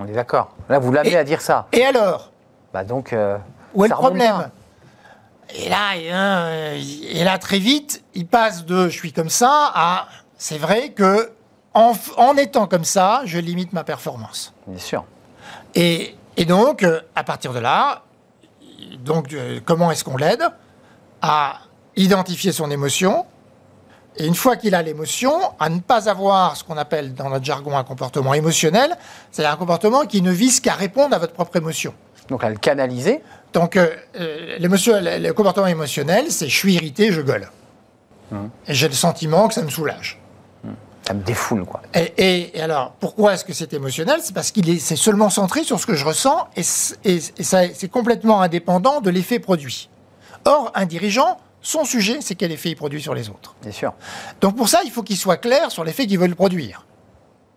On 0.00 0.06
est 0.06 0.12
d'accord. 0.12 0.54
Là, 0.68 0.78
vous 0.78 0.92
l'amenez 0.92 1.12
Et- 1.12 1.16
à 1.18 1.24
dire 1.24 1.40
ça. 1.40 1.66
Et 1.72 1.84
alors? 1.84 2.30
Bah 2.72 2.84
donc. 2.84 3.12
euh, 3.12 3.38
Où 3.74 3.84
est 3.84 3.88
ça 3.88 3.94
le 3.94 3.98
remonte 4.00 4.18
problème? 4.18 4.36
pas. 4.36 5.54
et 5.54 5.68
là, 5.68 5.96
et, 5.96 6.10
hein, 6.12 6.74
et 7.10 7.24
là, 7.24 7.38
très 7.38 7.58
vite, 7.58 8.02
il 8.14 8.26
passe 8.26 8.64
de 8.66 8.88
je 8.88 8.94
suis 8.96 9.12
comme 9.12 9.30
ça 9.30 9.72
à 9.74 10.08
c'est 10.36 10.58
vrai 10.58 10.90
que 10.90 11.32
en, 11.74 11.92
f- 11.92 12.12
en 12.16 12.36
étant 12.36 12.66
comme 12.66 12.84
ça, 12.84 13.22
je 13.24 13.38
limite 13.38 13.72
ma 13.72 13.84
performance. 13.84 14.52
Bien 14.66 14.78
sûr. 14.78 15.04
Et, 15.74 16.14
et 16.36 16.44
donc, 16.44 16.82
euh, 16.82 17.00
à 17.16 17.24
partir 17.24 17.52
de 17.52 17.58
là, 17.58 18.02
donc, 19.00 19.32
euh, 19.32 19.60
comment 19.64 19.90
est-ce 19.90 20.04
qu'on 20.04 20.16
l'aide? 20.16 20.44
À 21.22 21.58
identifier 21.96 22.52
son 22.52 22.70
émotion 22.70 23.26
et 24.18 24.26
une 24.26 24.34
fois 24.34 24.56
qu'il 24.56 24.74
a 24.74 24.82
l'émotion, 24.82 25.32
à 25.60 25.68
ne 25.68 25.78
pas 25.80 26.08
avoir 26.08 26.56
ce 26.56 26.64
qu'on 26.64 26.76
appelle 26.76 27.14
dans 27.14 27.30
notre 27.30 27.44
jargon 27.44 27.76
un 27.76 27.84
comportement 27.84 28.34
émotionnel, 28.34 28.96
c'est-à-dire 29.30 29.52
un 29.52 29.56
comportement 29.56 30.04
qui 30.06 30.20
ne 30.22 30.30
vise 30.32 30.60
qu'à 30.60 30.74
répondre 30.74 31.14
à 31.14 31.18
votre 31.18 31.32
propre 31.32 31.56
émotion. 31.56 31.94
Donc 32.28 32.44
à 32.44 32.50
le 32.50 32.56
canaliser. 32.56 33.22
Donc, 33.54 33.76
euh, 33.76 33.88
euh, 34.20 34.58
le, 34.60 35.32
comportement 35.32 35.66
émotionnel, 35.66 36.26
c'est 36.30 36.48
je 36.48 36.56
suis 36.56 36.74
irrité, 36.74 37.12
je 37.12 37.22
gueule. 37.22 37.48
Et 38.66 38.74
j'ai 38.74 38.88
le 38.88 38.94
sentiment 38.94 39.48
que 39.48 39.54
ça 39.54 39.62
me 39.62 39.70
soulage. 39.70 40.20
Ça 41.06 41.14
me 41.14 41.22
défoule, 41.22 41.64
quoi. 41.64 41.80
Et, 41.94 42.12
et- 42.18 42.58
et 42.58 42.60
alors, 42.60 42.92
pourquoi 43.00 43.32
est-ce 43.32 43.44
que 43.46 43.54
c'est 43.54 43.72
émotionnel? 43.72 44.20
C'est 44.22 44.34
parce 44.34 44.50
qu'il 44.50 44.68
est, 44.68 44.78
c'est 44.78 44.96
seulement 44.96 45.30
centré 45.30 45.64
sur 45.64 45.80
ce 45.80 45.86
que 45.86 45.94
je 45.94 46.04
ressens 46.04 46.46
et, 46.54 46.60
et- 47.04 47.20
et 47.38 47.42
ça, 47.42 47.60
c'est 47.72 47.88
complètement 47.88 48.42
indépendant 48.42 49.00
de 49.00 49.08
l'effet 49.08 49.38
produit. 49.38 49.88
Or, 50.44 50.70
un 50.74 50.84
dirigeant, 50.84 51.38
son 51.62 51.84
sujet, 51.84 52.18
c'est 52.20 52.34
quel 52.34 52.52
effet 52.52 52.70
il 52.70 52.76
produit 52.76 53.02
sur 53.02 53.14
les 53.14 53.28
autres. 53.28 53.56
Bien 53.62 53.72
sûr. 53.72 53.92
Donc 54.40 54.56
pour 54.56 54.68
ça, 54.68 54.80
il 54.84 54.90
faut 54.90 55.02
qu'il 55.02 55.16
soit 55.16 55.36
clair 55.38 55.70
sur 55.70 55.84
l'effet 55.84 56.06
qu'il 56.06 56.18
veut 56.18 56.26
le 56.28 56.34
produire. 56.34 56.86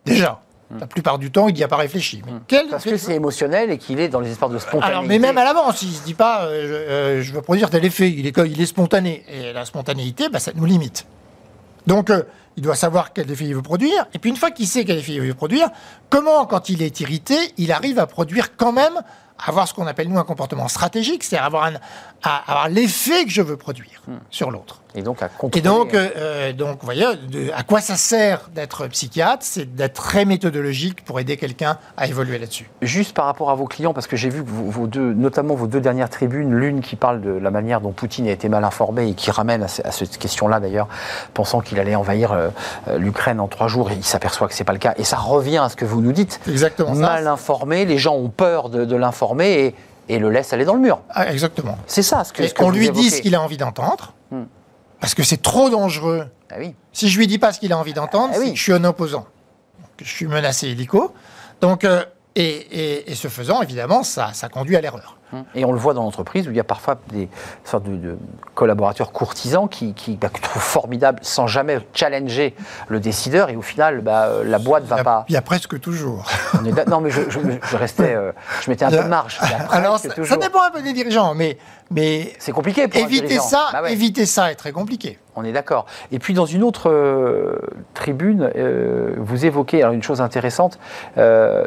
Déjà. 0.06 0.42
La 0.80 0.88
plupart 0.88 1.20
du 1.20 1.32
temps, 1.32 1.50
il 1.50 1.54
n'y 1.56 1.64
a 1.64 1.68
pas 1.68 1.76
réfléchi. 1.76 2.22
Mais 2.26 2.32
quel- 2.48 2.70
Parce 2.70 2.86
que 2.86 2.96
c'est 2.96 3.14
émotionnel 3.16 3.72
et 3.72 3.78
qu'il 3.78 4.00
est 4.00 4.08
dans 4.08 4.22
les 4.22 4.32
espoirs 4.32 4.50
de 4.50 4.58
spontanéité. 4.58 4.88
alors, 4.90 5.04
mais 5.04 5.20
même 5.20 5.38
à 5.38 5.44
l'avance, 5.44 5.82
il 5.82 5.90
ne 5.90 5.94
se 5.94 6.04
dit 6.06 6.14
pas, 6.14 6.46
euh, 6.46 6.62
je, 6.66 6.74
euh, 6.74 7.22
je 7.22 7.34
veux 7.34 7.42
produire 7.42 7.70
tel 7.70 7.84
effet, 7.84 8.10
il 8.10 8.26
est, 8.26 8.38
il 8.48 8.62
est 8.62 8.66
spontané. 8.66 9.26
Et 9.30 9.52
la 9.52 9.66
spontanéité, 9.66 10.30
bah, 10.30 10.40
ça 10.40 10.54
nous 10.56 10.64
limite. 10.64 11.06
Donc, 11.88 12.10
euh, 12.10 12.24
il 12.58 12.64
doit 12.64 12.76
savoir 12.76 13.14
quel 13.14 13.30
effet 13.32 13.46
il 13.46 13.56
veut 13.56 13.62
produire. 13.62 14.06
Et 14.14 14.20
puis, 14.20 14.30
une 14.30 14.36
fois 14.36 14.52
qu'il 14.52 14.68
sait 14.68 14.84
quel 14.86 14.98
effet 14.98 15.14
il 15.14 15.22
veut 15.22 15.34
produire, 15.34 15.70
comment, 16.10 16.46
quand 16.46 16.70
il 16.70 16.82
est 16.82 17.00
irrité, 17.00 17.36
il 17.58 17.72
arrive 17.72 17.98
à 18.00 18.08
produire 18.08 18.56
quand 18.58 18.72
même, 18.72 18.94
avoir 19.44 19.68
ce 19.68 19.74
qu'on 19.74 19.88
appelle, 19.88 20.08
nous, 20.10 20.20
un 20.20 20.24
comportement 20.24 20.68
stratégique, 20.68 21.24
c'est-à-dire 21.24 21.46
avoir, 21.46 21.64
un- 21.66 21.74
à- 22.24 22.44
avoir 22.52 22.70
l'effet 22.70 23.24
que 23.26 23.32
je 23.32 23.42
veux 23.42 23.58
produire 23.58 24.02
sur 24.30 24.52
l'autre. 24.52 24.81
Et 24.94 25.02
donc 25.04 25.24
à 25.24 25.30
contrôler. 25.30 25.60
Et 25.60 25.62
donc, 25.62 25.94
euh, 25.94 26.10
euh, 26.18 26.54
donc, 26.54 26.80
vous 26.82 26.86
voyez, 26.86 27.06
de- 27.30 27.50
à 27.56 27.64
quoi 27.64 27.80
ça 27.80 27.96
sert 27.96 28.50
d'être 28.54 28.88
psychiatre? 28.88 29.44
C'est 29.46 29.74
d'être 29.76 29.94
très 30.04 30.26
méthodologique 30.26 31.06
pour 31.06 31.20
aider 31.20 31.38
quelqu'un 31.38 31.78
à 31.96 32.08
évoluer 32.08 32.38
là-dessus. 32.38 32.70
Juste 32.82 33.14
par 33.14 33.26
rapport 33.26 33.50
à 33.52 33.56
vos 33.56 33.66
clients, 33.68 33.94
parce 33.94 34.08
que 34.08 34.18
j'ai 34.18 34.30
vu 34.30 34.44
que 34.44 34.50
vos, 34.50 34.70
vos 34.70 34.88
deux, 34.88 35.14
notamment 35.14 35.56
vos 35.56 35.68
deux 35.68 35.80
dernières 35.80 36.10
tribunes, 36.10 36.54
l'une 36.54 36.82
qui 36.82 36.96
parle 36.98 37.22
de 37.22 37.32
la 37.32 37.52
manière 37.52 37.80
dont 37.80 37.92
Poutine 37.92 38.28
a 38.28 38.32
été 38.32 38.50
mal 38.50 38.64
informé 38.66 39.08
et 39.08 39.14
qui 39.14 39.32
ramène 39.32 39.64
à, 39.64 39.68
ce- 39.70 39.82
à 39.88 39.92
cette 39.92 40.18
question-là 40.18 40.60
d'ailleurs, 40.60 40.88
pensant 41.34 41.62
qu'il 41.62 41.80
allait 41.80 41.96
envahir 41.96 42.34
euh, 42.34 42.50
l'Ukraine 42.98 43.40
en 43.40 43.48
trois 43.48 43.68
jours, 43.68 43.92
et 43.92 43.96
il 43.96 44.04
s'aperçoit 44.04 44.48
que 44.50 44.54
c'est 44.54 44.64
pas 44.66 44.74
le 44.74 44.80
cas. 44.80 44.94
Et 44.98 45.04
ça 45.06 45.18
revient 45.18 45.60
à 45.60 45.70
ce 45.70 45.76
que 45.78 45.86
vous 45.86 46.02
nous 46.02 46.12
dites. 46.12 46.40
Exactement 46.50 46.94
ça. 46.94 47.00
Mal 47.00 47.28
informé, 47.28 47.86
les 47.86 47.98
gens 47.98 48.16
ont 48.16 48.30
peur 48.30 48.70
de, 48.70 48.84
de 48.86 48.96
l'informer 48.98 49.52
et, 50.08 50.16
et 50.16 50.20
le 50.20 50.30
laissent 50.30 50.52
aller 50.52 50.66
dans 50.66 50.74
le 50.74 50.82
mur. 50.82 51.00
Ah, 51.12 51.32
exactement. 51.32 51.78
C'est 51.88 52.04
ça 52.04 52.24
ce 52.26 52.34
que, 52.34 52.46
ce 52.46 52.54
que 52.54 52.62
on 52.62 52.66
vous 52.66 52.72
lui 52.72 52.90
dit 52.90 53.00
évoquez. 53.02 53.16
ce 53.16 53.22
qu'il 53.22 53.36
a 53.36 53.42
envie 53.42 53.58
d'entendre, 53.58 54.14
Hmm. 54.32 54.44
Parce 55.02 55.14
que 55.16 55.24
c'est 55.24 55.42
trop 55.42 55.70
dangereux. 55.70 56.28
Ah 56.50 56.56
oui. 56.60 56.74
Si 56.94 57.10
je 57.10 57.18
lui 57.18 57.28
dis 57.28 57.38
pas 57.40 57.52
ce 57.52 57.60
qu'il 57.60 57.74
a 57.74 57.78
envie 57.78 57.94
d'entendre, 57.94 58.34
Ah 58.36 58.40
oui. 58.40 58.54
je 58.56 58.62
suis 58.62 58.72
un 58.74 58.84
opposant. 58.86 59.26
Je 60.02 60.08
suis 60.10 60.28
menacé 60.28 60.70
illico. 60.70 61.14
Donc, 61.60 61.84
euh, 61.84 62.04
et, 62.36 62.44
et- 62.46 63.12
et 63.12 63.16
ce 63.16 63.28
faisant, 63.28 63.62
évidemment, 63.62 64.04
ça, 64.04 64.32
ça 64.34 64.48
conduit 64.48 64.76
à 64.78 64.82
l'erreur. 64.82 65.18
Et 65.56 65.64
on 65.66 65.72
le 65.72 65.78
voit 65.78 65.94
dans 65.94 66.04
l'entreprise 66.04 66.48
où 66.48 66.52
il 66.52 66.58
y 66.58 66.60
a 66.60 66.64
parfois 66.66 66.98
des 67.12 67.30
sortes 67.64 67.84
de, 67.84 67.96
de 67.96 68.18
collaborateurs 68.56 69.12
courtisans 69.12 69.68
qui, 69.70 69.94
qui 69.94 70.18
bah, 70.18 70.30
trouvent 70.30 70.62
formidable 70.62 71.20
sans 71.22 71.48
jamais 71.48 71.80
challenger 71.94 72.54
le 72.90 73.00
décideur 73.00 73.50
et 73.50 73.56
au 73.56 73.62
final 73.62 74.02
bah, 74.02 74.26
euh, 74.26 74.44
la 74.44 74.60
boîte 74.60 74.84
y, 74.86 74.88
va 74.88 74.96
a, 74.98 75.04
pas. 75.04 75.26
il 75.30 75.34
y 75.34 75.38
a 75.38 75.42
presque 75.42 75.80
toujours. 75.80 76.26
On 76.62 76.66
est 76.66 76.72
d'a- 76.74 76.86
non 76.86 77.00
mais 77.02 77.10
je, 77.12 77.22
je- 77.30 77.40
je 77.64 77.78
restais, 77.78 78.14
euh, 78.14 78.32
je 78.62 78.70
mettais 78.70 78.86
un 78.86 78.90
peu 78.92 78.98
de 79.04 79.08
marge. 79.08 79.40
Alors, 79.72 80.00
ça, 80.00 80.10
ça 80.24 80.38
dépend 80.38 80.64
un 80.64 80.72
peu 80.72 80.82
des 80.82 80.94
dirigeants, 80.94 81.34
mais, 81.34 81.58
mais 81.92 82.34
C'est 82.40 82.52
compliqué 82.52 82.88
pour 82.88 83.00
éviter 83.02 83.40
ça, 83.40 83.70
Bah 83.72 83.84
ouais. 83.84 83.94
éviter 83.94 84.26
ça 84.26 84.52
est 84.52 84.56
très 84.56 84.72
compliqué. 84.72 85.18
On 85.38 85.46
est 85.46 85.54
d'accord. 85.54 85.86
Et 86.12 86.20
puis 86.20 86.34
dans 86.34 86.46
une 86.46 86.62
autre 86.62 86.90
euh, 86.90 87.58
tribune, 87.94 88.50
euh, 88.58 89.14
vous 89.18 89.46
évoquez 89.46 89.82
alors 89.82 89.94
une 89.94 90.04
chose 90.04 90.20
intéressante, 90.20 90.78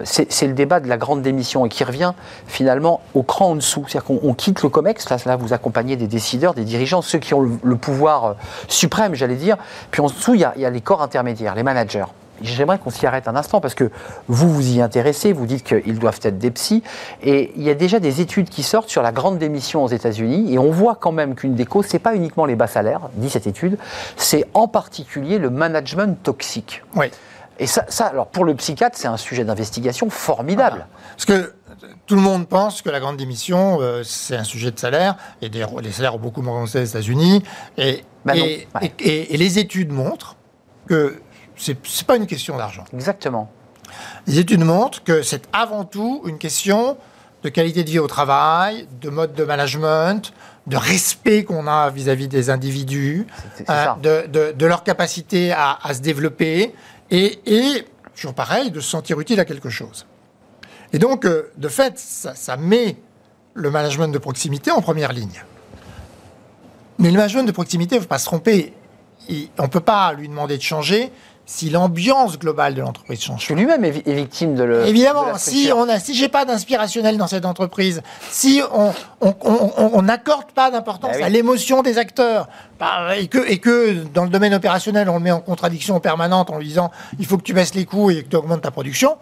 c'est 0.05 0.46
le 0.46 0.53
débat 0.53 0.81
de 0.81 0.88
la 0.88 0.96
grande 0.98 1.22
démission 1.22 1.64
et 1.64 1.68
qui 1.70 1.83
revient 1.85 2.12
finalement 2.46 3.00
au 3.14 3.22
cran 3.22 3.54
en 3.55 3.57
dessous. 3.57 3.85
C'est-à-dire 3.88 4.05
qu'on 4.05 4.21
on 4.23 4.35
quitte 4.35 4.62
le 4.62 4.69
COMEX, 4.69 5.09
là, 5.09 5.17
là 5.25 5.37
vous 5.37 5.53
accompagnez 5.53 5.97
des 5.97 6.07
décideurs, 6.09 6.55
des 6.55 6.64
dirigeants, 6.64 7.03
ceux 7.03 7.19
qui 7.19 7.35
ont 7.35 7.40
le, 7.40 7.51
le 7.62 7.77
pouvoir 7.77 8.25
euh, 8.25 8.33
suprême, 8.69 9.14
j'allais 9.14 9.37
dire. 9.37 9.57
Puis 9.90 10.01
en 10.01 10.07
dessous, 10.07 10.35
il 10.35 10.40
y, 10.40 10.45
a, 10.45 10.53
il 10.57 10.62
y 10.62 10.67
a 10.67 10.71
les 10.71 10.81
corps 10.81 11.03
intermédiaires, 11.03 11.55
les 11.55 11.62
managers. 11.62 12.05
J'aimerais 12.43 12.79
qu'on 12.79 12.90
s'y 12.90 13.07
arrête 13.07 13.29
un 13.29 13.37
instant 13.37 13.61
parce 13.61 13.75
que 13.75 13.90
vous 14.27 14.53
vous 14.53 14.77
y 14.77 14.81
intéressez, 14.81 15.33
vous 15.33 15.47
dites 15.47 15.62
qu'ils 15.62 16.01
doivent 16.01 16.19
être 16.25 16.37
des 16.37 16.51
psys, 16.51 16.83
et 17.23 17.53
il 17.55 17.62
y 17.62 17.71
a 17.71 17.75
déjà 17.75 18.01
des 18.01 18.21
études 18.21 18.49
qui 18.49 18.64
sortent 18.64 18.88
sur 18.90 19.03
la 19.03 19.12
grande 19.12 19.38
démission 19.38 19.85
aux 19.85 19.88
États-Unis, 19.88 20.53
et 20.53 20.59
on 20.59 20.73
voit 20.73 20.97
quand 20.97 21.12
même 21.12 21.37
qu'une 21.37 21.55
des 21.55 21.64
causes, 21.64 21.87
c'est 21.87 22.01
pas 22.01 22.17
uniquement 22.17 22.45
les 22.45 22.57
bas 22.57 22.67
salaires, 22.67 23.03
dit 23.14 23.31
cette 23.31 23.47
étude, 23.47 23.79
c'est 24.17 24.47
en 24.53 24.67
particulier 24.67 25.38
le 25.38 25.49
management 25.49 26.21
toxique. 26.25 26.83
Oui. 26.97 27.07
Et 27.61 27.69
ça, 27.69 27.85
ça 27.88 28.07
alors 28.07 28.27
pour 28.27 28.45
le 28.45 28.57
psychiatre, 28.57 28.99
c'est 28.99 29.07
un 29.07 29.17
sujet 29.17 29.45
d'investigation 29.45 30.11
formidable. 30.11 30.87
Parce 31.17 31.27
que 31.27 31.55
tout 32.07 32.15
le 32.15 32.21
monde 32.21 32.49
pense 32.49 32.83
que 32.83 32.91
la 32.91 33.01
grande 33.01 33.17
démission, 33.17 33.79
euh, 33.81 34.03
c'est 34.05 34.37
un 34.37 34.45
sujet 34.45 34.71
de 34.71 34.79
salaire, 34.79 35.17
et 35.43 35.49
des, 35.49 35.65
les 35.83 35.93
salaires 35.93 36.15
ont 36.15 36.19
beaucoup 36.19 36.41
augmenté 36.41 36.81
aux 36.81 36.85
États-Unis. 36.85 37.43
Et, 37.79 38.05
Bah 38.25 38.35
non, 38.35 38.45
et, 38.45 38.67
ouais. 38.75 38.93
et- 38.99 39.09
et- 39.09 39.35
et 39.35 39.37
les 39.37 39.59
études 39.59 39.93
montrent 39.93 40.37
que 40.89 41.21
c'est 41.57 41.73
n'est 41.75 42.05
pas 42.07 42.17
une 42.17 42.27
question 42.27 42.57
d'argent. 42.57 42.85
Exactement. 42.93 43.51
Les 44.27 44.39
études 44.39 44.65
montrent 44.65 45.03
que 45.05 45.23
c'est 45.23 45.43
avant 45.53 45.85
tout 45.85 46.23
une 46.27 46.39
question 46.39 46.97
de 47.43 47.49
qualité 47.51 47.85
de 47.85 47.91
vie 47.91 47.99
au 47.99 48.07
travail, 48.07 48.89
de 49.01 49.11
mode 49.11 49.35
de 49.35 49.45
management, 49.45 50.33
de 50.67 50.77
respect 50.79 51.45
qu'on 51.45 51.67
a 51.67 51.91
vis-à-vis 51.91 52.27
des 52.27 52.49
individus, 52.51 53.27
euh, 53.69 53.87
de, 54.03 54.27
de- 54.29 54.53
de 54.53 54.67
leur 54.67 54.83
capacité 54.83 55.53
à, 55.53 55.79
à 55.83 55.93
se 55.95 56.01
développer 56.01 56.75
et, 57.11 57.39
et, 57.47 57.85
toujours 58.17 58.33
pareil, 58.35 58.71
de 58.71 58.81
se 58.81 58.89
sentir 58.89 59.21
utile 59.21 59.39
à 59.41 59.45
quelque 59.45 59.69
chose. 59.69 60.07
Et 60.94 60.98
donc, 60.98 61.24
euh, 61.26 61.50
de 61.59 61.68
fait, 61.68 61.98
ça, 61.98 62.35
ça 62.37 62.57
met 62.57 62.96
le 63.52 63.68
management 63.70 64.09
de 64.09 64.18
proximité 64.18 64.70
en 64.70 64.80
première 64.80 65.12
ligne. 65.12 65.42
Mais 66.98 67.11
le 67.11 67.16
management 67.16 67.42
de 67.42 67.50
proximité, 67.52 67.96
il 67.96 67.98
ne 67.98 68.02
faut 68.02 68.09
pas 68.09 68.18
se 68.18 68.26
tromper. 68.26 68.72
Il- 69.28 69.48
on 69.59 69.64
ne 69.64 69.68
peut 69.68 69.80
pas 69.80 70.12
lui 70.12 70.28
demander 70.28 70.57
de 70.57 70.62
changer 70.62 71.11
si 71.46 71.68
l'ambiance 71.68 72.38
globale 72.38 72.74
de 72.74 72.80
l'entreprise 72.80 73.20
change. 73.20 73.48
Lui-même 73.50 73.85
est, 73.85 73.90
vi- 73.90 74.02
est 74.09 74.14
victime 74.14 74.54
de 74.54 74.62
le. 74.62 74.83
de 74.83 74.87
Évidemment, 74.87 75.26
la 75.26 75.37
si 75.38 75.70
on 75.74 75.88
a, 75.88 75.98
si 75.98 76.14
j'ai 76.14 76.28
pas 76.28 76.44
d'inspirationnel 76.44 77.18
dans 77.18 77.26
cette 77.26 77.44
entreprise, 77.44 78.00
si 78.30 78.62
on 78.70 80.02
n'accorde 80.02 80.52
pas 80.52 80.70
d'importance 80.70 81.16
oui. 81.16 81.22
à 81.24 81.28
l'émotion 81.28 81.83
des 81.83 81.98
acteurs, 81.98 82.48
bah, 82.78 83.16
et 83.18 83.26
que 83.26 83.38
et 83.50 83.59
que 83.59 84.04
dans 84.14 84.24
le 84.24 84.30
domaine 84.30 84.54
opérationnel 84.54 85.09
on 85.11 85.14
le 85.14 85.20
met 85.24 85.33
en 85.33 85.40
contradiction 85.40 85.98
permanente 86.00 86.50
en 86.50 86.59
lui 86.59 86.68
disant 86.68 86.90
il 87.18 87.26
faut 87.26 87.37
que 87.37 87.42
tu 87.42 87.52
baisses 87.52 87.74
les 87.74 87.85
coûts 87.85 88.11
et 88.11 88.22
que 88.22 88.28
tu 88.28 88.37
augmentes 88.37 88.62
ta 88.62 88.70
production, 88.70 89.16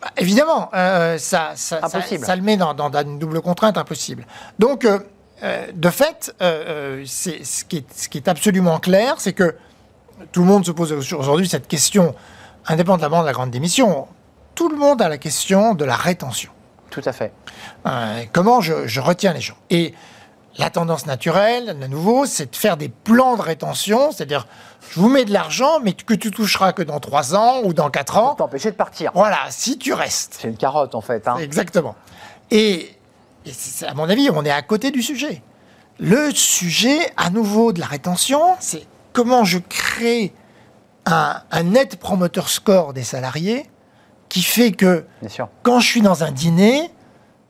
bah, 0.00 0.08
évidemment 0.16 0.70
euh, 0.74 1.16
ça 1.18 1.52
ça, 1.54 1.80
ça 1.80 1.86
Impossible. 1.98 2.24
ça 2.24 2.36
le 2.36 2.42
met 2.42 2.56
dans, 2.56 2.74
dans- 2.74 2.90
dans 2.90 3.02
une 3.02 3.18
double 3.18 3.40
contrainte 3.40 3.76
impossible. 3.78 4.26
Donc 4.58 4.84
euh, 4.84 4.98
euh, 5.42 5.66
de 5.74 5.90
fait, 5.90 6.34
c'est 7.06 7.44
ce 7.44 7.64
qui 7.64 7.78
est 7.78 7.86
ce 7.94 8.08
qui 8.08 8.18
est 8.18 8.28
absolument 8.28 8.78
clair, 8.78 9.16
c'est 9.18 9.32
que 9.34 9.54
tout 10.32 10.40
le 10.40 10.46
monde 10.46 10.64
se 10.64 10.70
pose 10.70 10.92
aujourd'hui 11.14 11.48
cette 11.48 11.68
question, 11.68 12.14
indépendamment 12.66 13.20
de 13.20 13.26
la 13.26 13.32
grande 13.32 13.50
démission. 13.50 14.06
Tout 14.54 14.70
le 14.70 14.76
monde 14.76 15.02
a 15.02 15.08
la 15.10 15.18
question 15.18 15.74
de 15.74 15.84
la 15.84 15.94
rétention. 15.96 16.50
Tout 16.88 17.02
à 17.04 17.12
fait. 17.12 17.32
Comment 18.32 18.62
je, 18.62 18.86
je 18.86 19.00
retiens 19.00 19.34
les 19.34 19.42
gens 19.42 19.56
Et 19.68 19.92
la 20.58 20.70
tendance 20.70 21.06
naturelle, 21.06 21.78
de 21.78 21.86
nouveau, 21.86 22.26
c'est 22.26 22.50
de 22.50 22.56
faire 22.56 22.76
des 22.76 22.88
plans 22.88 23.36
de 23.36 23.42
rétention, 23.42 24.10
c'est-à-dire, 24.12 24.46
je 24.90 25.00
vous 25.00 25.08
mets 25.08 25.24
de 25.24 25.32
l'argent, 25.32 25.80
mais 25.82 25.92
que 25.92 26.14
tu 26.14 26.30
toucheras 26.30 26.72
que 26.72 26.82
dans 26.82 27.00
3 27.00 27.34
ans 27.34 27.60
ou 27.64 27.72
dans 27.74 27.90
4 27.90 28.12
Pour 28.14 28.22
ans. 28.22 28.34
t'empêcher 28.34 28.70
de 28.70 28.76
partir. 28.76 29.10
Voilà, 29.14 29.38
si 29.50 29.76
tu 29.78 29.92
restes. 29.92 30.38
C'est 30.40 30.48
une 30.48 30.56
carotte 30.56 30.94
en 30.94 31.00
fait. 31.00 31.26
hein. 31.28 31.36
Exactement. 31.38 31.94
Et, 32.50 32.90
à 33.86 33.94
mon 33.94 34.08
avis, 34.08 34.30
on 34.32 34.44
est 34.44 34.50
à 34.50 34.62
côté 34.62 34.90
du 34.90 35.02
sujet. 35.02 35.42
Le 35.98 36.30
sujet, 36.32 36.98
à 37.16 37.30
nouveau, 37.30 37.72
de 37.72 37.80
la 37.80 37.86
rétention, 37.86 38.40
c'est 38.60 38.86
comment 39.12 39.44
je 39.44 39.58
crée 39.58 40.32
un, 41.06 41.40
un 41.50 41.62
net 41.62 41.96
promoteur 41.96 42.48
score 42.48 42.92
des 42.92 43.02
salariés 43.04 43.66
qui 44.28 44.42
fait 44.42 44.72
que 44.72 45.04
Bien 45.20 45.30
sûr. 45.30 45.48
quand 45.62 45.80
je 45.80 45.86
suis 45.86 46.02
dans 46.02 46.24
un 46.24 46.32
dîner, 46.32 46.90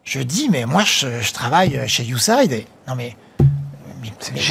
je 0.04 0.20
dis, 0.20 0.48
mais 0.50 0.64
moi, 0.66 0.82
je, 0.84 1.20
je 1.20 1.32
travaille 1.32 1.88
chez 1.88 2.04
YouSide. 2.04 2.52
Et, 2.52 2.66
non, 2.88 2.94
mais, 2.94 3.16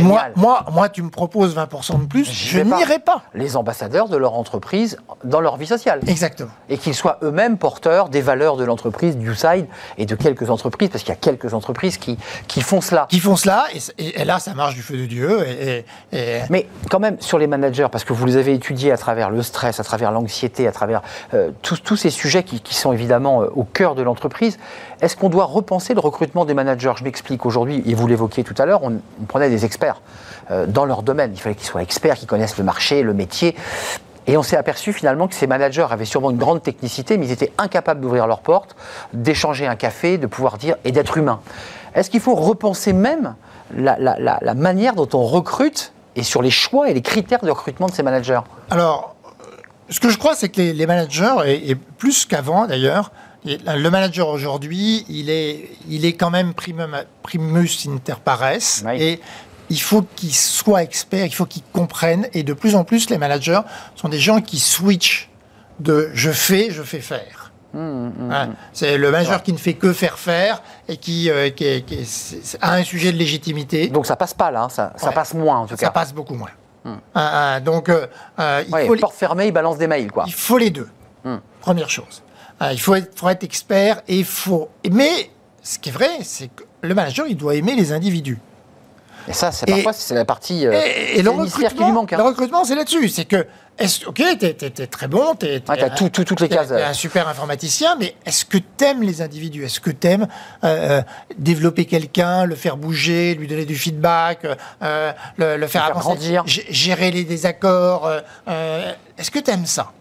moi, 0.03 0.25
moi, 0.35 0.65
moi, 0.71 0.89
tu 0.89 1.01
me 1.01 1.09
proposes 1.09 1.55
20% 1.55 2.01
de 2.01 2.05
plus, 2.07 2.25
je 2.29 2.59
n'irai 2.59 2.99
pas. 2.99 3.23
Les 3.33 3.55
ambassadeurs 3.55 4.09
de 4.09 4.17
leur 4.17 4.33
entreprise 4.33 4.97
dans 5.23 5.39
leur 5.39 5.55
vie 5.57 5.65
sociale. 5.67 6.01
Exactement. 6.07 6.49
et 6.69 6.77
qu'ils 6.77 6.93
soient 6.93 7.19
eux-mêmes 7.23 7.57
porteurs 7.57 8.09
des 8.09 8.21
valeurs 8.21 8.57
de 8.57 8.63
l'entreprise, 8.65 9.17
du 9.17 9.33
side 9.35 9.67
et 9.97 10.05
de 10.05 10.15
quelques 10.15 10.49
entreprises, 10.49 10.89
parce 10.89 11.03
qu'il 11.03 11.13
y 11.13 11.17
a 11.17 11.19
quelques 11.19 11.53
entreprises 11.53 11.97
qui, 11.97 12.17
qui 12.47 12.61
font 12.61 12.81
cela. 12.81 13.07
Qui 13.09 13.19
font 13.19 13.35
cela, 13.35 13.65
et, 13.97 14.25
là, 14.25 14.39
ça 14.39 14.53
marche 14.53 14.75
du 14.75 14.81
feu 14.81 14.97
de 14.97 15.05
Dieu. 15.05 15.45
Et, 15.47 15.85
et- 16.11 16.17
et- 16.17 16.41
Mais 16.49 16.67
quand 16.89 16.99
même, 16.99 17.17
sur 17.21 17.37
les 17.39 17.47
managers, 17.47 17.87
parce 17.91 18.03
que 18.03 18.13
vous 18.13 18.25
les 18.25 18.37
avez 18.37 18.53
étudiés 18.53 18.91
à 18.91 18.97
travers 18.97 19.29
le 19.29 19.41
stress, 19.41 19.79
à 19.79 19.83
travers 19.83 20.11
l'anxiété, 20.11 20.67
à 20.67 20.71
travers 20.71 21.01
euh, 21.33 21.51
tous, 21.61 21.77
tous 21.81 21.95
ces 21.97 22.09
sujets 22.09 22.43
qui, 22.43 22.59
qui 22.61 22.75
sont 22.75 22.91
évidemment 22.91 23.41
euh, 23.43 23.47
au 23.55 23.63
cœur 23.63 23.95
de 23.95 24.01
l'entreprise, 24.03 24.57
est-ce 25.01 25.15
qu'on 25.15 25.29
doit 25.29 25.45
repenser 25.45 25.93
le 25.93 25.99
recrutement 25.99 26.45
des 26.45 26.53
managers? 26.53 26.93
Je 26.97 27.03
m'explique 27.03 27.45
aujourd'hui, 27.45 27.83
et 27.85 27.93
vous 27.93 28.07
l'évoquiez 28.07 28.43
tout 28.43 28.55
à 28.57 28.65
l'heure, 28.65 28.83
on, 28.83 28.99
prenait 29.27 29.49
des 29.49 29.65
experts 29.65 30.01
euh, 30.51 30.65
dans 30.65 30.85
leur 30.85 31.03
domaine. 31.03 31.31
Il 31.33 31.39
fallait 31.39 31.55
qu'ils 31.55 31.67
soient 31.67 31.81
experts, 31.81 32.15
qu'ils 32.15 32.27
connaissent 32.27 32.57
le 32.57 32.63
marché, 32.63 33.03
le 33.03 33.13
métier. 33.13 33.55
Et 34.27 34.37
on 34.37 34.43
s'est 34.43 34.57
aperçu 34.57 34.91
finalement 34.93 35.27
que 35.27 35.35
ces 35.35 35.47
managers 35.47 35.85
avaient 35.89 36.05
sûrement 36.05 36.31
une 36.31 36.37
grande 36.37 36.63
technicité, 36.63 37.17
mais 37.17 37.27
ils 37.27 37.31
étaient 37.31 37.51
incapables 37.57 38.01
d'ouvrir 38.01 38.25
leurs 38.25 38.39
portes, 38.39 38.75
d'échanger 39.13 39.67
un 39.67 39.75
café, 39.75 40.17
de 40.17 40.25
pouvoir 40.25 40.57
dire 40.57 40.77
et 40.83 40.91
d'être 40.91 41.17
humain. 41.17 41.41
Est-ce 41.93 42.09
qu'il 42.09 42.19
faut 42.19 42.35
repenser 42.35 42.91
même 42.91 43.35
la, 43.75 44.53
manière 44.55 44.95
dont 44.95 45.09
on 45.13 45.23
recrute 45.23 45.93
et 46.15 46.23
sur 46.23 46.41
les 46.41 46.49
choix 46.49 46.89
et 46.89 46.93
les 46.93 47.01
critères 47.01 47.43
de 47.43 47.51
recrutement 47.51 47.87
de 47.87 47.91
ces 47.91 48.03
managers? 48.03 48.41
Alors, 48.71 49.15
ce 49.89 49.99
que 49.99 50.09
je 50.09 50.17
crois, 50.17 50.33
c'est 50.33 50.49
que 50.49 50.59
les, 50.59 50.85
managers, 50.87 51.35
et, 51.45 51.75
plus 51.75 52.25
qu'avant 52.25 52.65
d'ailleurs, 52.65 53.11
le 53.45 53.89
manager 53.89 54.27
aujourd'hui, 54.29 55.05
il 55.09 55.29
est, 55.29 55.69
il 55.89 56.05
est 56.05 56.13
quand 56.13 56.29
même 56.31 56.51
primum- 56.53 57.05
primus 57.23 57.87
inter 57.87 58.15
pares, 58.23 58.41
Oui. 58.85 59.01
et 59.01 59.21
il 59.69 59.79
faut 59.81 60.01
qu'il 60.15 60.33
soit 60.33 60.83
expert, 60.83 61.25
il 61.25 61.33
faut 61.33 61.45
qu'il 61.45 61.63
comprenne, 61.73 62.27
et 62.33 62.43
de 62.43 62.53
plus 62.53 62.75
en 62.75 62.83
plus, 62.83 63.09
les 63.09 63.17
managers 63.17 63.61
sont 63.95 64.09
des 64.09 64.19
gens 64.19 64.41
qui 64.41 64.59
switchent 64.59 65.29
de 65.79 66.09
je 66.13 66.31
fais, 66.31 66.69
je 66.71 66.83
fais 66.83 67.01
faire. 67.01 67.51
Hein, 67.77 68.51
C'est 68.71 68.97
le 68.97 69.11
manager 69.11 69.43
qui 69.43 69.51
ne 69.51 69.57
fait 69.57 69.73
que 69.73 69.91
faire 69.91 70.17
faire 70.17 70.63
et 70.87 70.95
qui, 70.95 71.29
euh, 71.29 71.49
qui- 71.49 71.83
qui- 71.83 72.07
a 72.61 72.73
un 72.75 72.83
sujet 72.85 73.11
de 73.11 73.17
légitimité. 73.17 73.87
Donc 73.89 74.05
ça 74.05 74.15
passe 74.15 74.33
pas 74.33 74.49
là, 74.49 74.63
hein, 74.63 74.69
ça, 74.69 74.93
ça 74.95 75.09
Ouais. 75.09 75.13
passe 75.13 75.33
moins 75.33 75.59
en 75.59 75.65
tout 75.67 75.75
Ça 75.75 75.87
cas. 75.87 75.91
passe 75.91 76.13
beaucoup 76.13 76.35
moins. 76.35 76.51
Hein, 77.15 77.59
donc, 77.59 77.89
euh, 77.89 78.07
euh, 78.39 78.63
il, 78.65 78.73
Ouais, 78.73 78.87
faut 78.87 78.93
les, 78.93 79.01
porte 79.01 79.15
fermée, 79.15 79.47
il 79.47 79.51
balance 79.51 79.77
des 79.77 79.87
mails 79.87 80.09
quoi. 80.11 80.23
il 80.27 80.33
faut 80.33 80.57
les 80.57 80.69
deux. 80.69 80.87
Première 81.59 81.89
chose. 81.89 82.21
Hein, 82.59 82.71
il 82.71 82.79
faut 82.79 82.95
être, 82.95 83.17
faut 83.17 83.29
être 83.29 83.43
expert 83.43 84.01
et 84.07 84.17
il 84.19 84.25
faut. 84.25 84.69
Mais 84.91 85.29
ce 85.61 85.77
qui 85.79 85.89
est 85.89 85.91
vrai, 85.91 86.09
c'est 86.23 86.47
que 86.47 86.63
le 86.81 86.93
manager, 86.95 87.25
il 87.27 87.35
doit 87.37 87.55
aimer 87.55 87.75
les 87.75 87.91
individus. 87.91 88.37
Et 89.27 89.33
ça, 89.33 89.51
c'est 89.51 89.65
parfois 89.65 89.91
c'est 89.91 90.13
la 90.13 90.23
partie. 90.23 90.67
euh, 90.67 90.71
et, 91.15 91.23
le 91.23 91.31
le 91.31 91.37
mystère 91.41 91.69
qui 91.69 91.77
lui 91.77 91.83
recrutement, 91.83 91.91
manque. 91.93 92.13
hein. 92.13 92.17
le 92.17 92.23
recrutement, 92.23 92.63
c'est 92.63 92.75
là-dessus. 92.75 93.09
C'est 93.09 93.25
que, 93.25 93.47
ok, 94.05 94.21
t'es, 94.39 94.53
t'es 94.53 94.85
très 94.85 95.07
bon, 95.07 95.33
t'es, 95.33 95.63
Ouais, 95.67 95.81
un- 95.83 95.89
tout- 95.89 96.09
tout- 96.09 96.23
toutes 96.23 96.41
les 96.41 96.47
t'es- 96.47 96.55
cases, 96.55 96.67
t'es 96.67 96.75
euh. 96.75 96.87
un 96.87 96.93
super 96.93 97.27
informaticien, 97.27 97.95
mais 97.99 98.13
est-ce 98.27 98.45
que 98.45 98.59
t'aimes 98.59 99.01
les 99.01 99.23
individus? 99.23 99.63
Est-ce 99.65 99.79
que 99.79 99.89
t'aimes 99.89 100.27
euh, 100.63 100.99
euh, 100.99 101.01
développer 101.39 101.85
quelqu'un, 101.85 102.45
le 102.45 102.53
faire 102.53 102.77
bouger, 102.77 103.33
lui 103.33 103.47
donner 103.47 103.65
du 103.65 103.75
feedback, 103.75 104.45
euh, 104.83 105.11
le, 105.37 105.57
le 105.57 105.67
faire 105.67 105.87
faire 105.87 105.97
avancer, 105.97 106.05
grandir. 106.33 106.43
gérer 106.45 107.09
les 107.09 107.23
désaccords 107.23 108.05
euh, 108.05 108.19
euh, 108.47 108.93
Est-ce 109.17 109.31
que 109.31 109.39
t'aimes 109.39 109.65
ça? 109.65 109.91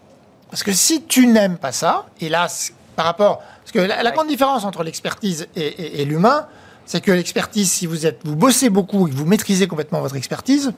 Parce 0.55 0.63
que 0.63 0.71
si 0.71 1.01
tu 1.03 1.27
n'aimes 1.27 1.57
pas 1.57 1.73
ça, 1.73 2.05
et 2.21 2.29
là, 2.29 2.47
c'est- 2.47 2.71
par 2.95 3.05
rapport, 3.05 3.39
parce 3.59 3.73
que 3.73 3.79
la, 3.79 4.01
la 4.03 4.11
grande 4.11 4.29
différence 4.29 4.63
entre 4.63 4.83
l'expertise 4.83 5.49
et, 5.57 5.65
et- 5.65 6.01
et 6.01 6.05
l'humain, 6.05 6.47
c'est 6.85 7.01
que 7.01 7.11
l'expertise, 7.11 7.69
si 7.69 7.85
vous 7.87 8.05
êtes, 8.05 8.21
vous 8.23 8.37
bossez 8.37 8.69
beaucoup 8.69 9.05
et 9.05 9.11
que 9.11 9.15
vous 9.17 9.25
maîtrisez 9.25 9.67
complètement 9.67 9.99
votre 9.99 10.15
expertise, 10.15 10.71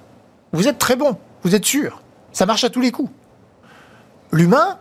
vous 0.52 0.68
êtes 0.68 0.80
très 0.80 0.96
bon, 0.96 1.16
vous 1.44 1.54
êtes 1.54 1.64
sûr, 1.66 2.02
ça 2.32 2.48
marche 2.48 2.64
à 2.64 2.72
tous 2.72 2.82
les 2.82 2.90
coups. 2.92 3.12
L'humain, 4.32 4.80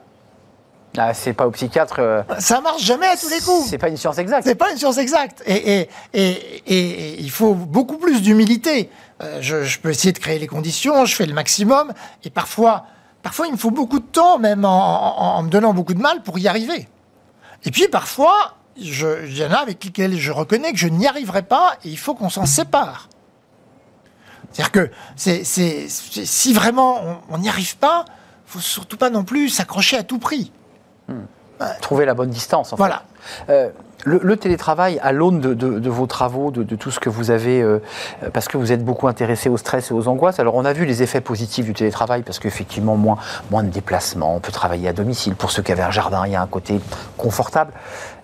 Ah, 0.97 1.13
c'est 1.13 1.35
pas 1.35 1.47
au 1.47 1.51
psychiatre. 1.51 1.97
euh, 1.99 2.23
ça 2.39 2.63
marche 2.63 2.83
jamais 2.83 3.07
à 3.07 3.19
tous 3.19 3.29
les 3.29 3.41
coups. 3.41 3.69
C'est 3.69 3.77
pas 3.77 3.91
une 3.91 3.99
science 3.99 4.17
exacte. 4.17 4.45
C'est 4.47 4.55
pas 4.55 4.71
une 4.71 4.79
science 4.79 4.97
exacte. 4.97 5.43
Et, 5.45 5.81
et, 5.81 5.89
et, 6.15 6.31
et- 6.31 6.65
et 6.69 7.21
il 7.21 7.31
faut 7.31 7.53
beaucoup 7.53 7.99
plus 7.99 8.23
d'humilité. 8.23 8.89
Euh, 9.23 9.41
je, 9.43 9.63
je 9.63 9.79
peux 9.79 9.91
essayer 9.91 10.13
de 10.13 10.19
créer 10.19 10.39
les 10.39 10.47
conditions, 10.47 11.05
je 11.05 11.15
fais 11.15 11.27
le 11.27 11.35
maximum. 11.35 11.93
Et 12.25 12.31
parfois, 12.31 12.87
parfois 13.27 13.49
il 13.49 13.55
me 13.55 13.57
faut 13.57 13.73
beaucoup 13.73 13.99
de 13.99 14.05
temps, 14.05 14.39
même 14.39 14.65
en, 14.65 15.43
me 15.43 15.49
donnant 15.51 15.75
beaucoup 15.75 15.95
de 15.95 16.01
mal 16.01 16.23
pour 16.23 16.39
y 16.39 16.47
arriver. 16.47 16.87
Et 17.65 17.73
puis 17.73 17.89
parfois, 17.89 18.55
il 18.77 19.37
y 19.37 19.45
en 19.45 19.51
a 19.51 19.57
avec 19.57 19.83
lesquels 19.83 20.17
je 20.17 20.31
reconnais 20.31 20.71
que 20.71 20.79
je 20.79 20.87
n'y 20.87 21.09
arriverai 21.09 21.43
pas 21.43 21.77
et 21.83 21.89
il 21.89 21.99
faut 21.99 22.15
qu'on 22.15 22.29
s'en 22.29 22.47
sépare. 22.47 23.09
C'est-à-dire 24.53 24.71
que 24.71 24.91
si 25.17 26.53
vraiment 26.55 27.21
on- 27.29 27.39
n'y 27.39 27.49
arrive 27.49 27.77
pas, 27.79 28.05
faut 28.47 28.61
surtout 28.61 28.97
pas 28.97 29.11
non 29.11 29.25
plus 29.25 29.49
s'accrocher 29.49 29.97
à 29.97 30.05
tout 30.05 30.21
prix. 30.21 30.53
Trouver 31.81 32.05
la 32.05 32.15
bonne 32.15 32.31
distance. 32.31 32.73
En 32.73 32.77
fait. 32.77 32.83
Voilà. 32.83 33.03
Euh, 33.51 33.71
le, 34.05 34.21
le 34.23 34.37
télétravail, 34.37 35.01
à 35.03 35.11
l'aune 35.11 35.41
de, 35.41 35.53
de- 35.53 35.81
de 35.81 35.91
vos 35.91 36.07
travaux, 36.07 36.53
de, 36.53 36.63
de 36.63 36.77
tout 36.77 36.93
ce 36.93 37.01
que 37.01 37.09
vous 37.09 37.33
avez, 37.33 37.61
euh, 37.61 37.81
parce 38.33 38.47
que 38.47 38.57
vous 38.57 38.71
êtes 38.71 38.85
beaucoup 38.85 39.09
intéressé 39.09 39.49
au 39.49 39.57
stress 39.57 39.91
et 39.91 39.95
aux 39.95 40.07
angoisses, 40.07 40.39
alors 40.39 40.55
on 40.55 40.65
a 40.65 40.73
vu 40.73 40.85
les 40.85 41.03
effets 41.03 41.21
positifs 41.21 41.65
du 41.65 41.73
télétravail, 41.75 42.23
parce 42.23 42.39
qu'effectivement, 42.39 42.95
moins, 42.97 43.17
moins 43.51 43.65
de 43.65 43.71
déplacements, 43.71 44.37
on 44.37 44.39
peut 44.41 44.53
travailler 44.53 44.87
à 44.89 44.93
domicile. 44.93 45.35
Pour 45.35 45.51
ceux 45.51 45.63
qui 45.63 45.73
avaient 45.73 45.83
un 45.83 45.91
jardin, 45.91 46.25
il 46.27 46.33
y 46.33 46.37
a 46.37 46.43
un 46.43 46.47
côté 46.47 46.79
confortable. 47.17 47.73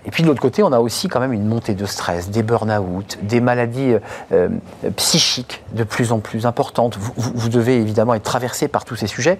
Et 0.04 0.10
puis 0.10 0.22
de 0.22 0.28
l'autre 0.28 0.42
côté, 0.42 0.62
on 0.62 0.72
a 0.72 0.78
aussi 0.78 1.08
quand 1.08 1.20
même 1.20 1.32
une 1.32 1.46
montée 1.46 1.74
de 1.74 1.86
stress, 1.86 2.30
des 2.30 2.42
burn-out, 2.44 3.18
des 3.22 3.40
maladies 3.40 3.94
euh, 3.94 3.98
euh, 4.32 4.48
psychiques 4.96 5.64
de 5.72 5.82
plus 5.84 6.12
en 6.12 6.18
plus 6.20 6.44
importantes. 6.46 6.96
Vous, 6.96 7.12
vous- 7.16 7.32
vous 7.34 7.48
devez 7.48 7.76
évidemment 7.80 8.14
être 8.14 8.22
traversé 8.24 8.68
par 8.68 8.84
tous 8.84 8.94
ces 8.96 9.06
sujets. 9.08 9.38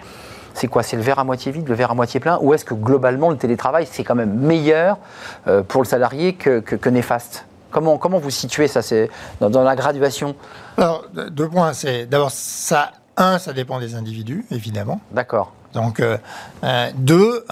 C'est 0.55 0.69
quoi? 0.69 0.83
C'est 0.83 0.97
le 0.97 1.03
verre 1.03 1.19
à 1.19 1.25
moitié 1.25 1.51
vide, 1.53 1.69
le 1.69 1.75
verre 1.75 1.91
à 1.91 1.95
moitié 1.95 2.21
plein? 2.21 2.39
Ou 2.41 2.55
est-ce 2.55 2.65
que 2.65 2.75
globalement 2.75 3.31
le 3.31 3.37
télétravail, 3.37 3.87
c'est 3.91 4.05
quand 4.05 4.15
même 4.15 4.35
meilleur 4.35 4.99
euh, 5.47 5.63
pour 5.63 5.83
le 5.83 5.87
salarié 5.89 6.35
que, 6.35 6.61
que- 6.61 6.77
que 6.77 6.89
néfaste? 6.89 7.47
Comment, 7.71 7.97
comment 7.97 8.19
vous 8.19 8.31
situez 8.31 8.69
ça? 8.69 8.83
C'est 8.83 9.11
dans, 9.41 9.49
dans 9.51 9.63
la 9.65 9.75
graduation 9.77 10.37
Alors, 10.77 11.05
de- 11.15 11.29
deux 11.31 11.49
points. 11.49 11.73
C'est 11.73 12.07
d'abord 12.07 12.31
ça. 12.31 12.93
Un, 13.17 13.39
ça 13.39 13.53
dépend 13.53 13.79
des 13.81 13.95
individus, 13.95 14.45
évidemment. 14.51 15.01
D'accord. 15.11 15.53
Donc, 15.75 16.01
euh, 16.01 16.19
euh, 16.65 16.91
deux, 16.97 17.45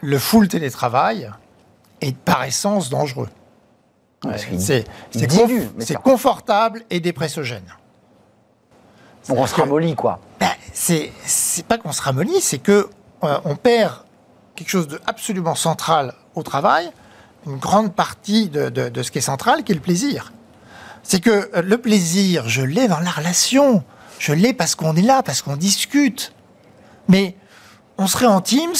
le 0.00 0.18
full 0.18 0.48
télétravail 0.48 1.30
est 2.00 2.16
par 2.16 2.44
essence 2.44 2.88
dangereux. 2.90 3.28
C'est 4.60 5.96
confortable 6.02 6.82
et 6.90 7.00
dépressogène. 7.00 7.64
On 9.30 9.46
se 9.46 9.54
ramollit, 9.54 9.94
quoi. 9.94 10.20
Ben, 10.40 10.50
c'est 10.72 11.12
pas 11.68 11.78
qu'on 11.78 11.92
se 11.92 12.02
ramollit, 12.02 12.40
c'est 12.40 12.58
que 12.58 12.88
euh, 13.24 13.38
on 13.44 13.56
perd 13.56 13.94
quelque 14.54 14.68
chose 14.70 14.88
de 14.88 15.00
absolument 15.06 15.54
central 15.54 16.14
au 16.34 16.42
travail, 16.42 16.90
une 17.46 17.56
grande 17.58 17.94
partie 17.94 18.48
de, 18.48 18.68
de- 18.68 18.88
de 18.88 19.02
ce 19.02 19.10
qui 19.10 19.18
est 19.18 19.22
central, 19.22 19.64
qui 19.64 19.72
est 19.72 19.74
le 19.74 19.80
plaisir. 19.80 20.32
C'est 21.02 21.20
que 21.20 21.30
euh, 21.54 21.62
le 21.62 21.78
plaisir, 21.78 22.48
je 22.48 22.62
l'ai 22.62 22.88
dans 22.88 23.00
la 23.00 23.10
relation, 23.10 23.82
je 24.18 24.32
l'ai 24.32 24.52
parce 24.52 24.74
qu'on 24.74 24.94
est 24.96 25.02
là, 25.02 25.22
parce 25.22 25.42
qu'on 25.42 25.56
discute. 25.56 26.32
Mais 27.08 27.36
on 27.98 28.06
serait 28.06 28.26
en 28.26 28.40
Teams, 28.40 28.74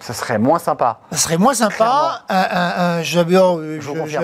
Ça 0.00 0.14
serait 0.14 0.38
moins 0.38 0.58
sympa. 0.58 1.00
ça 1.12 1.18
serait 1.18 1.36
moins 1.36 1.52
sympa. 1.54 2.24
euh, 2.30 3.02
je, 3.02 3.20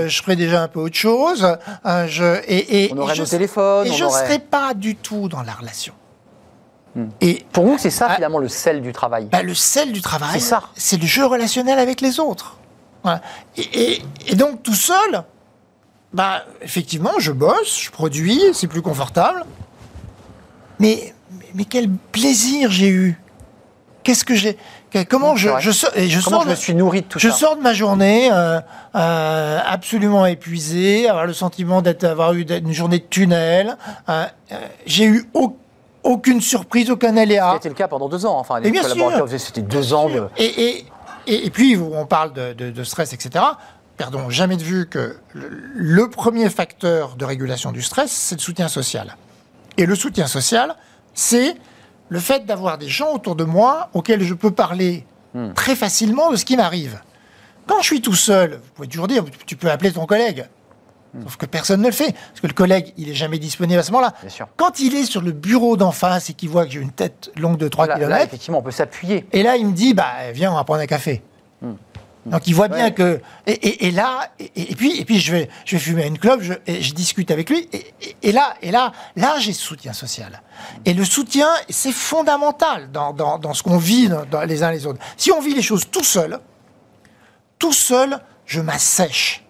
Je 0.08 0.22
ferais 0.22 0.36
déjà 0.36 0.62
un 0.62 0.68
peu 0.68 0.80
autre 0.80 0.96
chose. 0.96 1.46
euh, 1.84 2.06
je, 2.08 2.40
et, 2.46 2.84
et- 2.86 2.92
On 2.92 2.96
et 2.96 3.00
aurait 3.00 3.14
je, 3.14 3.20
nos 3.22 3.26
téléphones, 3.28 3.86
Et 3.86 3.90
on 3.90 3.94
je 3.94 4.04
ne 4.04 4.08
aurait- 4.08 4.24
serais 4.26 4.38
pas 4.38 4.72
du 4.74 4.96
tout 4.96 5.28
dans 5.28 5.42
la 5.42 5.52
relation. 5.52 5.92
Hmm. 6.94 7.08
Et 7.20 7.44
Pour 7.52 7.66
vous, 7.66 7.76
c'est 7.78 7.90
ça 7.90 8.08
finalement 8.14 8.38
le 8.38 8.48
sel 8.48 8.80
du 8.80 8.92
travail. 8.92 9.26
bah, 9.30 9.42
le 9.42 9.54
sel 9.54 9.92
du 9.92 10.00
travail, 10.00 10.32
C'est 10.40 10.40
ça. 10.48 10.62
c'est 10.74 10.96
le 11.00 11.06
jeu 11.06 11.26
relationnel 11.26 11.78
avec 11.78 12.00
les 12.00 12.18
autres. 12.20 12.56
Voilà. 13.02 13.20
Et, 13.58 13.92
et- 13.92 14.02
et 14.28 14.34
donc 14.34 14.62
tout 14.62 14.74
seul, 14.74 15.24
bah, 16.14 16.44
effectivement, 16.62 17.12
je 17.18 17.32
bosse, 17.32 17.78
je 17.82 17.90
produis, 17.90 18.40
c'est 18.54 18.66
plus 18.66 18.80
confortable. 18.80 19.44
Mais, 20.78 21.12
mais, 21.32 21.46
mais 21.54 21.64
quel 21.66 21.90
plaisir 21.90 22.70
j'ai 22.70 22.88
eu 22.88 23.20
Qu'est-ce 24.06 24.24
que 24.24 24.36
j'ai 24.36 24.56
Comment 25.10 25.34
je, 25.34 25.48
je 25.58 25.70
sors, 25.72 25.90
et 25.96 26.08
je 26.08 26.20
Comment 26.22 26.36
sors 26.38 26.44
je 26.44 26.50
me 26.50 26.54
suis 26.54 26.74
nourri 26.74 27.02
de 27.02 27.06
tout 27.06 27.18
je 27.18 27.28
ça 27.28 27.34
sors 27.34 27.56
de 27.56 27.60
ma 27.60 27.74
journée 27.74 28.30
euh, 28.32 28.60
euh, 28.94 29.58
absolument 29.66 30.24
épuisé, 30.26 31.08
avoir 31.08 31.26
le 31.26 31.32
sentiment 31.32 31.82
d'être 31.82 32.04
avoir 32.04 32.32
eu 32.32 32.42
une 32.42 32.72
journée 32.72 33.00
de 33.00 33.04
tunnel. 33.04 33.76
Euh, 34.08 34.24
j'ai 34.86 35.06
eu 35.06 35.28
au- 35.34 35.56
aucune 36.04 36.40
surprise, 36.40 36.88
aucun 36.88 37.16
aléa. 37.16 37.54
C'était 37.54 37.68
le 37.68 37.74
cas 37.74 37.88
pendant 37.88 38.08
deux 38.08 38.24
ans. 38.26 38.38
Enfin, 38.38 38.60
les 38.60 38.70
bien 38.70 38.82
collaborateurs 38.82 39.28
c'était 39.38 39.60
deux 39.62 39.92
ans 39.92 40.08
de. 40.08 40.28
Et, 40.36 40.44
et, 40.44 40.86
et, 41.26 41.46
et 41.46 41.50
puis, 41.50 41.76
on 41.76 42.06
parle 42.06 42.32
de, 42.32 42.52
de- 42.52 42.70
de 42.70 42.84
stress, 42.84 43.12
etc. 43.12 43.44
Perdons 43.96 44.30
jamais 44.30 44.56
de 44.56 44.62
vue 44.62 44.86
que 44.88 45.16
le, 45.32 45.48
le 45.74 46.08
premier 46.08 46.48
facteur 46.48 47.16
de 47.16 47.24
régulation 47.24 47.72
du 47.72 47.82
stress, 47.82 48.12
c'est 48.12 48.36
le 48.36 48.40
soutien 48.40 48.68
social. 48.68 49.16
Et 49.78 49.84
le 49.84 49.96
soutien 49.96 50.28
social, 50.28 50.76
c'est 51.12 51.56
le 52.08 52.18
fait 52.20 52.46
d'avoir 52.46 52.78
des 52.78 52.88
gens 52.88 53.12
autour 53.14 53.36
de 53.36 53.44
moi 53.44 53.88
auxquels 53.94 54.22
je 54.22 54.34
peux 54.34 54.50
parler 54.50 55.04
Hmm. 55.34 55.52
très 55.52 55.76
facilement 55.76 56.30
de 56.30 56.36
ce 56.36 56.46
qui 56.46 56.56
m'arrive. 56.56 56.98
Quand 57.66 57.80
je 57.80 57.84
suis 57.86 58.00
tout 58.00 58.14
seul, 58.14 58.52
vous 58.52 58.70
pouvez 58.74 58.88
toujours 58.88 59.06
dire, 59.08 59.22
tu 59.44 59.54
peux 59.56 59.70
appeler 59.70 59.92
ton 59.92 60.06
collègue. 60.06 60.46
Sauf 61.24 61.36
que 61.36 61.44
personne 61.44 61.82
ne 61.82 61.86
le 61.88 61.92
fait. 61.92 62.12
Parce 62.12 62.40
que 62.40 62.46
le 62.46 62.54
collègue, 62.54 62.94
il 62.96 63.10
est 63.10 63.14
jamais 63.14 63.38
disponible 63.38 63.78
à 63.78 63.82
ce 63.82 63.90
moment-là. 63.92 64.14
Quand 64.56 64.80
il 64.80 64.94
est 64.94 65.04
sur 65.04 65.20
le 65.20 65.32
bureau 65.32 65.76
d'en 65.76 65.90
face 65.92 66.30
et 66.30 66.32
qu'il 66.34 66.48
voit 66.48 66.64
que 66.64 66.72
j'ai 66.72 66.80
une 66.80 66.90
tête 66.90 67.30
longue 67.36 67.58
de 67.58 67.68
3 67.68 67.86
Là, 67.86 67.94
là, 67.98 68.06
km, 68.06 68.24
effectivement, 68.24 68.58
on 68.58 68.62
peut 68.62 68.70
s'appuyer. 68.70 69.26
et 69.32 69.42
là, 69.42 69.56
il 69.56 69.66
me 69.66 69.72
dit, 69.72 69.92
bah, 69.92 70.06
viens, 70.32 70.52
on 70.52 70.56
va 70.56 70.64
prendre 70.64 70.80
un 70.80 70.86
café. 70.86 71.22
Donc 72.26 72.46
il 72.46 72.54
voit 72.54 72.68
bien. 72.68 72.84
Ouais. 72.86 72.92
que 72.92 73.20
et, 73.46 73.52
et- 73.52 73.86
et 73.86 73.90
là 73.92 74.30
et, 74.38 74.50
et 74.72 74.74
puis 74.74 74.98
et 75.00 75.04
puis 75.04 75.20
je 75.20 75.30
vais 75.32 75.48
je 75.64 75.76
vais 75.76 75.80
fumer 75.82 76.06
une 76.06 76.18
clope 76.18 76.40
je, 76.42 76.54
et 76.66 76.82
je 76.82 76.92
discute 76.92 77.30
avec 77.30 77.48
lui 77.50 77.68
et, 78.22 78.32
là 78.32 78.54
et 78.62 78.70
là 78.72 78.92
là 79.14 79.36
j'ai 79.38 79.52
ce 79.52 79.62
soutien 79.62 79.92
social 79.92 80.42
et 80.84 80.92
le 80.92 81.04
soutien 81.04 81.48
c'est 81.68 81.92
fondamental 81.92 82.90
dans, 82.90 83.12
dans, 83.12 83.38
dans 83.38 83.54
ce 83.54 83.62
qu'on 83.62 83.78
vit 83.78 84.08
dans 84.30 84.42
les 84.42 84.62
uns 84.64 84.72
les 84.72 84.86
autres 84.86 84.98
si 85.16 85.30
on 85.30 85.40
vit 85.40 85.54
les 85.54 85.62
choses 85.62 85.88
tout 85.90 86.02
seul 86.04 86.40
tout 87.58 87.72
seul 87.72 88.18
je 88.44 88.60
m'assèche 88.60 89.44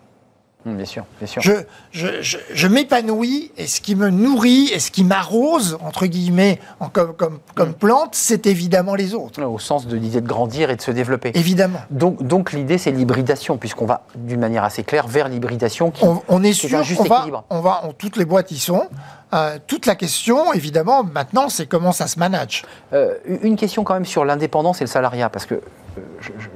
Hum, 0.67 0.77
bien 0.77 0.85
sûr, 0.85 1.05
bien 1.21 1.29
sûr. 1.29 1.41
je, 1.43 1.53
je, 1.93 2.21
je, 2.23 2.39
je 2.53 2.67
m'épanouis 2.67 3.53
et 3.57 3.67
ce 3.69 3.81
qui 3.81 3.95
me 3.95 4.11
nourrit 4.11 4.69
et 4.73 4.81
ce 4.81 4.91
qui 4.91 5.05
m'arrose, 5.05 5.79
entre 5.81 6.07
guillemets, 6.07 6.59
en, 6.81 6.89
comme, 6.89 7.15
comme, 7.15 7.39
comme 7.55 7.73
plante, 7.73 8.15
c'est 8.17 8.47
évidemment 8.47 8.95
les 8.97 9.15
autres. 9.15 9.41
Au 9.45 9.59
sens 9.61 9.87
de 9.87 9.97
l'idée 9.97 10.21
de 10.21 10.27
grandir 10.27 10.71
et 10.71 10.77
de 10.77 10.83
se 10.83 10.91
développer. 10.91 11.31
Évidemment. 11.35 11.79
Donc, 11.91 12.23
donc 12.27 12.53
l'idée, 12.53 12.79
c'est 12.79 12.91
l'hybridation, 12.91 13.59
puisqu'on 13.59 13.87
va 13.87 14.03
d'une 14.17 14.41
manière 14.41 14.65
assez 14.65 14.83
claire 14.83 15.07
vers 15.07 15.29
l'hybridation 15.29 15.91
qui, 15.93 16.05
On, 16.05 16.21
on 16.29 16.43
est 16.43 16.53
sûr 16.53 16.77
un 16.77 16.83
juste 16.83 17.01
qu'on 17.01 17.09
va, 17.09 17.17
équilibre. 17.19 17.45
on 17.51 17.61
va, 17.61 17.83
on- 17.85 17.93
toutes 17.93 18.17
les 18.17 18.25
boîtes 18.25 18.51
y 18.51 18.59
sont. 18.59 18.89
Euh, 19.35 19.59
toute 19.67 19.87
la 19.87 19.95
question, 19.95 20.53
évidemment, 20.53 21.05
maintenant, 21.05 21.49
c'est 21.49 21.67
comment 21.67 21.93
ça 21.93 22.07
se 22.09 22.19
manage. 22.19 22.65
Euh, 22.93 23.15
une 23.43 23.57
question 23.57 23.85
quand 23.85 23.95
même 23.95 24.05
sur 24.05 24.25
l'indépendance 24.25 24.81
et 24.81 24.85
le 24.85 24.89
salariat, 24.89 25.29
parce 25.31 25.47
que 25.47 25.61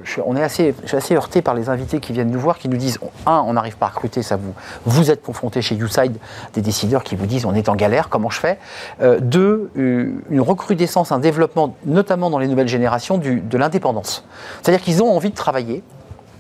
je, 0.05 0.20
on 0.24 0.36
est 0.36 0.43
assez, 0.43 0.74
suis 0.84 0.97
assez 0.97 1.14
heurté 1.14 1.43
par 1.43 1.55
les 1.55 1.68
invités 1.68 2.01
qui 2.01 2.12
viennent 2.12 2.30
nous 2.30 2.41
voir, 2.41 2.59
qui 2.59 2.68
nous 2.68 2.76
disent 2.76 2.99
un, 3.26 3.43
on 3.47 3.55
n'arrive 3.55 3.76
pas 3.76 3.86
à 3.86 3.91
recruter, 3.91 4.22
ça 4.22 4.36
vous, 4.36 4.55
vous 4.86 5.11
êtes 5.11 5.22
confronté 5.22 5.62
chez 5.62 5.74
YouSide 5.74 6.16
des 6.55 6.61
décideurs 6.61 7.05
qui 7.05 7.16
vous 7.16 7.26
disent 7.26 7.45
on 7.45 7.55
est 7.55 7.68
en 7.68 7.76
galère, 7.76 8.09
comment 8.09 8.30
je 8.30 8.41
fais? 8.41 8.59
Euh, 9.03 9.18
Deux, 9.20 9.70
euh, 9.76 10.12
une 10.30 10.41
recrudescence, 10.41 11.12
un 11.12 11.18
développement, 11.18 11.76
notamment 11.84 12.30
dans 12.30 12.38
les 12.38 12.49
nouvelles 12.49 12.68
générations, 12.68 13.18
de 13.18 13.59
l'indépendance. 13.59 14.24
C'est-à-dire 14.62 14.82
qu'ils 14.82 15.03
ont 15.03 15.11
envie 15.11 15.30
de 15.30 15.36
travailler, 15.36 15.82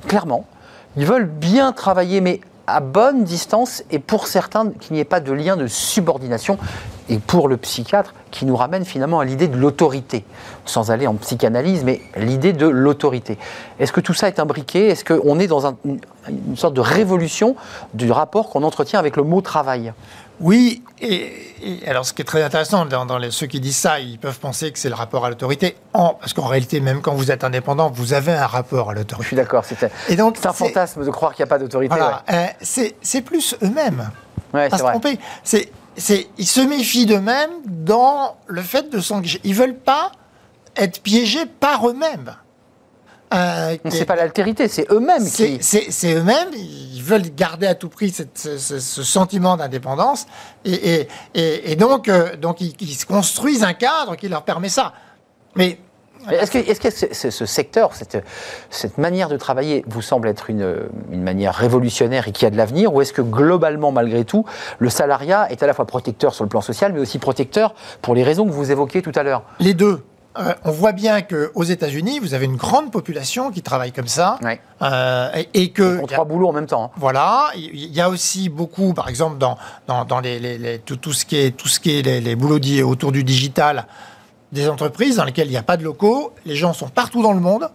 clairement, 0.06 0.46
ils 0.96 1.06
veulent 1.06 1.26
bien 1.26 1.72
travailler, 1.72 2.20
mais 2.20 2.40
à 2.66 2.80
bonne 2.80 3.24
distance, 3.24 3.82
et 3.90 3.98
pour 3.98 4.26
certains, 4.26 4.70
qu'il 4.70 4.94
n'y 4.94 5.00
ait 5.00 5.04
pas 5.04 5.20
de 5.20 5.32
lien 5.32 5.56
de 5.56 5.66
subordination, 5.66 6.58
et 7.10 7.18
pour 7.18 7.48
le 7.48 7.56
psychiatre, 7.56 8.14
qui 8.30 8.46
nous 8.46 8.54
ramène 8.56 8.84
finalement 8.84 9.18
à 9.18 9.24
l'idée 9.24 9.48
de 9.48 9.56
l'autorité, 9.56 10.24
sans 10.64 10.92
aller 10.92 11.08
en 11.08 11.14
psychanalyse, 11.16 11.82
mais 11.84 12.00
l'idée 12.16 12.52
de 12.52 12.68
l'autorité. 12.68 13.36
Est-ce 13.80 13.92
que 13.92 14.00
tout 14.00 14.14
ça 14.14 14.28
est 14.28 14.38
imbriqué? 14.38 14.86
Est-ce 14.86 15.04
qu'on 15.04 15.40
est 15.40 15.48
dans 15.48 15.66
un- 15.66 15.76
une, 15.84 16.56
sorte 16.56 16.74
de 16.74 16.80
révolution 16.80 17.56
du 17.94 18.12
rapport 18.12 18.48
qu'on 18.48 18.62
entretient 18.62 19.00
avec 19.00 19.16
le 19.16 19.24
mot 19.24 19.40
travail? 19.40 19.92
Oui, 20.40 20.82
et, 21.00 21.32
et 21.62 21.88
alors 21.88 22.06
ce 22.06 22.12
qui 22.12 22.22
est 22.22 22.24
très 22.24 22.42
intéressant 22.44 22.86
dans, 22.86 23.04
dans 23.04 23.18
les- 23.18 23.32
ceux 23.32 23.46
qui 23.48 23.58
disent 23.58 23.76
ça, 23.76 23.98
ils 23.98 24.18
peuvent 24.18 24.38
penser 24.38 24.70
que 24.70 24.78
c'est 24.78 24.88
le 24.88 24.94
rapport 24.94 25.24
à 25.26 25.28
l'autorité, 25.28 25.76
parce 25.92 26.32
qu'en 26.32 26.46
réalité, 26.46 26.78
même 26.80 27.00
quand 27.02 27.14
vous 27.14 27.32
êtes 27.32 27.42
indépendant, 27.42 27.90
vous 27.90 28.12
avez 28.12 28.32
un 28.32 28.46
rapport 28.46 28.90
à 28.90 28.92
Je 28.94 28.98
l'autorité. 29.00 29.26
suis 29.26 29.36
d'accord, 29.36 29.64
c'est 29.64 29.82
un, 29.82 30.52
fantasme 30.52 31.04
de 31.04 31.10
croire 31.10 31.34
qu'il 31.34 31.42
n'y 31.42 31.48
a 31.48 31.50
pas 31.50 31.58
d'autorité. 31.58 31.92
Voilà, 31.94 32.22
euh, 32.32 32.46
c'est 32.60 32.94
c'est 33.02 33.22
plus 33.22 33.56
eux-mêmes. 33.64 34.08
ouais. 34.54 34.60
Ouais, 34.60 34.68
c'est 34.70 34.78
se 34.78 34.82
vrai. 34.82 34.92
tromper. 34.92 35.18
C'est, 35.44 35.70
c'est, 36.00 36.28
ils 36.38 36.46
se 36.46 36.60
méfient 36.60 37.06
d'eux-mêmes 37.06 37.50
dans 37.66 38.36
le 38.46 38.62
fait 38.62 38.90
de 38.90 39.00
s'engager. 39.00 39.40
Ils 39.44 39.54
veulent 39.54 39.78
pas 39.78 40.12
être 40.76 41.00
piégés 41.02 41.46
par 41.46 41.88
eux-mêmes. 41.88 42.34
Euh, 43.32 43.76
C'est 43.90 44.06
pas 44.06 44.16
l'altérité, 44.16 44.66
c'est 44.66 44.90
eux-mêmes 44.90 45.24
c'est, 45.24 45.58
qui. 45.58 45.62
c'est- 45.92 46.14
eux-mêmes, 46.14 46.48
ils 46.52 47.00
veulent 47.00 47.32
garder 47.32 47.68
à 47.68 47.76
tout 47.76 47.88
prix 47.88 48.10
cette- 48.10 48.36
ce, 48.58 48.78
sentiment 49.04 49.56
d'indépendance, 49.56 50.26
et, 50.64 50.72
et- 51.02 51.08
et- 51.34 51.72
et 51.72 51.76
donc, 51.76 52.08
euh, 52.08 52.34
donc 52.36 52.60
ils, 52.60 52.74
ils 52.80 52.94
se 52.94 53.06
construisent 53.06 53.62
un 53.62 53.74
cadre 53.74 54.16
qui 54.16 54.28
leur 54.28 54.42
permet 54.42 54.68
ça. 54.68 54.94
Mais 55.54 55.78
Est-ce 56.30 56.80
que, 56.80 56.90
ce, 56.90 57.06
ce- 57.12 57.30
ce 57.30 57.46
secteur, 57.46 57.94
cette, 57.94 58.22
cette 58.70 58.98
manière 58.98 59.28
de 59.28 59.36
travailler 59.36 59.84
vous 59.86 60.02
semble 60.02 60.28
être 60.28 60.50
une, 60.50 60.76
une 61.10 61.22
manière 61.22 61.54
révolutionnaire 61.54 62.28
et 62.28 62.32
qui 62.32 62.44
a 62.46 62.50
de 62.50 62.56
l'avenir 62.56 62.92
Ou 62.94 63.00
est-ce 63.00 63.12
que 63.12 63.22
globalement, 63.22 63.92
malgré 63.92 64.24
tout, 64.24 64.44
le 64.78 64.90
salariat 64.90 65.50
est 65.50 65.62
à 65.62 65.66
la 65.66 65.74
fois 65.74 65.86
protecteur 65.86 66.34
sur 66.34 66.44
le 66.44 66.48
plan 66.50 66.60
social, 66.60 66.92
mais 66.92 67.00
aussi 67.00 67.18
protecteur 67.18 67.74
pour 68.02 68.14
les 68.14 68.22
raisons 68.22 68.44
que 68.46 68.50
vous 68.52 68.70
évoquiez 68.70 69.02
tout 69.02 69.12
à 69.14 69.22
l'heure? 69.22 69.42
Les 69.60 69.74
deux, 69.74 70.02
euh, 70.38 70.54
on 70.64 70.70
voit 70.70 70.92
bien 70.92 71.22
qu'aux 71.22 71.64
États-Unis, 71.64 72.20
vous 72.20 72.34
avez 72.34 72.44
une 72.44 72.56
grande 72.56 72.92
population 72.92 73.50
qui 73.50 73.62
travaille 73.62 73.90
comme 73.90 74.06
ça, 74.06 74.38
Ouais. 74.42 74.60
euh, 74.82 75.28
et, 75.34 75.48
et 75.62 75.70
que 75.70 75.98
Pour 75.98 76.06
trois 76.08 76.24
boulots 76.24 76.48
en 76.48 76.52
même 76.52 76.66
temps. 76.66 76.84
hein. 76.84 76.90
Voilà, 76.96 77.48
il 77.56 77.92
y 77.92 78.00
a 78.00 78.08
aussi 78.08 78.48
beaucoup, 78.48 78.94
par 78.94 79.08
exemple, 79.08 79.38
dans, 79.38 79.58
dans, 79.88 80.04
dans 80.04 80.20
les, 80.20 80.38
les- 80.38 80.58
les- 80.58 80.78
tout, 80.78 80.96
tout 80.96 81.12
ce 81.12 81.24
qui 81.24 81.36
est, 81.36 81.56
tout 81.56 81.66
ce 81.68 81.80
qui 81.80 81.98
est 81.98 82.02
les, 82.02 82.20
les 82.20 82.36
boulots 82.36 82.60
autour 82.86 83.10
du 83.10 83.24
digital, 83.24 83.86
des 84.52 84.68
entreprises 84.68 85.16
dans 85.16 85.24
lesquelles 85.24 85.46
il 85.48 85.52
n'y 85.52 85.56
a 85.56 85.62
pas 85.62 85.76
de 85.76 85.84
locaux, 85.84 86.32
les 86.44 86.56
gens 86.56 86.72
sont 86.72 86.88
partout 86.88 87.22
dans 87.22 87.32
le 87.32 87.40
monde 87.40 87.70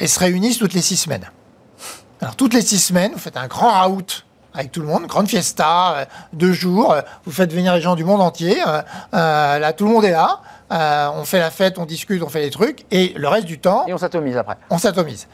et 0.00 0.06
se 0.06 0.18
réunissent 0.18 0.58
toutes 0.58 0.74
les 0.74 0.80
six 0.82 0.96
semaines. 0.96 1.30
Alors, 2.20 2.34
toutes 2.36 2.52
les 2.54 2.62
six 2.62 2.78
semaines, 2.78 3.12
vous 3.12 3.18
faites 3.18 3.36
un 3.36 3.46
grand 3.46 3.88
out 3.88 4.26
avec 4.52 4.72
tout 4.72 4.80
le 4.80 4.86
monde, 4.88 5.06
grande 5.06 5.28
fiesta, 5.28 5.92
euh, 5.96 6.04
deux 6.32 6.52
jours, 6.52 6.92
euh, 6.92 7.02
vous 7.24 7.30
faites 7.30 7.52
venir 7.52 7.72
les 7.72 7.80
gens 7.80 7.94
du 7.94 8.02
monde 8.04 8.20
entier, 8.20 8.60
euh, 8.66 8.82
là, 9.12 9.72
tout 9.72 9.86
le 9.86 9.92
monde 9.92 10.04
est 10.04 10.10
là, 10.10 10.40
on 11.14 11.24
fait 11.24 11.38
la 11.38 11.50
fête, 11.52 11.78
on 11.78 11.86
discute, 11.86 12.20
on 12.24 12.28
fait 12.28 12.42
des 12.42 12.50
trucs, 12.50 12.84
et 12.90 13.12
le 13.16 13.28
reste 13.28 13.46
du 13.46 13.60
temps, 13.60 13.84
Et 13.86 13.94
on 13.94 13.98
s'atomise 13.98 14.36
après. 14.36 14.56
on 14.70 14.78
s'atomise. 14.78 15.28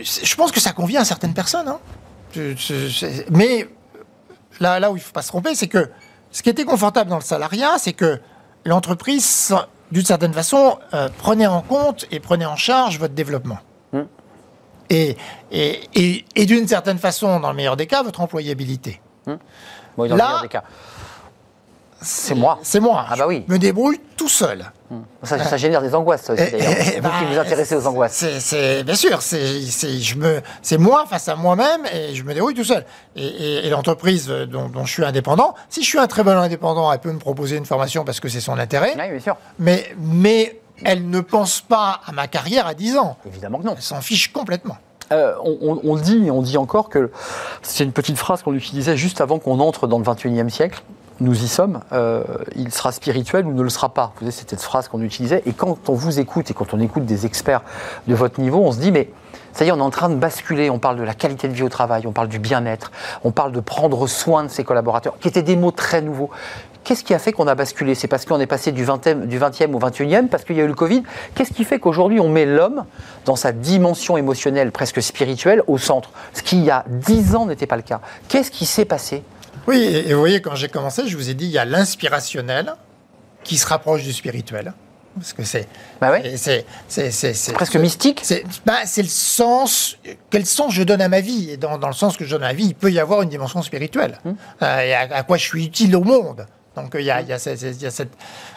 Je 0.00 0.34
pense 0.36 0.52
que 0.52 0.60
ça 0.60 0.72
convient 0.72 1.02
à 1.02 1.04
certaines 1.04 1.34
personnes. 1.34 1.68
hein. 1.68 1.78
Mais 3.30 3.68
là, 4.58 4.80
là 4.80 4.90
où 4.90 4.96
il 4.96 5.00
ne 5.00 5.04
faut 5.04 5.12
pas 5.12 5.22
se 5.22 5.28
tromper, 5.28 5.54
c'est 5.54 5.68
que 5.68 5.90
ce 6.30 6.42
qui 6.42 6.48
était 6.48 6.64
confortable 6.64 7.10
dans 7.10 7.16
le 7.18 7.22
salariat, 7.22 7.74
c'est 7.78 7.92
que 7.92 8.18
l'entreprise, 8.64 9.54
d'une 9.90 10.04
certaine 10.04 10.32
façon, 10.32 10.78
euh, 10.94 11.08
prenait 11.18 11.46
en 11.46 11.60
compte 11.62 12.06
et 12.10 12.20
prenait 12.20 12.46
en 12.46 12.56
charge 12.56 12.98
votre 12.98 13.14
développement. 13.14 13.58
Hmm. 13.92 14.02
Et, 14.90 15.16
et, 15.50 15.80
et- 15.94 16.24
et 16.36 16.46
d'une 16.46 16.66
certaine 16.68 16.98
façon, 16.98 17.40
dans 17.40 17.50
le 17.50 17.56
meilleur 17.56 17.76
des 17.76 17.86
cas, 17.86 18.02
votre 18.02 18.20
employabilité. 18.20 19.00
Bon, 19.26 19.38
dans 19.96 20.02
le 20.04 20.16
Là- 20.16 20.26
meilleur 20.26 20.42
des 20.42 20.48
cas. 20.48 20.64
C'est 22.00 22.34
moi. 22.34 22.58
C'est 22.62 22.80
moi. 22.80 23.06
Ah 23.08 23.14
bah 23.16 23.26
oui. 23.28 23.44
Je 23.46 23.52
me 23.52 23.58
débrouille 23.58 24.00
tout 24.16 24.28
seul. 24.28 24.70
Ça, 25.22 25.38
ça 25.42 25.56
génère 25.56 25.80
des 25.82 25.94
angoisses, 25.94 26.22
ça 26.22 26.32
aussi, 26.32 26.42
Eh, 26.46 26.50
d'ailleurs. 26.52 26.72
eh, 26.78 26.82
C'est 26.84 26.96
vous 26.96 27.02
bah, 27.02 27.12
qui 27.18 27.24
vous 27.32 27.38
intéressez 27.38 27.74
aux 27.76 27.86
angoisses. 27.86 28.12
C'est, 28.12 28.40
c'est- 28.40 28.84
bien 28.84 28.94
sûr, 28.94 29.22
c'est, 29.22 29.60
c'est, 29.62 29.98
je 30.00 30.16
me, 30.16 30.40
c'est 30.62 30.78
moi 30.78 31.04
face 31.08 31.28
à 31.28 31.36
moi-même 31.36 31.82
et 31.92 32.14
je 32.14 32.22
me 32.24 32.34
débrouille 32.34 32.54
tout 32.54 32.64
seul. 32.64 32.84
Et, 33.16 33.24
et- 33.26 33.66
et 33.66 33.70
l'entreprise 33.70 34.28
dont, 34.28 34.68
dont 34.68 34.84
je 34.84 34.92
suis 34.92 35.04
indépendant, 35.04 35.54
si 35.68 35.82
je 35.82 35.88
suis 35.88 35.98
un 35.98 36.06
très 36.06 36.22
bon 36.24 36.36
indépendant, 36.36 36.92
elle 36.92 36.98
peut 36.98 37.12
me 37.12 37.18
proposer 37.18 37.56
une 37.56 37.66
formation 37.66 38.04
parce 38.04 38.20
que 38.20 38.28
c'est 38.28 38.40
son 38.40 38.58
intérêt, 38.58 38.94
Oui, 38.98 39.10
bien 39.10 39.20
sûr. 39.20 39.36
mais, 39.58 39.86
mais 39.98 40.60
elle 40.84 41.08
ne 41.08 41.20
pense 41.20 41.60
pas 41.60 42.00
à 42.06 42.12
ma 42.12 42.26
carrière 42.26 42.66
à 42.66 42.74
10 42.74 42.96
ans. 42.96 43.16
Évidemment 43.26 43.58
que 43.58 43.64
non. 43.64 43.74
Elle 43.76 43.82
s'en 43.82 44.00
fiche 44.00 44.32
complètement. 44.32 44.76
Euh, 45.12 45.34
on, 45.44 45.58
on- 45.60 45.80
on 45.84 45.96
dit, 45.96 46.30
on 46.30 46.40
dit 46.42 46.56
encore 46.56 46.88
que 46.88 47.10
c'est 47.60 47.84
une 47.84 47.92
petite 47.92 48.16
phrase 48.16 48.42
qu'on 48.42 48.54
utilisait 48.54 48.96
juste 48.96 49.20
avant 49.20 49.38
qu'on 49.38 49.60
entre 49.60 49.86
dans 49.86 49.98
le 49.98 50.04
21e 50.04 50.48
siècle. 50.48 50.82
Nous 51.20 51.44
y 51.44 51.48
sommes. 51.48 51.80
euh, 51.92 52.22
il 52.56 52.72
sera 52.72 52.92
spirituel 52.92 53.46
ou 53.46 53.52
ne 53.52 53.62
le 53.62 53.70
sera 53.70 53.90
pas. 53.90 54.12
Vous 54.16 54.20
savez, 54.20 54.30
c'était 54.32 54.56
cette 54.56 54.62
phrase 54.62 54.88
qu'on 54.88 55.02
utilisait. 55.02 55.42
Et 55.46 55.52
quand 55.52 55.88
on 55.88 55.94
vous 55.94 56.20
écoute 56.20 56.50
et 56.50 56.54
quand 56.54 56.74
on 56.74 56.80
écoute 56.80 57.04
des 57.04 57.26
experts 57.26 57.62
de 58.06 58.14
votre 58.14 58.40
niveau, 58.40 58.58
on 58.58 58.72
se 58.72 58.78
dit 58.78 58.92
mais 58.92 59.10
ça 59.52 59.64
y 59.64 59.68
est, 59.68 59.72
on 59.72 59.78
est 59.78 59.82
en 59.82 59.90
train 59.90 60.08
de 60.08 60.14
basculer. 60.14 60.70
On 60.70 60.78
parle 60.78 60.96
de 60.96 61.02
la 61.02 61.14
qualité 61.14 61.48
de 61.48 61.52
vie 61.52 61.62
au 61.62 61.68
travail, 61.68 62.06
on 62.06 62.12
parle 62.12 62.28
du 62.28 62.38
bien-être, 62.38 62.90
on 63.22 63.30
parle 63.30 63.52
de 63.52 63.60
prendre 63.60 64.06
soin 64.06 64.44
de 64.44 64.48
ses 64.48 64.64
collaborateurs, 64.64 65.14
qui 65.20 65.28
étaient 65.28 65.42
des 65.42 65.56
mots 65.56 65.70
très 65.70 66.00
nouveaux. 66.02 66.30
Qu'est-ce 66.84 67.04
qui 67.04 67.14
a 67.14 67.20
fait 67.20 67.32
qu'on 67.32 67.46
a 67.46 67.54
basculé? 67.54 67.94
C'est 67.94 68.08
parce 68.08 68.24
qu'on 68.24 68.40
est 68.40 68.46
passé 68.46 68.72
du 68.72 68.84
20e, 68.84 69.26
du 69.26 69.38
20e 69.38 69.72
au 69.72 69.78
21e, 69.78 70.26
parce 70.26 70.42
qu'il 70.42 70.56
y 70.56 70.60
a 70.60 70.64
eu 70.64 70.68
le 70.68 70.74
Covid? 70.74 71.04
Qu'est-ce 71.34 71.52
qui 71.52 71.62
fait 71.62 71.78
qu'aujourd'hui 71.78 72.18
on 72.18 72.28
met 72.28 72.44
l'homme 72.44 72.86
dans 73.24 73.36
sa 73.36 73.52
dimension 73.52 74.16
émotionnelle, 74.16 74.72
presque 74.72 75.00
spirituelle, 75.00 75.62
au 75.68 75.78
centre? 75.78 76.10
Ce 76.34 76.42
qui, 76.42 76.56
il 76.56 76.64
y 76.64 76.70
a 76.72 76.84
10 76.88 77.36
ans, 77.36 77.46
n'était 77.46 77.66
pas 77.66 77.76
le 77.76 77.82
cas. 77.82 78.00
Qu'est-ce 78.26 78.50
qui 78.50 78.66
s'est 78.66 78.84
passé 78.84 79.22
Oui, 79.66 79.78
et, 79.78 80.08
et 80.08 80.14
vous 80.14 80.20
voyez, 80.20 80.40
quand 80.40 80.54
j'ai 80.54 80.68
commencé, 80.68 81.06
je 81.06 81.16
vous 81.16 81.30
ai 81.30 81.34
dit, 81.34 81.44
il 81.46 81.50
y 81.50 81.58
a 81.58 81.64
l'inspirationnel 81.64 82.74
qui 83.44 83.56
se 83.58 83.66
rapproche 83.66 84.02
du 84.02 84.12
spirituel. 84.12 84.72
Parce 85.14 85.34
que 85.34 85.44
c'est. 85.44 85.68
Bah 86.00 86.10
ouais. 86.10 86.36
c'est, 86.38 86.64
c'est, 86.88 87.10
c'est, 87.10 87.34
c'est- 87.34 87.52
Presque 87.52 87.76
mystique 87.76 88.20
C'est 88.22 88.44
bah, 88.64 88.78
c'est 88.86 89.02
le 89.02 89.08
sens, 89.08 89.98
quel 90.30 90.46
sens 90.46 90.72
je 90.72 90.82
donne 90.82 91.02
à 91.02 91.08
ma 91.08 91.20
vie. 91.20 91.50
Et 91.50 91.58
dans, 91.58 91.76
dans 91.76 91.88
le 91.88 91.92
sens 91.92 92.16
que 92.16 92.24
je 92.24 92.30
donne 92.30 92.44
à 92.44 92.46
ma 92.46 92.52
vie, 92.54 92.64
il 92.68 92.74
peut 92.74 92.90
y 92.90 92.98
avoir 92.98 93.20
une 93.20 93.28
dimension 93.28 93.60
spirituelle. 93.60 94.18
Hum. 94.24 94.36
Euh, 94.62 94.80
et 94.80 94.94
à, 94.94 95.00
à 95.00 95.22
quoi 95.22 95.36
je 95.36 95.44
suis 95.44 95.66
utile 95.66 95.94
au 95.96 96.02
monde. 96.04 96.46
Donc 96.74 96.92
il 96.94 97.02
y 97.04 97.10
a, 97.10 97.20
il 97.20 97.28
y 97.28 97.32
a 97.34 97.38
cette- 97.38 97.60
il 97.60 97.82
y 97.82 97.86
a 97.86 97.90
cette. 97.90 98.12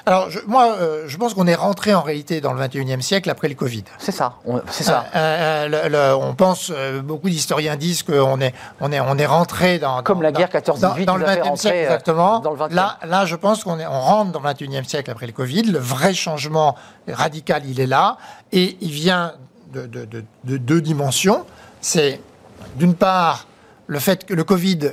Alors 0.05 0.29
je- 0.29 0.39
moi, 0.47 0.75
euh, 0.79 1.03
je 1.07 1.17
pense 1.17 1.33
qu'on 1.33 1.47
est 1.47 1.55
rentré 1.55 1.93
en 1.93 2.01
réalité 2.01 2.39
dans 2.39 2.53
le 2.53 2.59
21e 2.59 3.01
siècle 3.01 3.29
après 3.29 3.49
le 3.49 3.55
Covid. 3.55 3.83
C'est 3.97 4.13
ça. 4.13 4.35
on- 4.45 4.61
C'est 4.71 4.83
ça. 4.85 5.05
Euh, 5.15 5.65
euh, 5.67 5.67
le- 5.67 5.89
le- 5.89 6.15
on 6.15 6.33
pense, 6.33 6.71
beaucoup 7.03 7.29
d'historiens 7.29 7.75
disent 7.75 8.03
qu'on 8.03 8.39
est, 8.39 8.53
on 8.79 8.91
est, 8.93 8.99
on 9.01 9.17
est 9.17 9.25
rentré 9.25 9.79
dans. 9.79 10.01
Comme 10.01 10.19
dans- 10.19 10.23
la 10.23 10.31
guerre 10.31 10.47
dans- 10.47 10.51
14-18 10.53 11.05
Dans, 11.05 11.13
nous 11.15 11.19
le 11.19 11.25
a 11.25 11.29
fait 11.29 11.35
20e 11.39 11.49
rentrer, 11.49 11.61
siècle, 11.61 11.77
exactement. 11.79 12.39
dans 12.39 12.51
le 12.51 12.57
20e. 12.57 12.75
Là, 12.75 12.97
là, 13.05 13.25
je 13.25 13.35
pense 13.35 13.63
qu'on 13.65 13.79
est, 13.79 13.85
on 13.85 13.99
rentre 13.99 14.31
dans 14.31 14.39
le 14.39 14.45
21e 14.45 14.85
siècle 14.85 15.11
après 15.11 15.25
le 15.27 15.33
Covid. 15.33 15.63
Le 15.63 15.79
vrai 15.79 16.13
changement 16.13 16.75
radical, 17.09 17.63
il 17.65 17.79
est 17.81 17.87
là. 17.87 18.17
Et 18.53 18.77
il 18.79 18.91
vient 18.91 19.33
de, 19.73 19.85
de- 19.87 20.05
de- 20.05 20.23
de 20.45 20.57
deux 20.57 20.79
dimensions. 20.79 21.45
C'est, 21.81 22.21
d'une 22.77 22.95
part, 22.95 23.47
le 23.87 23.99
fait 23.99 24.25
que 24.25 24.33
le 24.33 24.43
Covid 24.45 24.91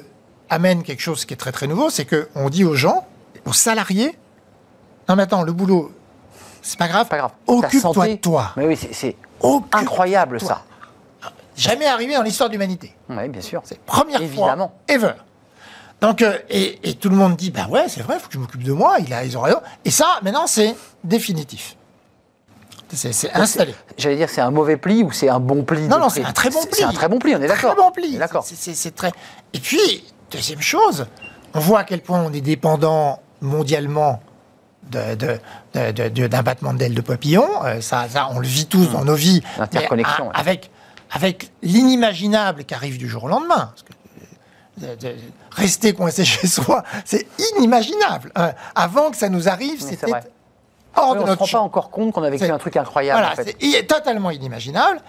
amène 0.50 0.82
quelque 0.82 1.00
chose 1.00 1.24
qui 1.24 1.32
est 1.32 1.36
très 1.36 1.52
très 1.52 1.66
nouveau, 1.66 1.88
c'est 1.88 2.04
qu'on 2.04 2.50
dit 2.50 2.64
aux 2.64 2.74
gens, 2.74 3.06
aux 3.46 3.52
salariés, 3.52 4.16
non 5.08 5.16
mais 5.16 5.24
attends, 5.24 5.42
le 5.42 5.52
boulot, 5.52 5.92
c'est 6.62 6.78
pas 6.78 6.88
grave, 6.88 7.08
Pas 7.08 7.18
grave. 7.18 7.32
occupe-toi 7.46 8.08
de 8.08 8.14
toi. 8.16 8.52
Mais 8.56 8.66
oui, 8.66 8.76
c'est- 8.76 9.16
incroyable 9.72 10.40
ça. 10.40 10.62
Jamais 11.56 11.86
arrivé 11.86 12.14
dans 12.14 12.22
l'histoire 12.22 12.48
de 12.48 12.54
l'humanité. 12.54 12.94
Oui, 13.10 13.28
bien 13.28 13.42
sûr. 13.42 13.60
C'est 13.64 13.78
première 13.80 14.22
Évidemment. 14.22 14.68
fois 14.68 14.94
ever. 14.94 15.12
Donc, 16.00 16.22
euh, 16.22 16.38
et, 16.48 16.78
et 16.88 16.94
tout 16.94 17.10
le 17.10 17.16
monde 17.16 17.36
dit, 17.36 17.50
bah 17.50 17.66
ouais, 17.68 17.88
c'est 17.88 18.00
vrai, 18.02 18.16
il 18.16 18.20
faut 18.20 18.26
que 18.28 18.34
je 18.34 18.38
m'occupe 18.38 18.62
de 18.64 18.72
moi, 18.72 18.96
il 19.00 19.12
a, 19.12 19.24
ils 19.24 19.36
ont 19.36 19.42
raison. 19.42 19.60
Et 19.84 19.90
ça, 19.90 20.18
maintenant, 20.22 20.46
c'est 20.46 20.74
définitif. 21.04 21.76
C'est 22.94 23.32
installé. 23.34 23.74
J'allais 23.96 24.16
dire, 24.16 24.28
c'est 24.28 24.40
un 24.42 24.50
mauvais 24.50 24.76
pli 24.76 25.02
ou 25.02 25.12
c'est 25.12 25.28
un 25.30 25.40
bon 25.40 25.64
pli 25.64 25.88
Non, 25.88 25.98
non, 25.98 26.10
c'est 26.10 26.24
un 26.24 26.32
très 26.32 26.50
bon 26.50 26.60
pli. 26.62 26.74
C'est 26.74 26.84
un 26.84 26.92
très 26.92 27.08
bon 27.08 27.18
pli, 27.18 27.34
on 27.34 27.40
est 27.40 27.46
d'accord. 27.46 27.72
Très 27.74 27.82
bon 27.82 27.88
On 27.88 27.90
pli. 27.90 28.18
D'accord. 28.18 28.44
C'est 28.44 28.94
très. 28.94 29.12
Et 29.54 29.60
puis, 29.60 30.04
deuxième 30.30 30.60
chose, 30.60 31.06
on 31.54 31.60
voit 31.60 31.80
à 31.80 31.84
quel 31.84 32.02
point 32.02 32.20
on 32.22 32.32
est 32.34 32.42
dépendant 32.42 33.21
mondialement 33.42 34.20
de- 34.90 35.14
de- 35.14 36.08
de- 36.08 36.26
d'un 36.26 36.42
battement 36.42 36.74
d'ailes 36.74 36.94
de 36.94 37.00
papillon. 37.00 37.46
Euh, 37.64 37.80
ça, 37.80 38.06
ça, 38.08 38.28
on 38.32 38.38
le 38.40 38.46
vit 38.46 38.66
tous 38.66 38.86
dans 38.86 39.04
nos 39.04 39.14
vies. 39.14 39.42
Avec, 40.34 40.70
avec 41.12 41.50
l'inimaginable 41.62 42.64
qui 42.64 42.74
arrive 42.74 42.98
du 42.98 43.08
jour 43.08 43.24
au 43.24 43.28
lendemain. 43.28 43.70
Parce 43.72 43.82
que, 43.82 45.06
euh, 45.06 45.14
rester 45.50 45.92
coincé 45.92 46.24
chez 46.32 46.46
soi, 46.46 46.82
c'est 47.04 47.26
inimaginable. 47.56 48.32
Euh, 48.38 48.52
avant 48.74 49.10
que 49.10 49.16
ça 49.16 49.28
nous 49.28 49.48
arrive, 49.48 49.80
c'est 49.80 49.90
c'était 49.90 50.06
hors 50.96 51.10
Oui, 51.10 51.14
de 51.16 51.18
on 51.18 51.20
ne 51.22 51.26
se 51.26 51.30
notre 51.30 51.42
rend 51.44 51.46
pas 51.58 51.64
encore 51.64 51.90
compte 51.90 52.12
qu'on 52.12 52.22
a 52.22 52.30
vécu 52.30 52.44
un 52.44 52.58
truc 52.58 52.76
incroyable. 52.76 53.20
Voilà, 53.20 53.32
en 53.32 53.36
fait. 53.44 53.56
c'est 53.60 53.86
totalement 53.86 54.30
inimaginable. 54.30 55.00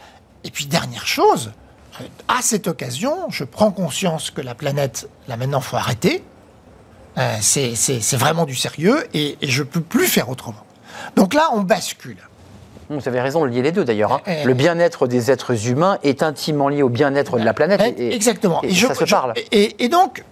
Et 0.43 0.51
puis, 0.51 0.65
dernière 0.65 1.07
chose, 1.07 1.51
euh, 2.01 2.05
à 2.27 2.41
cette 2.41 2.67
occasion, 2.67 3.29
je 3.29 3.43
prends 3.43 3.71
conscience 3.71 4.29
que 4.29 4.41
la 4.41 4.55
planète, 4.55 5.09
là 5.27 5.35
maintenant, 5.37 5.61
faut 5.61 5.77
arrêter. 5.77 6.23
Euh, 7.17 7.35
c'est- 7.41 8.15
vraiment 8.17 8.45
du 8.45 8.55
sérieux 8.55 9.05
et, 9.13 9.37
et 9.41 9.47
je 9.47 9.61
peux 9.63 9.81
plus 9.81 10.07
faire 10.07 10.29
autrement. 10.29 10.65
Donc 11.15 11.33
là, 11.33 11.49
on 11.53 11.61
bascule. 11.61 12.17
Vous 12.89 13.07
avez 13.07 13.21
raison 13.21 13.43
de 13.45 13.49
lier 13.49 13.61
les 13.61 13.71
deux 13.71 13.85
d'ailleurs. 13.85 14.13
hein. 14.13 14.21
Eh, 14.27 14.43
Le 14.43 14.53
bien-être 14.53 15.07
des 15.07 15.31
êtres 15.31 15.67
humains 15.67 15.97
est 16.03 16.21
intimement 16.23 16.69
lié 16.69 16.83
au 16.83 16.89
bien-être 16.89 17.37
de 17.39 17.43
la 17.43 17.53
planète. 17.53 17.81
Et- 17.81 18.07
et- 18.07 18.15
Exactement. 18.15 18.61
Et, 18.63 18.71
je- 18.71 18.87
ça 18.87 18.95
se 18.95 19.05
je- 19.05 19.11
parle. 19.11 19.33
Et, 19.51 19.87
donc, 19.89 20.23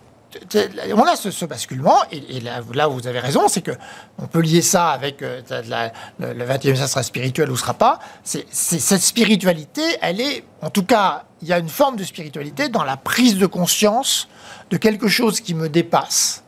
on 0.96 1.04
a 1.04 1.16
ce, 1.16 1.30
ce 1.32 1.46
basculement, 1.46 1.98
et, 2.12 2.40
là, 2.42 2.88
vous 2.88 3.08
avez 3.08 3.20
raison, 3.20 3.48
c'est 3.48 3.62
que 3.62 3.72
on 4.18 4.28
peut 4.28 4.42
lier 4.42 4.62
ça 4.62 4.90
avec 4.90 5.22
euh, 5.22 5.42
la- 5.68 5.92
le, 6.20 6.34
le 6.34 6.46
21e 6.46 6.76
siècle 6.76 6.90
sera 6.90 7.04
spirituel 7.04 7.52
ou 7.52 7.58
sera 7.58 7.74
pas. 7.74 8.00
C'est- 8.24 8.46
cette 8.52 9.02
spiritualité, 9.02 9.82
elle 10.02 10.20
est, 10.22 10.44
en 10.62 10.70
tout 10.70 10.84
cas, 10.84 11.24
il 11.42 11.48
y 11.48 11.54
a 11.54 11.58
une 11.60 11.70
forme 11.70 11.96
de 11.96 12.04
spiritualité 12.04 12.70
dans 12.70 12.84
la 12.84 12.98
prise 12.98 13.38
de 13.38 13.46
conscience 13.46 14.28
de 14.70 14.78
quelque 14.78 15.08
chose 15.08 15.42
qui 15.42 15.54
me 15.54 15.70
dépasse 15.70 16.44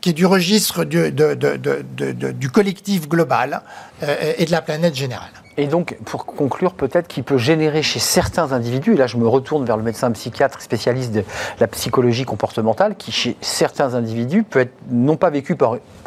qui 0.00 0.10
est 0.10 0.14
du 0.14 0.26
registre 0.26 0.84
du, 0.84 2.50
collectif 2.50 3.08
global 3.08 3.62
euh, 4.02 4.32
et 4.36 4.44
de 4.44 4.50
la 4.50 4.62
planète 4.62 4.94
générale. 4.94 5.30
Et 5.56 5.66
donc, 5.66 5.96
pour 6.04 6.24
conclure, 6.24 6.72
peut-être 6.74 7.08
qu'il 7.08 7.24
peut 7.24 7.36
générer 7.36 7.82
chez 7.82 7.98
certains 7.98 8.52
individus, 8.52 8.94
et 8.94 8.96
là 8.96 9.08
je 9.08 9.16
me 9.16 9.26
retourne 9.26 9.64
vers 9.64 9.76
le 9.76 9.82
médecin 9.82 10.10
psychiatre 10.12 10.62
spécialiste 10.62 11.12
de 11.12 11.24
la 11.58 11.66
psychologie 11.66 12.24
comportementale, 12.24 12.94
qui 12.96 13.10
chez 13.10 13.36
certains 13.40 13.94
individus 13.94 14.44
peut 14.44 14.60
être 14.60 14.74
non 14.88 15.16
pas 15.16 15.30
vécu 15.30 15.56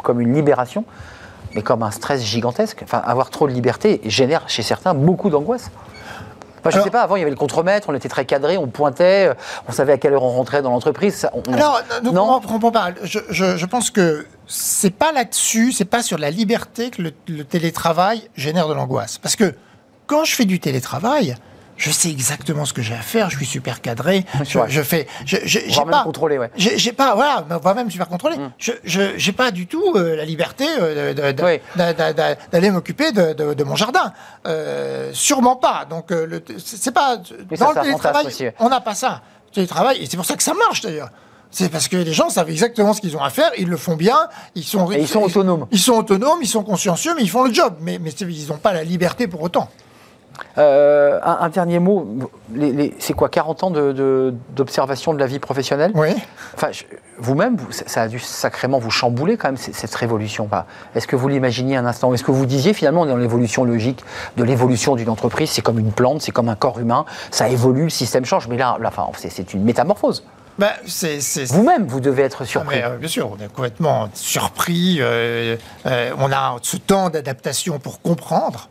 comme 0.02 0.20
une 0.22 0.34
libération, 0.34 0.86
mais 1.54 1.60
comme 1.60 1.82
un 1.82 1.90
stress 1.90 2.24
gigantesque. 2.24 2.80
Enfin, 2.82 3.02
avoir 3.04 3.28
trop 3.28 3.46
de 3.46 3.52
liberté 3.52 4.00
génère 4.06 4.48
chez 4.48 4.62
certains 4.62 4.94
beaucoup 4.94 5.28
d'angoisse. 5.28 5.70
Enfin, 6.64 6.70
je 6.70 6.78
ne 6.78 6.84
sais 6.84 6.90
pas, 6.90 7.02
avant 7.02 7.16
il 7.16 7.18
y 7.18 7.22
avait 7.22 7.30
le 7.30 7.36
contremaître, 7.36 7.88
on 7.90 7.94
était 7.94 8.08
très 8.08 8.24
cadré, 8.24 8.56
on 8.56 8.68
pointait, 8.68 9.28
euh, 9.30 9.34
on 9.68 9.72
savait 9.72 9.94
à 9.94 9.98
quelle 9.98 10.12
heure 10.12 10.22
on 10.22 10.30
rentrait 10.30 10.62
dans 10.62 10.70
l'entreprise. 10.70 11.28
on- 11.32 11.42
on- 11.48 11.52
Alors, 11.54 11.80
ne 12.04 12.10
non, 12.10 12.26
comprends, 12.26 12.40
comprends 12.54 12.70
pas. 12.70 12.90
Je, 13.02 13.18
je- 13.30 13.56
je 13.56 13.66
pense 13.66 13.90
que 13.90 14.26
c'est 14.46 14.94
pas 14.94 15.10
là-dessus, 15.12 15.72
c'est 15.72 15.84
pas 15.84 16.02
sur 16.02 16.18
la 16.18 16.30
liberté 16.30 16.90
que 16.90 17.02
le, 17.02 17.12
le 17.28 17.42
télétravail 17.44 18.28
génère 18.36 18.68
de 18.68 18.74
l'angoisse. 18.74 19.18
Parce 19.18 19.34
que 19.34 19.54
quand 20.06 20.24
je 20.24 20.34
fais 20.36 20.44
du 20.44 20.60
télétravail, 20.60 21.34
je 21.82 21.90
sais 21.90 22.10
exactement 22.10 22.64
ce 22.64 22.72
que 22.72 22.80
j'ai 22.80 22.94
à 22.94 23.00
faire, 23.00 23.28
je 23.28 23.36
suis 23.36 23.44
super 23.46 23.80
cadré, 23.80 24.24
je, 24.44 24.56
je 24.68 24.82
fais, 24.82 25.08
je, 25.26 25.36
je- 25.44 25.58
j'ai 25.66 25.78
même 25.80 25.90
pas, 25.90 26.04
contrôlé, 26.04 26.38
ouais. 26.38 26.48
j'ai 26.56 26.92
pas, 26.92 27.16
voilà, 27.16 27.44
on 27.50 27.56
va 27.56 27.74
même 27.74 27.90
super 27.90 28.06
contrôlé. 28.06 28.36
Mm. 28.36 28.52
Je, 28.56 29.00
j'ai 29.16 29.32
pas 29.32 29.50
du 29.50 29.66
tout 29.66 29.92
euh, 29.96 30.14
la 30.14 30.24
liberté 30.24 30.64
euh, 30.80 31.12
Oui. 31.42 31.60
d'aller 32.52 32.70
m'occuper 32.70 33.10
de, 33.10 33.32
de- 33.32 33.54
de 33.54 33.64
mon 33.64 33.74
jardin. 33.74 34.12
Euh, 34.46 35.10
sûrement 35.12 35.56
pas. 35.56 35.84
Donc, 35.90 36.12
c'est 36.64 36.92
pas 36.94 37.16
ça, 37.16 37.34
dans 37.56 37.72
c'est 37.72 37.78
le 37.80 37.82
télétravail, 37.82 38.26
aussi. 38.26 38.44
on 38.60 38.68
n'a 38.68 38.80
pas 38.80 38.94
ça. 38.94 39.22
Télétravail, 39.52 39.98
et 40.02 40.06
c'est 40.08 40.16
pour 40.16 40.26
ça 40.26 40.36
que 40.36 40.42
ça 40.42 40.54
marche 40.54 40.82
d'ailleurs. 40.82 41.10
C'est 41.50 41.68
parce 41.68 41.88
que 41.88 41.96
les 41.96 42.12
gens 42.14 42.30
savent 42.30 42.48
exactement 42.48 42.94
ce 42.94 43.00
qu'ils 43.00 43.16
ont 43.16 43.22
à 43.22 43.28
faire, 43.30 43.50
ils 43.58 43.68
le 43.68 43.76
font 43.76 43.96
bien, 43.96 44.16
ils 44.54 44.64
sont, 44.64 44.90
Et 44.92 45.00
ils 45.00 45.08
sont 45.08 45.20
autonomes. 45.22 45.66
Ils 45.72 45.78
sont 45.80 45.94
autonomes, 45.94 46.38
ils 46.40 46.46
sont 46.48 46.62
consciencieux, 46.62 47.12
mais 47.16 47.22
ils 47.22 47.28
font 47.30 47.42
le 47.44 47.52
job. 47.52 47.74
Mais, 47.80 47.98
mais 47.98 48.10
ils 48.12 48.46
n'ont 48.48 48.56
pas 48.56 48.72
la 48.72 48.84
liberté 48.84 49.26
pour 49.26 49.42
autant. 49.42 49.68
Euh, 50.58 51.18
un, 51.22 51.38
un 51.42 51.48
dernier 51.48 51.78
mot, 51.78 52.06
c'est 52.98 53.12
quoi, 53.14 53.28
40 53.28 53.64
ans 53.64 53.70
de- 53.70 53.92
de- 53.92 54.34
d'observation 54.50 55.14
de, 55.14 55.18
la 55.18 55.26
vie 55.26 55.38
professionnelle? 55.38 55.92
Oui. 55.94 56.10
Enfin, 56.54 56.68
vous-même, 57.18 57.56
vous- 57.56 57.72
ça, 57.72 58.02
a 58.02 58.08
dû 58.08 58.18
sacrément 58.18 58.78
vous 58.78 58.90
chambouler 58.90 59.36
quand 59.36 59.48
même, 59.48 59.56
cette 59.56 59.94
révolution. 59.94 60.44
Enfin, 60.44 60.64
Est-ce 60.94 61.06
que 61.06 61.16
vous 61.16 61.28
l'imaginiez 61.28 61.76
un 61.76 61.86
instant? 61.86 62.12
Est-ce 62.12 62.24
que 62.24 62.30
vous 62.32 62.46
disiez 62.46 62.74
finalement, 62.74 63.02
on 63.02 63.06
est 63.06 63.10
dans 63.10 63.16
l'évolution 63.16 63.64
logique 63.64 64.02
de 64.36 64.44
l'évolution 64.44 64.94
d'une 64.96 65.08
entreprise 65.08 65.50
C'est 65.50 65.62
comme 65.62 65.78
une 65.78 65.92
plante, 65.92 66.22
c'est 66.22 66.32
comme 66.32 66.48
un 66.48 66.56
corps 66.56 66.78
humain, 66.78 67.04
ça 67.30 67.48
évolue, 67.48 67.84
le 67.84 67.90
système 67.90 68.24
change. 68.24 68.48
Mais 68.48 68.56
là, 68.56 68.76
là, 68.80 68.88
enfin, 68.88 69.06
c'est- 69.16 69.54
une 69.54 69.64
métamorphose. 69.64 70.24
C'est- 70.86 71.50
Vous-même, 71.52 71.86
vous 71.86 72.00
devez 72.00 72.22
être 72.22 72.42
Ah, 72.42 72.46
surpris. 72.46 72.76
mais, 72.76 72.84
euh, 72.84 72.96
bien 72.98 73.08
sûr, 73.08 73.30
on 73.32 73.42
est 73.42 73.48
complètement 73.52 74.08
surpris. 74.14 74.98
euh, 75.00 75.56
euh, 75.86 76.10
on 76.18 76.30
a 76.30 76.56
ce 76.62 76.76
temps 76.76 77.08
d'adaptation 77.10 77.78
pour 77.78 78.00
comprendre. 78.02 78.68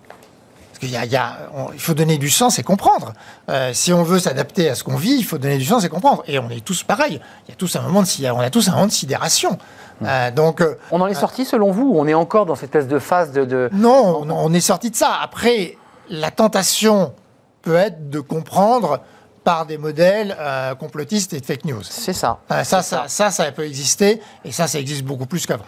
Y 0.90 0.96
a, 0.98 1.06
il 1.06 1.12
y 1.12 1.16
a- 1.16 1.38
on- 1.56 1.72
il 1.74 1.80
faut 1.80 1.94
donner 1.94 2.18
du 2.18 2.30
sens 2.30 2.58
et 2.60 2.64
comprendre. 2.64 3.14
Euh, 3.50 3.72
si 3.74 3.94
on 3.94 4.04
veut 4.04 4.20
s'adapter 4.20 4.70
à 4.70 4.76
ce 4.76 4.84
qu'on 4.84 4.96
vit, 4.96 5.16
il 5.18 5.24
faut 5.24 5.38
donner 5.38 5.58
du 5.58 5.66
sens 5.66 5.84
et 5.84 5.90
comprendre. 5.90 6.24
Et 6.28 6.40
on 6.40 6.50
est 6.50 6.64
tous 6.66 6.84
pareils. 6.84 7.22
Il 7.48 7.52
y 7.52 7.54
a 7.54 7.56
tous 7.56 7.76
un 7.76 7.82
moment 7.82 8.02
de, 8.02 8.32
on 8.32 8.40
a 8.40 8.50
tous 8.50 8.68
un 8.68 8.72
moment 8.72 8.88
de 8.88 8.92
sidération. 8.92 9.58
Euh, 10.04 10.32
donc, 10.32 10.62
euh, 10.62 10.76
On 10.92 11.00
en 11.02 11.08
est 11.08 11.14
sorti 11.14 11.46
selon 11.46 11.72
vous 11.72 11.84
ou 11.94 12.00
on 12.00 12.08
est 12.08 12.14
encore 12.16 12.46
dans 12.48 12.56
cette 12.56 12.74
espèce 12.76 12.88
de 12.88 12.98
phase 13.00 13.32
de... 13.32 13.46
de- 13.46 13.70
non, 13.74 14.24
on, 14.24 14.30
on 14.32 14.54
est 14.54 14.60
sorti 14.62 14.90
de 14.90 14.96
ça. 14.96 15.12
Après, 15.22 15.78
la 16.10 16.32
tentation 16.32 17.14
peut 17.62 17.76
être 17.76 18.10
de 18.10 18.20
comprendre 18.20 19.00
par 19.44 19.66
des 19.68 19.78
modèles 19.78 20.36
euh, 20.40 20.74
complotistes 20.76 21.34
et 21.34 21.40
de 21.40 21.46
fake 21.46 21.66
news. 21.66 21.82
C'est 21.84 22.14
ça. 22.14 22.40
Euh, 22.52 22.64
ça, 22.64 22.82
C'est 22.82 22.96
ça, 22.96 23.04
ça, 23.08 23.30
ça 23.32 23.52
peut 23.52 23.66
exister, 23.66 24.22
et 24.46 24.52
ça, 24.52 24.68
ça 24.68 24.80
existe 24.80 25.04
beaucoup 25.04 25.26
plus 25.28 25.46
qu'avant. 25.46 25.64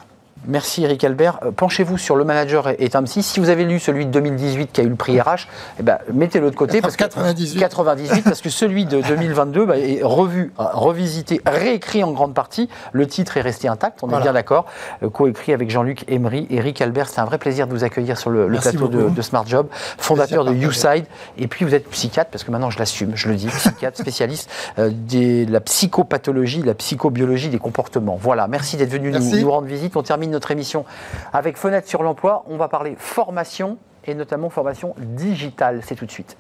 Merci 0.48 0.84
Eric 0.84 1.04
Albert. 1.04 1.39
Euh, 1.44 1.52
Penchez-vous 1.52 1.98
sur 1.98 2.16
Le 2.16 2.24
Manager 2.24 2.68
un 2.94 3.04
psy. 3.04 3.24
Si 3.24 3.39
vous 3.39 3.50
avez 3.50 3.66
lu 3.66 3.80
celui 3.80 4.06
de 4.06 4.12
2018 4.12 4.72
qui 4.72 4.82
a 4.82 4.84
eu 4.84 4.89
le 4.89 4.96
prix 4.96 5.20
RH, 5.20 5.48
eh 5.80 5.84
ben, 5.84 5.98
mettez-le 6.14 6.52
de 6.52 6.56
côté. 6.56 6.82
Parce 6.82 6.96
que, 6.96 7.04
98. 7.04 7.60
98, 7.60 8.24
parce 8.24 8.41
que 8.41 8.50
celui 8.50 8.86
de 8.86 9.02
2022 9.02 9.66
bah, 9.66 9.78
est 9.78 10.02
revu, 10.04 10.54
euh, 10.60 10.64
revisité, 10.74 11.41
réécrit 11.46 12.04
en 12.04 12.12
grande 12.12 12.34
partie. 12.34 12.70
Le 12.91 13.08
titre 13.08 13.38
est 13.38 13.41
resté 13.41 13.68
intact, 13.68 14.00
on 14.04 14.10
est 14.10 14.22
bien 14.22 14.34
d'accord. 14.34 14.66
Euh, 15.02 15.10
Co-écrit 15.10 15.54
avec 15.54 15.70
Jean-Luc 15.70 16.06
Emery. 16.08 16.48
Eric 16.50 16.82
Albert, 16.82 17.10
c'est 17.10 17.22
un 17.22 17.26
vrai 17.26 17.38
plaisir 17.38 17.68
de 17.68 17.74
vous 17.74 17.84
accueillir 17.84 18.18
sur 18.18 18.30
le, 18.30 18.48
plateau 18.48 18.88
de, 18.88 19.22
Smart 19.22 19.46
Job, 19.48 19.68
fondateur 19.98 20.46
de 20.46 20.54
YouSide. 20.54 21.06
Et 21.38 21.48
puis 21.48 21.66
vous 21.66 21.74
êtes 21.74 21.89
psychiatre, 21.89 22.30
parce 22.32 22.44
que 22.44 22.52
maintenant 22.52 22.70
je 22.70 22.80
l'assume, 22.80 23.12
je 23.16 23.30
le 23.30 23.36
dis, 23.36 23.48
psychiatre, 23.48 23.98
spécialiste 23.98 24.50
euh, 24.80 24.91
de 24.91 25.52
la 25.52 25.62
psychopathologie, 25.62 26.60
de 26.60 26.68
la 26.68 26.74
psychobiologie 26.74 27.50
des 27.50 27.60
comportements. 27.60 28.18
Voilà, 28.20 28.48
merci 28.48 28.78
d'être 28.78 28.91
venu 28.91 29.12
nous, 29.12 29.39
nous 29.39 29.52
rendre 29.52 29.68
visite. 29.68 29.96
On 29.96 30.04
termine 30.04 30.33
notre 30.34 30.52
émission 30.52 30.86
avec 31.32 31.58
Fenêtre 31.58 31.88
sur 31.88 32.04
l'emploi. 32.04 32.44
On 32.48 32.58
va 32.58 32.68
parler 32.68 32.96
formation 32.98 33.78
et 34.06 34.14
notamment 34.14 34.50
formation 34.50 34.96
digitale. 34.98 35.82
C'est 35.84 35.96
tout 35.96 36.06
de 36.06 36.12
suite. 36.12 36.36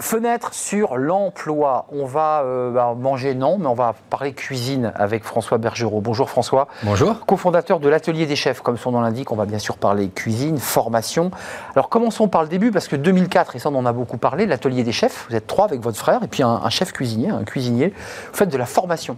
Fenêtre 0.00 0.54
sur 0.54 0.96
l'emploi. 0.96 1.86
On 1.90 2.04
va 2.06 2.42
euh, 2.44 2.70
bah, 2.70 2.94
manger, 2.96 3.34
non, 3.34 3.58
mais 3.58 3.66
on 3.66 3.74
va 3.74 3.94
parler 4.10 4.32
cuisine 4.32 4.92
avec 4.94 5.24
François 5.24 5.58
Bergerot. 5.58 6.00
Bonjour 6.00 6.30
François. 6.30 6.68
Bonjour. 6.84 7.26
cofondateur 7.26 7.80
de 7.80 7.88
l'Atelier 7.88 8.26
des 8.26 8.36
chefs, 8.36 8.60
comme 8.60 8.76
son 8.76 8.92
nom 8.92 9.00
l'indique, 9.00 9.32
on 9.32 9.36
va 9.36 9.44
bien 9.44 9.58
sûr 9.58 9.76
parler 9.76 10.08
cuisine, 10.08 10.58
formation. 10.58 11.32
Alors 11.74 11.88
commençons 11.88 12.28
par 12.28 12.42
le 12.42 12.48
début, 12.48 12.70
parce 12.70 12.86
que 12.86 12.94
2004, 12.94 13.56
et 13.56 13.58
ça 13.58 13.70
on 13.70 13.74
en 13.74 13.86
a 13.86 13.92
beaucoup 13.92 14.18
parlé, 14.18 14.46
l'Atelier 14.46 14.84
des 14.84 14.92
chefs, 14.92 15.26
vous 15.28 15.34
êtes 15.34 15.48
trois 15.48 15.64
avec 15.64 15.80
votre 15.80 15.98
frère, 15.98 16.22
et 16.22 16.28
puis 16.28 16.44
un, 16.44 16.60
un 16.62 16.70
chef 16.70 16.92
cuisinier, 16.92 17.30
un 17.30 17.42
cuisinier, 17.44 17.88
vous 17.88 18.36
faites 18.36 18.50
de 18.50 18.58
la 18.58 18.66
formation. 18.66 19.16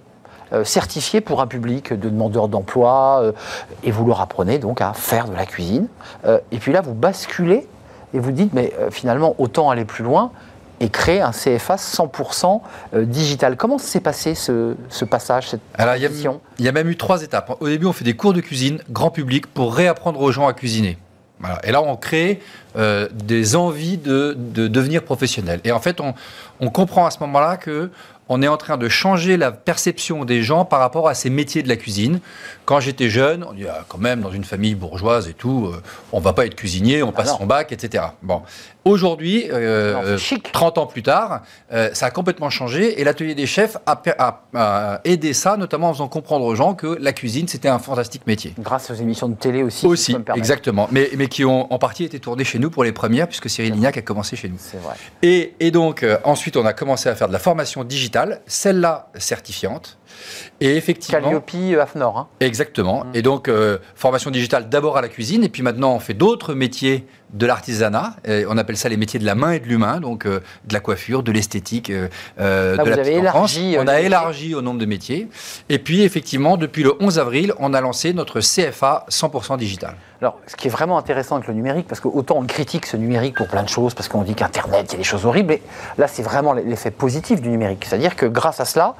euh, 0.52 0.64
certifiée 0.64 1.20
pour 1.20 1.40
un 1.40 1.46
public 1.46 1.92
de 1.92 2.08
demandeurs 2.08 2.48
d'emploi, 2.48 3.20
euh, 3.22 3.32
et 3.84 3.90
vous 3.90 4.04
leur 4.06 4.20
apprenez 4.20 4.58
donc 4.58 4.80
à 4.80 4.94
faire 4.94 5.28
de 5.28 5.36
la 5.36 5.46
cuisine. 5.46 5.86
Euh, 6.24 6.38
et 6.50 6.58
puis 6.58 6.72
là, 6.72 6.80
vous 6.80 6.94
basculez 6.94 7.68
et 8.12 8.18
vous 8.18 8.32
dites, 8.32 8.52
mais 8.54 8.72
finalement, 8.90 9.36
autant 9.38 9.70
aller 9.70 9.84
plus 9.84 10.02
loin 10.02 10.32
et 10.80 10.88
créer 10.88 11.20
un 11.20 11.30
CFA 11.30 11.76
100% 11.76 12.60
euh, 12.94 13.04
digital. 13.04 13.56
Comment 13.56 13.78
s'est 13.78 14.00
passé 14.00 14.34
ce, 14.34 14.74
passage, 15.04 15.50
cette 15.50 15.60
Alors, 15.74 15.96
il 15.96 16.02
y, 16.58 16.68
a 16.68 16.72
même 16.72 16.88
eu 16.88 16.96
trois 16.96 17.22
étapes. 17.22 17.56
Au 17.60 17.68
début, 17.68 17.86
on 17.86 17.92
fait 17.92 18.04
des 18.04 18.16
cours 18.16 18.32
de 18.32 18.40
cuisine, 18.40 18.80
grand 18.90 19.10
public, 19.10 19.46
pour 19.46 19.74
réapprendre 19.74 20.20
aux 20.20 20.32
gens 20.32 20.48
à 20.48 20.54
cuisiner. 20.54 20.98
Et 21.64 21.72
là, 21.72 21.80
on 21.82 21.96
crée 21.96 22.40
euh, 22.76 23.08
des 23.12 23.56
envies 23.56 23.96
de, 23.96 24.34
devenir 24.36 25.02
professionnel. 25.02 25.60
Et 25.64 25.72
en 25.72 25.80
fait, 25.80 26.00
on, 26.00 26.14
on 26.60 26.68
comprend 26.68 27.06
à 27.06 27.10
ce 27.10 27.18
moment-là 27.20 27.56
que 27.56 27.90
on 28.32 28.42
est 28.42 28.48
en 28.48 28.56
train 28.56 28.76
de 28.76 28.88
changer 28.88 29.36
la 29.36 29.50
perception 29.50 30.24
des 30.24 30.44
gens 30.44 30.64
par 30.64 30.78
rapport 30.78 31.08
à 31.08 31.14
ces 31.14 31.30
métiers 31.30 31.64
de 31.64 31.68
la 31.68 31.74
cuisine. 31.74 32.20
Quand 32.64 32.78
j'étais 32.78 33.10
jeune, 33.10 33.42
on 33.42 33.52
dit 33.52 33.66
ah, 33.68 33.84
quand 33.88 33.98
même 33.98 34.20
dans 34.20 34.30
une 34.30 34.44
famille 34.44 34.76
bourgeoise 34.76 35.28
et 35.28 35.34
tout, 35.34 35.68
on 35.68 35.74
euh, 35.74 35.82
on 36.12 36.20
va 36.20 36.32
pas 36.32 36.46
être 36.46 36.54
cuisinier, 36.54 37.02
on 37.02 37.08
ah 37.08 37.12
passe 37.12 37.36
son 37.36 37.44
bac, 37.44 37.72
etc. 37.72 38.04
Bon, 38.22 38.42
aujourd'hui, 38.84 39.48
30 39.48 39.58
euh, 39.58 40.80
ans 40.80 40.86
plus 40.86 41.02
tard, 41.02 41.42
euh, 41.72 41.90
ça 41.92 42.06
a 42.06 42.10
complètement 42.10 42.50
changé 42.50 43.00
et 43.00 43.04
l'atelier 43.04 43.34
des 43.34 43.46
chefs 43.46 43.76
a, 43.86 45.00
aidé 45.04 45.32
ça, 45.32 45.56
notamment 45.56 45.90
en 45.90 45.92
faisant 45.92 46.08
comprendre 46.08 46.44
aux 46.44 46.54
gens 46.54 46.74
que 46.74 46.98
la 47.00 47.12
cuisine 47.12 47.48
c'était 47.48 47.68
un 47.68 47.78
fantastique 47.78 48.26
métier. 48.26 48.54
Grâce 48.58 48.90
aux 48.90 48.94
émissions 48.94 49.28
de 49.28 49.34
télé 49.34 49.62
aussi. 49.62 49.86
Aussi, 49.86 50.16
exactement, 50.34 50.88
mais, 50.90 51.10
mais 51.16 51.28
qui 51.28 51.44
ont 51.44 51.72
en 51.72 51.78
partie 51.78 52.04
été 52.04 52.18
tournées 52.18 52.44
chez 52.44 52.58
nous 52.58 52.70
pour 52.70 52.84
les 52.84 52.92
premières, 52.92 53.26
puisque 53.26 53.48
Cyril 53.48 53.72
Lignac 53.72 53.96
a 53.96 54.02
commencé 54.02 54.36
chez 54.36 54.48
nous. 54.48 54.58
C'est 54.58 54.78
vrai. 54.78 54.94
Et, 55.22 55.54
et 55.60 55.70
donc 55.70 56.04
ensuite, 56.24 56.56
on 56.56 56.66
a 56.66 56.72
commencé 56.72 57.08
à 57.08 57.14
faire 57.14 57.28
de 57.28 57.32
la 57.32 57.38
formation 57.38 57.84
digitale 57.84 58.40
celle-là 58.46 59.10
certifiante. 59.18 59.98
Et 60.60 60.76
effectivement. 60.76 61.20
Calliope 61.20 61.50
euh, 61.54 61.82
AFNOR. 61.82 62.18
Hein. 62.18 62.28
Exactement. 62.40 63.04
Mm. 63.04 63.10
Et 63.14 63.22
donc, 63.22 63.48
euh, 63.48 63.78
formation 63.94 64.30
digitale 64.30 64.68
d'abord 64.68 64.96
à 64.96 65.02
la 65.02 65.08
cuisine, 65.08 65.44
et 65.44 65.48
puis 65.48 65.62
maintenant, 65.62 65.94
on 65.94 66.00
fait 66.00 66.14
d'autres 66.14 66.54
métiers 66.54 67.06
de 67.32 67.46
l'artisanat. 67.46 68.16
On 68.48 68.58
appelle 68.58 68.76
ça 68.76 68.88
les 68.88 68.96
métiers 68.96 69.20
de 69.20 69.24
la 69.24 69.36
main 69.36 69.52
et 69.52 69.60
de 69.60 69.66
l'humain, 69.66 70.00
donc 70.00 70.26
euh, 70.26 70.40
de 70.64 70.74
la 70.74 70.80
coiffure, 70.80 71.22
de 71.22 71.30
l'esthétique, 71.30 71.92
de 71.92 72.08
la 72.38 72.82
avez 72.82 73.14
élargi, 73.14 73.76
On 73.78 73.86
a 73.86 74.00
élargi 74.00 74.54
au 74.54 74.62
nombre 74.62 74.80
de 74.80 74.86
métiers. 74.86 75.28
Et 75.68 75.78
puis, 75.78 76.02
effectivement, 76.02 76.56
depuis 76.56 76.82
le 76.82 76.94
11 77.00 77.20
avril, 77.20 77.54
on 77.58 77.72
a 77.72 77.80
lancé 77.80 78.12
notre 78.12 78.40
CFA 78.40 79.06
100% 79.08 79.58
digital. 79.58 79.94
Alors, 80.20 80.38
ce 80.46 80.54
qui 80.54 80.68
est 80.68 80.70
vraiment 80.70 80.98
intéressant 80.98 81.36
avec 81.36 81.48
le 81.48 81.54
numérique, 81.54 81.86
parce 81.86 82.00
qu'autant 82.00 82.36
on 82.38 82.44
critique 82.44 82.84
ce 82.84 82.98
numérique 82.98 83.36
pour 83.36 83.48
plein 83.48 83.62
de 83.62 83.68
choses, 83.70 83.94
parce 83.94 84.08
qu'on 84.08 84.22
dit 84.22 84.34
qu'Internet, 84.34 84.86
il 84.88 84.92
y 84.92 84.94
a 84.96 84.98
des 84.98 85.04
choses 85.04 85.24
horribles, 85.24 85.48
mais 85.48 85.62
là, 85.96 86.08
c'est 86.08 86.22
vraiment 86.22 86.52
l'effet 86.52 86.90
positif 86.90 87.40
du 87.40 87.48
numérique. 87.48 87.86
C'est-à-dire 87.86 88.16
que 88.16 88.26
grâce 88.26 88.60
à 88.60 88.66
cela, 88.66 88.96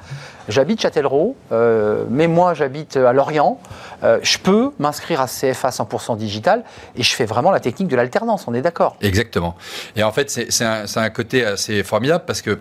j'habite 0.47 0.81
Châtellerault, 0.81 1.35
euh, 1.51 2.05
mais 2.09 2.27
moi 2.27 2.53
j'habite 2.53 2.97
à 2.97 3.13
Lorient, 3.13 3.59
euh, 4.03 4.19
je 4.21 4.37
peux 4.37 4.71
m'inscrire 4.79 5.21
à 5.21 5.27
CFA 5.27 5.69
100% 5.69 6.17
digital 6.17 6.63
et 6.95 7.03
je 7.03 7.13
fais 7.13 7.25
vraiment 7.25 7.51
la 7.51 7.59
technique 7.59 7.87
de 7.87 7.95
l'alternance, 7.95 8.45
on 8.47 8.53
est 8.53 8.61
d'accord 8.61 8.97
Exactement. 9.01 9.55
Et 9.95 10.03
en 10.03 10.11
fait, 10.11 10.29
c'est 10.29 10.65
un, 10.65 10.85
un 10.95 11.09
côté 11.09 11.45
assez 11.45 11.83
formidable 11.83 12.23
parce 12.25 12.41
que, 12.41 12.59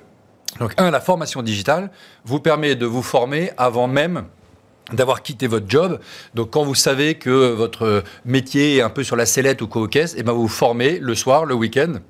donc, 0.58 0.74
un, 0.78 0.90
la 0.90 1.00
formation 1.00 1.42
digitale 1.42 1.90
vous 2.24 2.40
permet 2.40 2.74
de 2.74 2.86
vous 2.86 3.02
former 3.02 3.52
avant 3.56 3.86
même 3.86 4.24
d'avoir 4.92 5.22
quitté 5.22 5.46
votre 5.46 5.68
job. 5.68 6.00
Donc 6.34 6.50
quand 6.50 6.64
vous 6.64 6.74
savez 6.74 7.14
que 7.14 7.52
votre 7.52 8.02
métier 8.24 8.78
est 8.78 8.82
un 8.82 8.90
peu 8.90 9.04
sur 9.04 9.14
la 9.14 9.24
sellette 9.24 9.62
ou 9.62 9.68
co-caisse, 9.68 10.14
et 10.14 10.20
eh 10.20 10.22
ben 10.24 10.32
vous 10.32 10.42
vous 10.42 10.48
formez 10.48 10.98
le 10.98 11.14
soir, 11.14 11.44
le 11.44 11.54
week-end 11.54 12.00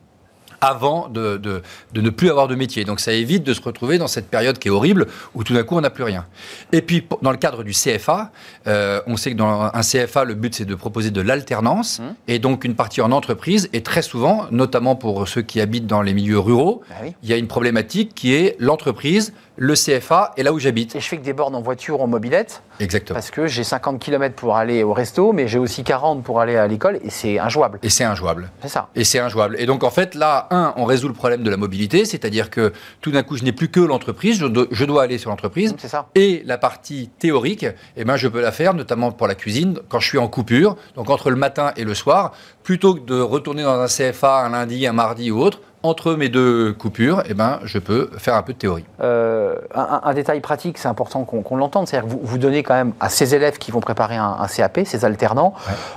avant 0.61 1.09
de, 1.09 1.37
de, 1.37 1.63
ne 2.01 2.11
plus 2.11 2.31
avoir 2.31 2.49
de 2.49 2.55
métier. 2.55 2.85
Donc 2.85 3.01
ça 3.01 3.13
évite 3.13 3.45
de 3.45 3.55
se 3.55 3.61
retrouver 3.61 3.99
dans 3.99 4.09
cette 4.09 4.29
période 4.29 4.59
qui 4.59 4.69
est 4.69 4.71
horrible 4.71 5.07
où 5.35 5.45
tout 5.45 5.55
d'un 5.55 5.63
coup 5.63 5.77
on 5.77 5.81
n'a 5.81 5.91
plus 5.91 6.05
rien. 6.05 6.27
Et 6.73 6.83
puis 6.83 7.07
dans 7.23 7.31
le 7.31 7.37
cadre 7.37 7.65
du 7.65 7.73
CFA, 7.73 8.31
euh, 8.67 9.01
on 9.07 9.17
sait 9.17 9.33
que 9.33 9.37
dans 9.37 9.71
un 9.73 9.81
CFA, 9.81 10.25
le 10.25 10.35
but 10.35 10.55
c'est 10.55 10.65
de 10.65 10.75
proposer 10.75 11.11
de 11.11 11.21
l'alternance 11.21 12.01
mmh. 12.01 12.05
et 12.29 12.39
donc 12.39 12.65
une 12.65 12.75
partie 12.75 13.01
en 13.01 13.13
entreprise. 13.13 13.69
Et 13.73 13.83
très 13.83 14.03
souvent, 14.03 14.47
notamment 14.51 14.97
pour 14.97 15.27
ceux 15.29 15.43
qui 15.43 15.61
habitent 15.61 15.87
dans 15.87 16.03
les 16.03 16.15
milieux 16.15 16.39
ruraux, 16.39 16.83
bah 16.89 16.97
il 17.23 17.29
y 17.29 17.33
a 17.33 17.37
une 17.37 17.49
problématique 17.49 18.15
qui 18.15 18.35
est 18.35 18.57
l'entreprise 18.59 19.33
le 19.61 19.75
CFA 19.75 20.33
et 20.39 20.43
là 20.43 20.55
où 20.55 20.59
j'habite. 20.59 20.97
Et 20.97 21.01
je 21.01 21.07
fais 21.07 21.19
que 21.19 21.23
des 21.23 21.35
bornes 21.35 21.55
en 21.55 21.61
voiture 21.61 22.01
ou 22.01 22.03
en 22.03 22.07
mobilette. 22.07 22.63
Exactement. 22.81 23.15
Parce 23.15 23.31
que 23.31 23.47
j'ai 23.47 23.63
50 23.63 24.01
km 24.01 24.35
pour 24.35 24.57
aller 24.57 24.83
au 24.83 24.95
resto, 24.95 25.35
mais 25.35 25.49
j'ai 25.49 25.59
aussi 25.59 25.85
40 25.85 26.25
pour 26.25 26.41
aller 26.41 26.57
à 26.57 26.67
l'école 26.67 26.99
et 27.05 27.11
c'est 27.11 27.39
injouable. 27.39 27.79
Et 27.83 27.91
c'est 27.91 28.05
injouable. 28.05 28.51
C'est 28.63 28.69
ça. 28.69 28.89
Et 28.95 29.05
c'est 29.05 29.19
injouable. 29.19 29.57
Et 29.59 29.67
donc 29.67 29.85
en 29.85 29.91
fait, 29.91 30.15
là, 30.15 30.49
un, 30.51 30.73
on 30.77 30.87
résout 30.87 31.09
le 31.09 31.15
problème 31.15 31.43
de 31.43 31.51
la 31.51 31.59
mobilité, 31.59 32.07
c'est-à-dire 32.07 32.49
que 32.49 32.73
tout 33.03 33.11
d'un 33.11 33.23
coup, 33.23 33.37
je 33.37 33.45
n'ai 33.45 33.53
plus 33.53 33.69
que 33.69 33.81
l'entreprise, 33.81 34.39
je, 34.39 34.85
dois 34.87 35.03
aller 35.03 35.19
sur 35.19 35.29
l'entreprise. 35.29 35.75
C'est 35.77 35.89
ça. 35.89 36.09
Et 36.15 36.43
la 36.47 36.57
partie 36.57 37.11
théorique, 37.19 37.67
eh 37.99 38.05
ben, 38.05 38.17
je 38.17 38.29
peux 38.29 38.41
la 38.41 38.53
faire, 38.53 38.73
notamment 38.73 39.13
pour 39.13 39.27
la 39.27 39.35
cuisine, 39.35 39.79
quand 39.91 40.01
je 40.01 40.09
suis 40.09 40.19
en 40.19 40.29
coupure, 40.29 40.77
donc 40.95 41.11
entre 41.11 41.29
le 41.29 41.37
matin 41.37 41.73
et 41.77 41.85
le 41.85 41.93
soir, 41.93 42.33
plutôt 42.63 42.95
que 42.95 43.01
de 43.01 43.21
retourner 43.21 43.63
dans 43.63 43.79
un 43.79 43.89
CFA 43.89 44.39
un 44.39 44.51
lundi, 44.53 44.87
un 44.87 44.95
mardi 44.95 45.31
ou 45.31 45.43
autre 45.43 45.61
entre 45.83 46.15
mes 46.15 46.29
deux 46.29 46.73
coupures, 46.73 47.23
eh 47.29 47.35
ben, 47.35 47.59
je 47.65 47.79
peux 47.79 48.11
faire 48.19 48.35
un 48.35 48.43
peu 48.43 48.53
de 48.53 48.59
théorie. 48.59 48.85
Euh, 49.03 49.57
un, 49.75 50.13
détail 50.13 50.41
pratique, 50.41 50.77
c'est 50.77 50.89
important 50.89 51.25
qu'on 51.25 51.57
l'entende, 51.57 51.89
c'est-à-dire 51.89 52.09
que 52.09 52.13
vous, 52.13 52.21
vous, 52.23 52.39
donnez 52.39 52.63
quand 52.63 52.75
même 52.75 52.93
à 53.01 53.09
ces 53.09 53.35
élèves 53.35 53.59
qui 53.59 53.71
vont 53.71 53.81
préparer 53.81 54.17
un, 54.17 54.47
CAP, 54.55 54.81
ces 54.85 55.05
alternants, 55.05 55.55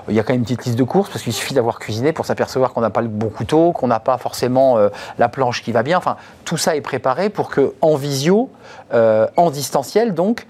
il 0.08 0.16
y 0.16 0.20
a 0.20 0.24
quand 0.24 0.34
même 0.34 0.40
une 0.40 0.46
petite 0.46 0.66
liste 0.66 0.78
de 0.78 0.84
courses, 0.84 1.10
parce 1.10 1.24
qu'il 1.24 1.34
suffit 1.34 1.54
d'avoir 1.54 1.80
cuisiné 1.80 2.14
pour 2.14 2.26
s'apercevoir 2.26 2.74
qu'on 2.74 2.82
n'a 2.82 2.90
pas 2.90 3.02
le 3.02 3.10
bon 3.10 3.30
couteau, 3.30 3.74
qu'on 3.74 3.88
n'a 3.88 4.00
pas 4.00 4.18
forcément 4.18 4.78
euh, 4.78 4.90
la 5.18 5.28
planche 5.28 5.64
qui 5.64 5.72
va 5.72 5.84
bien. 5.84 5.98
Enfin, 5.98 6.16
tout 6.46 6.58
ça 6.58 6.76
est 6.76 6.82
préparé 6.82 7.30
pour 7.30 7.50
que 7.50 7.74
en 7.82 7.96
visio, 7.96 8.50
euh, 8.94 9.28
en 9.36 9.50
distanciel, 9.52 10.14
donc, 10.14 10.48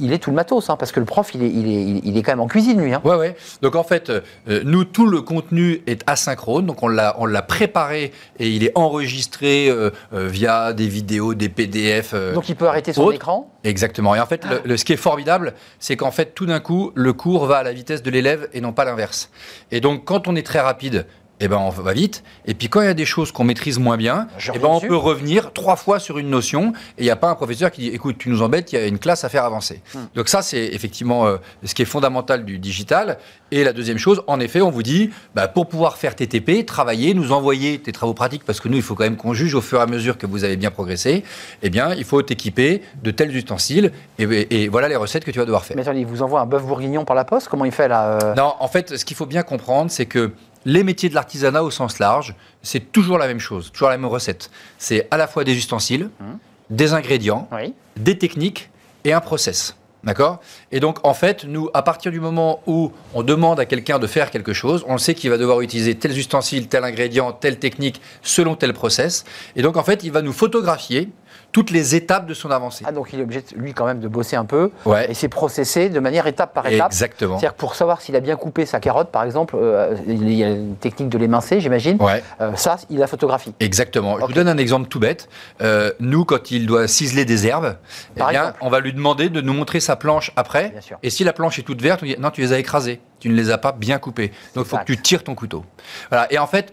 il 0.00 0.12
ait 0.12 0.18
tout 0.18 0.30
le 0.30 0.36
matos, 0.36 0.70
hein, 0.70 0.76
parce 0.76 0.92
que 0.92 1.00
le 1.00 1.06
prof, 1.06 1.34
il 1.34 1.42
est, 1.42 1.50
il 1.50 1.68
est, 1.68 2.00
il 2.04 2.16
est 2.16 2.22
quand 2.22 2.32
même 2.32 2.40
en 2.40 2.48
cuisine, 2.48 2.80
lui. 2.80 2.92
Hein. 2.92 3.00
Ouais, 3.04 3.16
ouais. 3.16 3.36
Donc 3.62 3.76
en 3.76 3.84
fait, 3.84 4.10
nous, 4.46 4.84
tout 4.84 5.06
le 5.06 5.22
contenu 5.22 5.82
est 5.86 6.02
asynchrone, 6.06 6.66
donc 6.66 6.82
on 6.82 6.88
l'a 6.88 7.42
préparé 7.42 8.12
et 8.38 8.55
il 8.56 8.64
est 8.64 8.72
enregistré 8.74 9.68
euh, 9.68 9.90
euh, 10.12 10.26
via 10.28 10.72
des 10.72 10.88
vidéos, 10.88 11.34
des 11.34 11.48
PDF. 11.48 12.12
Euh, 12.14 12.32
Donc 12.34 12.48
il 12.48 12.56
peut 12.56 12.66
arrêter 12.66 12.92
son 12.92 13.10
écran 13.10 13.52
Exactement. 13.64 14.14
Et 14.14 14.20
en 14.20 14.26
fait, 14.26 14.46
le, 14.64 14.76
ce 14.76 14.84
qui 14.84 14.92
est 14.92 14.96
formidable, 14.96 15.54
c'est 15.78 15.96
qu'en 15.96 16.10
fait, 16.10 16.34
tout 16.34 16.46
d'un 16.46 16.60
coup, 16.60 16.92
le 16.94 17.12
cours 17.12 17.46
va 17.46 17.58
à 17.58 17.62
la 17.62 17.72
vitesse 17.72 18.02
de 18.02 18.10
l'élève 18.10 18.48
et 18.52 18.60
non 18.60 18.72
pas 18.72 18.84
l'inverse. 18.84 19.30
Et 19.70 19.80
donc, 19.80 20.04
quand 20.04 20.26
on 20.28 20.36
est 20.36 20.46
très 20.46 20.60
rapide, 20.60 21.06
eh 21.40 21.48
ben 21.48 21.58
on 21.58 21.70
va 21.70 21.92
vite. 21.92 22.22
Et 22.46 22.54
puis 22.54 22.68
quand 22.68 22.80
il 22.80 22.86
y 22.86 22.88
a 22.90 22.94
des 22.94 23.04
choses 23.04 23.32
qu'on 23.32 23.44
maîtrise 23.44 23.78
moins 23.78 23.96
bien, 23.96 24.28
eh 24.54 24.58
ben 24.58 24.68
on 24.68 24.80
peut 24.80 24.96
revenir 24.96 25.52
trois 25.52 25.76
fois 25.76 25.98
sur 25.98 26.18
une 26.18 26.30
notion 26.30 26.72
et 26.98 27.02
il 27.02 27.04
n'y 27.04 27.10
a 27.10 27.16
pas 27.16 27.28
un 27.28 27.34
professeur 27.34 27.70
qui 27.70 27.82
dit 27.82 27.88
écoute, 27.88 28.16
tu 28.18 28.30
nous 28.30 28.42
embêtes, 28.42 28.72
il 28.72 28.76
y 28.76 28.82
a 28.82 28.86
une 28.86 28.98
classe 28.98 29.24
à 29.24 29.28
faire 29.28 29.44
avancer. 29.44 29.82
Hmm. 29.94 30.00
Donc 30.14 30.28
ça, 30.28 30.42
c'est 30.42 30.64
effectivement 30.64 31.26
euh, 31.26 31.36
ce 31.64 31.74
qui 31.74 31.82
est 31.82 31.86
fondamental 31.86 32.44
du 32.44 32.58
digital. 32.58 33.18
Et 33.52 33.62
la 33.62 33.72
deuxième 33.72 33.98
chose, 33.98 34.22
en 34.26 34.40
effet, 34.40 34.60
on 34.60 34.70
vous 34.70 34.82
dit 34.82 35.10
bah, 35.34 35.46
pour 35.46 35.68
pouvoir 35.68 35.98
faire 35.98 36.16
TTP, 36.16 36.66
travailler, 36.66 37.14
nous 37.14 37.32
envoyer 37.32 37.78
tes 37.78 37.92
travaux 37.92 38.14
pratiques, 38.14 38.44
parce 38.44 38.60
que 38.60 38.68
nous, 38.68 38.76
il 38.76 38.82
faut 38.82 38.94
quand 38.94 39.04
même 39.04 39.16
qu'on 39.16 39.34
juge 39.34 39.54
au 39.54 39.60
fur 39.60 39.78
et 39.78 39.82
à 39.82 39.86
mesure 39.86 40.18
que 40.18 40.26
vous 40.26 40.44
avez 40.44 40.56
bien 40.56 40.70
progressé, 40.70 41.22
eh 41.62 41.70
bien, 41.70 41.94
il 41.94 42.04
faut 42.04 42.22
t'équiper 42.22 42.82
de 43.02 43.10
tels 43.10 43.34
ustensiles 43.34 43.92
et, 44.18 44.68
voilà 44.68 44.88
les 44.88 44.96
recettes 44.96 45.24
que 45.24 45.30
tu 45.30 45.38
vas 45.38 45.44
devoir 45.44 45.64
faire. 45.64 45.76
Mais 45.76 45.82
attendez, 45.82 46.00
il 46.00 46.06
vous 46.06 46.22
envoie 46.22 46.40
un 46.40 46.46
bœuf 46.46 46.64
bourguignon 46.64 47.04
par 47.04 47.14
la 47.14 47.24
poste? 47.24 47.48
Comment 47.48 47.64
il 47.64 47.72
fait 47.72 47.88
là 47.88 48.18
euh? 48.22 48.34
Non, 48.34 48.54
en 48.58 48.68
fait, 48.68 48.96
ce 48.96 49.04
qu'il 49.04 49.16
faut 49.16 49.26
bien 49.26 49.42
comprendre, 49.42 49.90
c'est 49.90 50.06
que 50.06 50.32
les 50.66 50.82
métiers 50.82 51.08
de 51.08 51.14
l'artisanat 51.14 51.62
au 51.62 51.70
sens 51.70 51.98
large, 52.00 52.34
c'est 52.62 52.92
toujours 52.92 53.16
la 53.16 53.28
même 53.28 53.38
chose, 53.38 53.70
toujours 53.72 53.88
la 53.88 53.96
même 53.96 54.10
recette. 54.10 54.50
C'est 54.78 55.06
à 55.12 55.16
la 55.16 55.28
fois 55.28 55.44
des 55.44 55.56
ustensiles, 55.56 56.10
mmh. 56.18 56.24
des 56.70 56.92
ingrédients, 56.92 57.48
des 57.96 58.18
techniques 58.18 58.68
et 59.04 59.14
un 59.14 59.20
process. 59.20 59.76
D'accord? 60.04 60.40
Et 60.70 60.78
donc, 60.78 61.04
en 61.04 61.14
fait, 61.14 61.44
nous, 61.44 61.68
à 61.74 61.82
partir 61.82 62.12
du 62.12 62.20
moment 62.20 62.62
où 62.66 62.92
on 63.14 63.24
demande 63.24 63.58
à 63.58 63.64
quelqu'un 63.64 63.98
de 63.98 64.06
faire 64.06 64.30
quelque 64.30 64.52
chose, 64.52 64.84
on 64.86 64.98
sait 64.98 65.14
qu'il 65.14 65.30
va 65.30 65.38
devoir 65.38 65.60
utiliser 65.62 65.96
tels 65.96 66.16
ustensiles, 66.16 66.68
tel 66.68 66.84
ingrédient, 66.84 67.32
telle 67.32 67.58
technique, 67.58 68.00
selon 68.22 68.54
tel 68.54 68.72
process. 68.72 69.24
Et 69.56 69.62
donc, 69.62 69.76
en 69.76 69.82
fait, 69.82 70.04
il 70.04 70.12
va 70.12 70.22
nous 70.22 70.32
photographier 70.32 71.08
toutes 71.52 71.70
les 71.70 71.94
étapes 71.94 72.26
de 72.26 72.34
son 72.34 72.50
avancée. 72.50 72.84
Ah, 72.86 72.92
donc 72.92 73.08
il 73.12 73.20
est 73.20 73.22
obligé, 73.22 73.42
lui, 73.54 73.72
quand 73.72 73.86
même, 73.86 74.00
de 74.00 74.08
bosser 74.08 74.36
un 74.36 74.44
peu. 74.44 74.70
Ouais. 74.84 75.10
Et 75.10 75.14
c'est 75.14 75.28
processé 75.28 75.88
de 75.88 76.00
manière 76.00 76.26
étape 76.26 76.52
par 76.52 76.66
étape. 76.66 76.92
Exactement. 76.92 77.38
C'est-à-dire 77.38 77.54
pour 77.54 77.74
savoir 77.74 78.00
s'il 78.00 78.14
a 78.16 78.20
bien 78.20 78.36
coupé 78.36 78.66
sa 78.66 78.80
carotte, 78.80 79.10
par 79.10 79.24
exemple, 79.24 79.56
euh, 79.58 79.96
il 80.06 80.30
y 80.32 80.44
a 80.44 80.50
une 80.50 80.76
technique 80.76 81.08
de 81.08 81.18
l'émincer, 81.18 81.60
j'imagine. 81.60 81.96
Ouais. 82.02 82.22
Euh, 82.40 82.54
ça, 82.56 82.76
il 82.90 83.02
a 83.02 83.06
photographie. 83.06 83.54
Exactement. 83.60 84.18
Je 84.20 84.26
vous 84.26 84.32
donne 84.32 84.48
un 84.48 84.58
exemple 84.58 84.88
tout 84.88 85.00
bête. 85.00 85.28
Euh, 85.62 85.92
nous, 86.00 86.24
quand 86.24 86.50
il 86.50 86.66
doit 86.66 86.88
ciseler 86.88 87.24
des 87.24 87.46
herbes, 87.46 87.76
eh 88.16 88.22
bien, 88.30 88.54
on 88.60 88.68
va 88.68 88.80
lui 88.80 88.92
demander 88.92 89.28
de 89.28 89.40
nous 89.40 89.54
montrer 89.54 89.80
sa 89.80 89.96
planche 89.96 90.32
après. 90.36 90.70
Bien 90.70 90.80
sûr. 90.80 90.98
Et 91.02 91.10
si 91.10 91.24
la 91.24 91.32
planche 91.32 91.58
est 91.58 91.62
toute 91.62 91.80
verte, 91.80 92.02
on 92.02 92.06
dit 92.06 92.16
non, 92.18 92.30
tu 92.30 92.40
les 92.42 92.52
as 92.52 92.58
écrasées. 92.58 93.00
Tu 93.18 93.30
ne 93.30 93.34
les 93.34 93.50
as 93.50 93.56
pas 93.56 93.72
bien 93.72 93.98
coupées. 93.98 94.30
Donc 94.54 94.66
il 94.66 94.68
faut 94.68 94.76
que 94.76 94.84
tu 94.84 95.00
tires 95.00 95.24
ton 95.24 95.34
couteau. 95.34 95.64
Voilà. 96.10 96.30
Et 96.30 96.38
en 96.38 96.46
fait, 96.46 96.72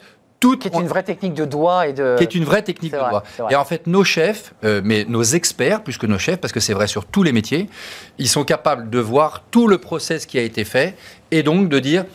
qui 0.59 0.67
est 0.67 0.73
une 0.73 0.87
vraie 0.87 1.03
technique 1.03 1.33
de 1.33 1.45
doigt 1.45 1.87
et 1.87 1.93
de. 1.93 2.15
Qui 2.17 2.23
est 2.23 2.35
une 2.35 2.43
vraie 2.43 2.61
technique 2.61 2.93
de 2.93 2.97
doigt. 2.97 3.23
Et 3.49 3.55
en 3.55 3.65
fait, 3.65 3.87
nos 3.87 4.03
chefs, 4.03 4.53
euh, 4.63 4.81
mais 4.83 5.05
nos 5.07 5.23
experts, 5.23 5.83
plus 5.83 5.97
que 5.97 6.07
nos 6.07 6.17
chefs, 6.17 6.39
parce 6.39 6.53
que 6.53 6.59
c'est 6.59 6.73
vrai 6.73 6.87
sur 6.87 7.05
tous 7.05 7.23
les 7.23 7.31
métiers, 7.31 7.69
ils 8.17 8.29
sont 8.29 8.43
capables 8.43 8.89
de 8.89 8.99
voir 8.99 9.43
tout 9.51 9.67
le 9.67 9.77
process 9.77 10.25
qui 10.25 10.37
a 10.37 10.41
été 10.41 10.63
fait 10.63 10.95
et 11.31 11.43
donc 11.43 11.69
de 11.69 11.79
dire 11.79 12.05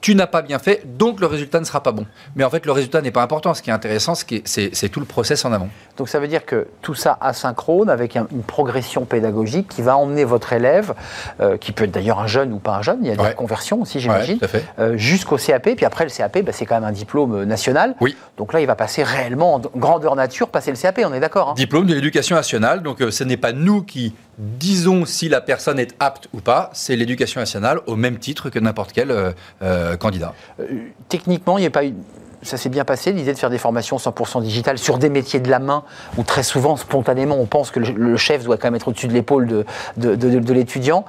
tu 0.00 0.14
n'as 0.14 0.26
pas 0.26 0.42
bien 0.42 0.58
fait, 0.58 0.82
donc 0.98 1.20
le 1.20 1.26
résultat 1.26 1.60
ne 1.60 1.64
sera 1.64 1.82
pas 1.82 1.92
bon. 1.92 2.06
Mais 2.36 2.44
en 2.44 2.50
fait, 2.50 2.66
le 2.66 2.72
résultat 2.72 3.00
n'est 3.02 3.10
pas 3.10 3.22
important. 3.22 3.54
Ce 3.54 3.62
qui 3.62 3.70
est 3.70 3.72
intéressant, 3.72 4.14
c'est 4.14 4.88
tout 4.88 5.00
le 5.00 5.06
process 5.06 5.44
en 5.44 5.52
amont. 5.52 5.68
Donc 5.96 6.08
ça 6.08 6.18
veut 6.18 6.28
dire 6.28 6.46
que 6.46 6.68
tout 6.82 6.94
ça 6.94 7.18
asynchrone, 7.20 7.90
avec 7.90 8.16
une 8.16 8.42
progression 8.46 9.04
pédagogique 9.04 9.68
qui 9.68 9.82
va 9.82 9.96
emmener 9.96 10.24
votre 10.24 10.52
élève, 10.52 10.94
euh, 11.40 11.56
qui 11.56 11.72
peut 11.72 11.84
être 11.84 11.90
d'ailleurs 11.90 12.20
un 12.20 12.26
jeune 12.26 12.52
ou 12.52 12.58
pas 12.58 12.76
un 12.76 12.82
jeune, 12.82 12.98
il 13.02 13.08
y 13.08 13.10
a 13.10 13.16
des 13.16 13.34
conversions 13.34 13.82
aussi, 13.82 14.00
j'imagine, 14.00 14.38
euh, 14.78 14.96
jusqu'au 14.96 15.36
CAP. 15.36 15.74
Puis 15.76 15.84
après, 15.84 16.04
le 16.04 16.10
CAP, 16.10 16.42
bah, 16.42 16.52
c'est 16.52 16.66
quand 16.66 16.76
même 16.76 16.84
un 16.84 16.92
diplôme 16.92 17.44
national. 17.44 17.94
Oui. 18.00 18.16
Donc 18.36 18.52
là, 18.52 18.60
il 18.60 18.66
va 18.66 18.74
passer 18.74 19.02
réellement 19.02 19.54
en 19.54 19.60
grandeur 19.76 20.16
nature, 20.16 20.48
passer 20.48 20.70
le 20.70 20.76
CAP, 20.76 21.00
on 21.04 21.12
est 21.12 21.20
d'accord 21.20 21.50
hein 21.50 21.54
Diplôme 21.56 21.86
de 21.86 21.94
l'éducation 21.94 22.36
nationale. 22.36 22.82
Donc 22.82 23.00
euh, 23.00 23.10
ce 23.10 23.24
n'est 23.24 23.36
pas 23.36 23.52
nous 23.52 23.82
qui 23.82 24.14
disons 24.38 25.04
si 25.04 25.28
la 25.28 25.40
personne 25.40 25.78
est 25.78 25.94
apte 25.98 26.28
ou 26.32 26.40
pas, 26.40 26.70
c'est 26.72 26.96
l'éducation 26.96 27.40
nationale 27.40 27.80
au 27.86 27.96
même 27.96 28.18
titre 28.18 28.50
que 28.50 28.58
n'importe 28.58 28.92
quel 28.92 29.10
euh, 29.10 29.32
euh, 29.62 29.96
candidat. 29.96 30.34
Euh, 30.60 30.64
techniquement, 31.08 31.58
il 31.58 31.62
n'y 31.62 31.66
a 31.66 31.70
pas 31.70 31.84
eu 31.84 31.94
ça 32.42 32.56
s'est 32.56 32.68
bien 32.68 32.84
passé, 32.84 33.12
l'idée 33.12 33.32
de 33.32 33.38
faire 33.38 33.50
des 33.50 33.58
formations 33.58 33.96
100% 33.96 34.42
digitales 34.42 34.78
sur 34.78 34.98
des 34.98 35.10
métiers 35.10 35.40
de 35.40 35.50
la 35.50 35.58
main, 35.58 35.84
où 36.16 36.22
très 36.22 36.42
souvent, 36.42 36.76
spontanément, 36.76 37.38
on 37.38 37.46
pense 37.46 37.70
que 37.70 37.80
le, 37.80 38.16
chef 38.16 38.44
doit 38.44 38.56
quand 38.56 38.68
même 38.68 38.76
être 38.76 38.88
au-dessus 38.88 39.08
de 39.08 39.12
l'épaule 39.12 39.46
de, 39.46 40.14
de, 40.14 40.52
l'étudiant. 40.52 41.04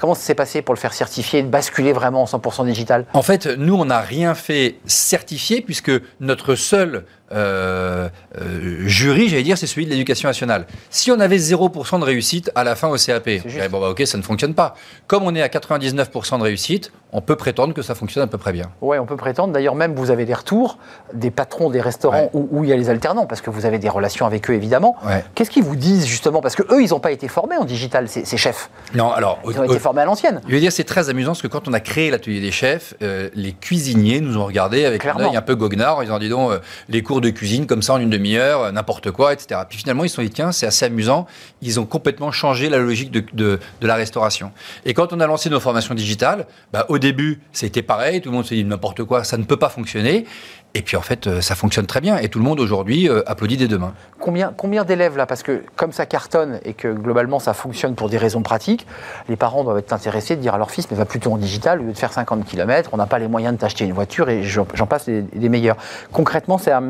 comment 0.00 0.14
ça 0.14 0.22
s'est 0.22 0.34
passé 0.34 0.62
pour 0.62 0.74
le 0.74 0.80
faire 0.80 0.92
certifier, 0.92 1.42
basculer 1.42 1.92
vraiment 1.92 2.22
en 2.22 2.26
100% 2.26 2.66
digital? 2.66 3.04
En 3.12 3.22
fait, 3.22 3.46
nous, 3.46 3.74
on 3.74 3.84
n'a 3.84 4.00
rien 4.00 4.34
fait 4.34 4.76
certifier, 4.86 5.60
puisque 5.60 5.92
notre 6.20 6.54
seul 6.54 7.04
euh, 7.32 8.08
euh, 8.40 8.86
jury, 8.86 9.28
j'allais 9.28 9.42
dire, 9.42 9.58
c'est 9.58 9.66
celui 9.66 9.86
de 9.86 9.90
l'éducation 9.90 10.28
nationale. 10.28 10.66
Si 10.90 11.10
on 11.10 11.20
avait 11.20 11.38
0% 11.38 12.00
de 12.00 12.04
réussite 12.04 12.50
à 12.54 12.64
la 12.64 12.74
fin 12.74 12.88
au 12.88 12.96
CAP, 12.96 13.28
bon, 13.70 13.80
bah, 13.80 13.90
ok, 13.90 14.02
ça 14.06 14.18
ne 14.18 14.22
fonctionne 14.22 14.54
pas. 14.54 14.74
Comme 15.06 15.22
on 15.24 15.34
est 15.34 15.42
à 15.42 15.48
99% 15.48 16.38
de 16.38 16.42
réussite, 16.42 16.92
on 17.12 17.20
peut 17.20 17.36
prétendre 17.36 17.74
que 17.74 17.82
ça 17.82 17.94
fonctionne 17.94 18.24
à 18.24 18.26
peu 18.26 18.38
près 18.38 18.52
bien. 18.52 18.70
Oui, 18.80 18.98
on 18.98 19.04
peut 19.04 19.16
prétendre. 19.16 19.52
D'ailleurs, 19.52 19.74
même 19.74 19.94
vous 19.94 20.10
avez 20.10 20.24
des 20.24 20.32
retours 20.32 20.78
des 21.12 21.30
patrons 21.30 21.68
des 21.68 21.80
restaurants 21.80 22.30
où, 22.32 22.64
il 22.64 22.70
y 22.70 22.72
a 22.72 22.76
les 22.76 22.88
alternants, 22.88 23.26
parce 23.26 23.42
que 23.42 23.50
vous 23.50 23.66
avez 23.66 23.78
des 23.78 23.88
relations 23.88 24.24
avec 24.26 24.50
eux, 24.50 24.54
évidemment. 24.54 24.96
Qu'est-ce 25.34 25.50
qu'ils 25.50 25.62
vous 25.62 25.76
disent, 25.76 26.06
justement? 26.06 26.40
Parce 26.40 26.56
que 26.56 26.62
eux, 26.72 26.82
ils 26.82 26.90
n'ont 26.90 27.00
pas 27.00 27.12
été 27.12 27.28
formés 27.28 27.56
en 27.56 27.64
digital, 27.64 28.08
ces, 28.08 28.36
chefs. 28.36 28.70
Non, 28.94 29.12
alors. 29.12 29.40
Ils 29.48 29.58
ont 29.58 29.64
été 29.64 29.78
formés 29.78 30.02
à 30.02 30.04
l'ancienne. 30.04 30.40
Je 30.48 30.54
veux 30.54 30.60
dire, 30.60 30.72
c'est 30.72 30.84
très 30.84 31.10
amusant, 31.10 31.32
parce 31.32 31.42
que 31.42 31.48
quand 31.48 31.68
on 31.68 31.72
a 31.72 31.80
créé 31.80 32.10
l'atelier 32.10 32.40
des 32.40 32.50
chefs, 32.50 32.94
euh, 33.02 33.28
les 33.34 33.52
cuisiniers 33.52 34.20
nous 34.20 34.38
ont 34.38 34.46
regardé 34.46 34.84
avec 34.84 35.04
un 35.04 35.18
œil 35.18 35.36
un 35.36 35.42
peu 35.42 35.54
goguenard. 35.54 36.02
Ils 36.02 36.12
ont 36.12 36.18
dit, 36.18 36.28
donc, 36.28 36.52
les 36.88 37.02
cours 37.02 37.20
de 37.22 37.30
cuisine 37.30 37.66
comme 37.66 37.80
ça 37.80 37.94
en 37.94 37.98
une 37.98 38.10
demi-heure, 38.10 38.62
euh, 38.62 38.72
n'importe 38.72 39.10
quoi, 39.10 39.32
etc. 39.32 39.60
Puis 39.68 39.78
finalement, 39.78 40.04
ils 40.04 40.10
se 40.10 40.16
sont 40.16 40.22
dit, 40.22 40.30
tiens, 40.30 40.52
c'est 40.52 40.66
assez 40.66 40.84
amusant. 40.84 41.26
Ils 41.62 41.80
ont 41.80 41.86
complètement 41.86 42.30
changé 42.30 42.68
la 42.68 42.78
logique 42.78 43.10
de, 43.10 43.24
de, 43.32 43.58
la 43.80 43.94
restauration. 43.94 44.52
Et 44.84 44.92
quand 44.94 45.12
on 45.12 45.20
a 45.20 45.26
lancé 45.26 45.48
nos 45.48 45.60
formations 45.60 45.94
digitales, 45.94 46.46
bah, 46.72 46.84
au 46.88 46.98
début, 46.98 47.40
c'était 47.52 47.82
pareil. 47.82 48.20
Tout 48.20 48.30
le 48.30 48.36
monde 48.36 48.44
s'est 48.44 48.56
dit, 48.56 48.64
n'importe 48.64 49.04
quoi, 49.04 49.24
ça 49.24 49.38
ne 49.38 49.44
peut 49.44 49.56
pas 49.56 49.70
fonctionner. 49.70 50.26
Et 50.74 50.82
puis 50.82 50.96
en 50.96 51.02
fait, 51.02 51.26
euh, 51.26 51.40
ça 51.40 51.54
fonctionne 51.54 51.86
très 51.86 52.00
bien 52.00 52.16
et 52.16 52.28
tout 52.28 52.38
le 52.38 52.44
monde 52.44 52.58
aujourd'hui 52.58 53.08
euh, 53.08 53.22
applaudit 53.26 53.56
des 53.56 53.68
deux 53.68 53.78
mains. 53.78 53.92
Combien, 54.18 54.52
combien 54.56 54.84
d'élèves 54.84 55.16
là? 55.16 55.26
Parce 55.26 55.42
que 55.42 55.62
comme 55.76 55.92
ça 55.92 56.06
cartonne 56.06 56.60
et 56.64 56.72
que 56.72 56.88
globalement 56.88 57.38
ça 57.38 57.52
fonctionne 57.52 57.94
pour 57.94 58.08
des 58.08 58.16
raisons 58.16 58.42
pratiques, 58.42 58.86
les 59.28 59.36
parents 59.36 59.64
doivent 59.64 59.78
être 59.78 59.92
intéressés 59.92 60.36
de 60.36 60.40
dire 60.40 60.54
à 60.54 60.58
leur 60.58 60.70
fils 60.70 60.90
mais 60.90 60.96
va 60.96 61.04
plutôt 61.04 61.32
en 61.32 61.36
digital 61.36 61.80
au 61.80 61.84
lieu 61.84 61.92
de 61.92 61.98
faire 61.98 62.12
50 62.12 62.46
km, 62.46 62.90
on 62.92 62.96
n'a 62.96 63.06
pas 63.06 63.18
les 63.18 63.28
moyens 63.28 63.54
de 63.54 63.60
t'acheter 63.60 63.84
une 63.84 63.92
voiture 63.92 64.30
et 64.30 64.42
j'en 64.44 64.86
passe 64.86 65.06
des, 65.08 65.48
meilleurs. 65.48 65.76
Concrètement, 66.12 66.56
ça, 66.56 66.80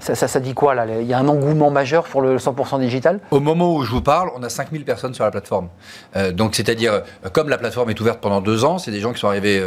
ça, 0.00 0.40
dit 0.40 0.54
quoi 0.54 0.74
là? 0.74 0.86
Il 1.00 1.06
y 1.06 1.14
a 1.14 1.18
un 1.18 1.26
engouement 1.26 1.70
majeur 1.70 2.04
pour 2.04 2.20
le 2.20 2.36
100% 2.36 2.78
digital? 2.80 3.18
Au 3.30 3.40
moment 3.40 3.74
où 3.74 3.82
je 3.82 3.90
vous 3.90 4.02
parle, 4.02 4.30
on 4.36 4.42
a 4.42 4.48
5000 4.48 4.84
personnes 4.84 5.14
sur 5.14 5.24
la 5.24 5.30
plateforme. 5.30 5.68
Euh, 6.14 6.30
donc 6.30 6.54
c'est-à-dire, 6.54 7.02
comme 7.32 7.48
la 7.48 7.58
plateforme 7.58 7.90
est 7.90 8.00
ouverte 8.00 8.20
pendant 8.20 8.40
deux 8.40 8.64
ans, 8.64 8.78
c'est 8.78 8.90
des 8.90 9.00
gens 9.00 9.12
qui 9.12 9.18
sont 9.18 9.28
arrivés 9.28 9.62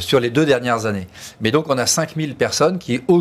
sur 0.00 0.18
les 0.18 0.30
deux 0.30 0.46
dernières 0.46 0.86
années. 0.86 1.06
Mais 1.40 1.50
donc 1.50 1.66
on 1.68 1.78
a 1.78 1.86
5000 1.86 2.34
personnes 2.34 2.78
qui 2.78 3.00
aujourd'hui 3.08 3.19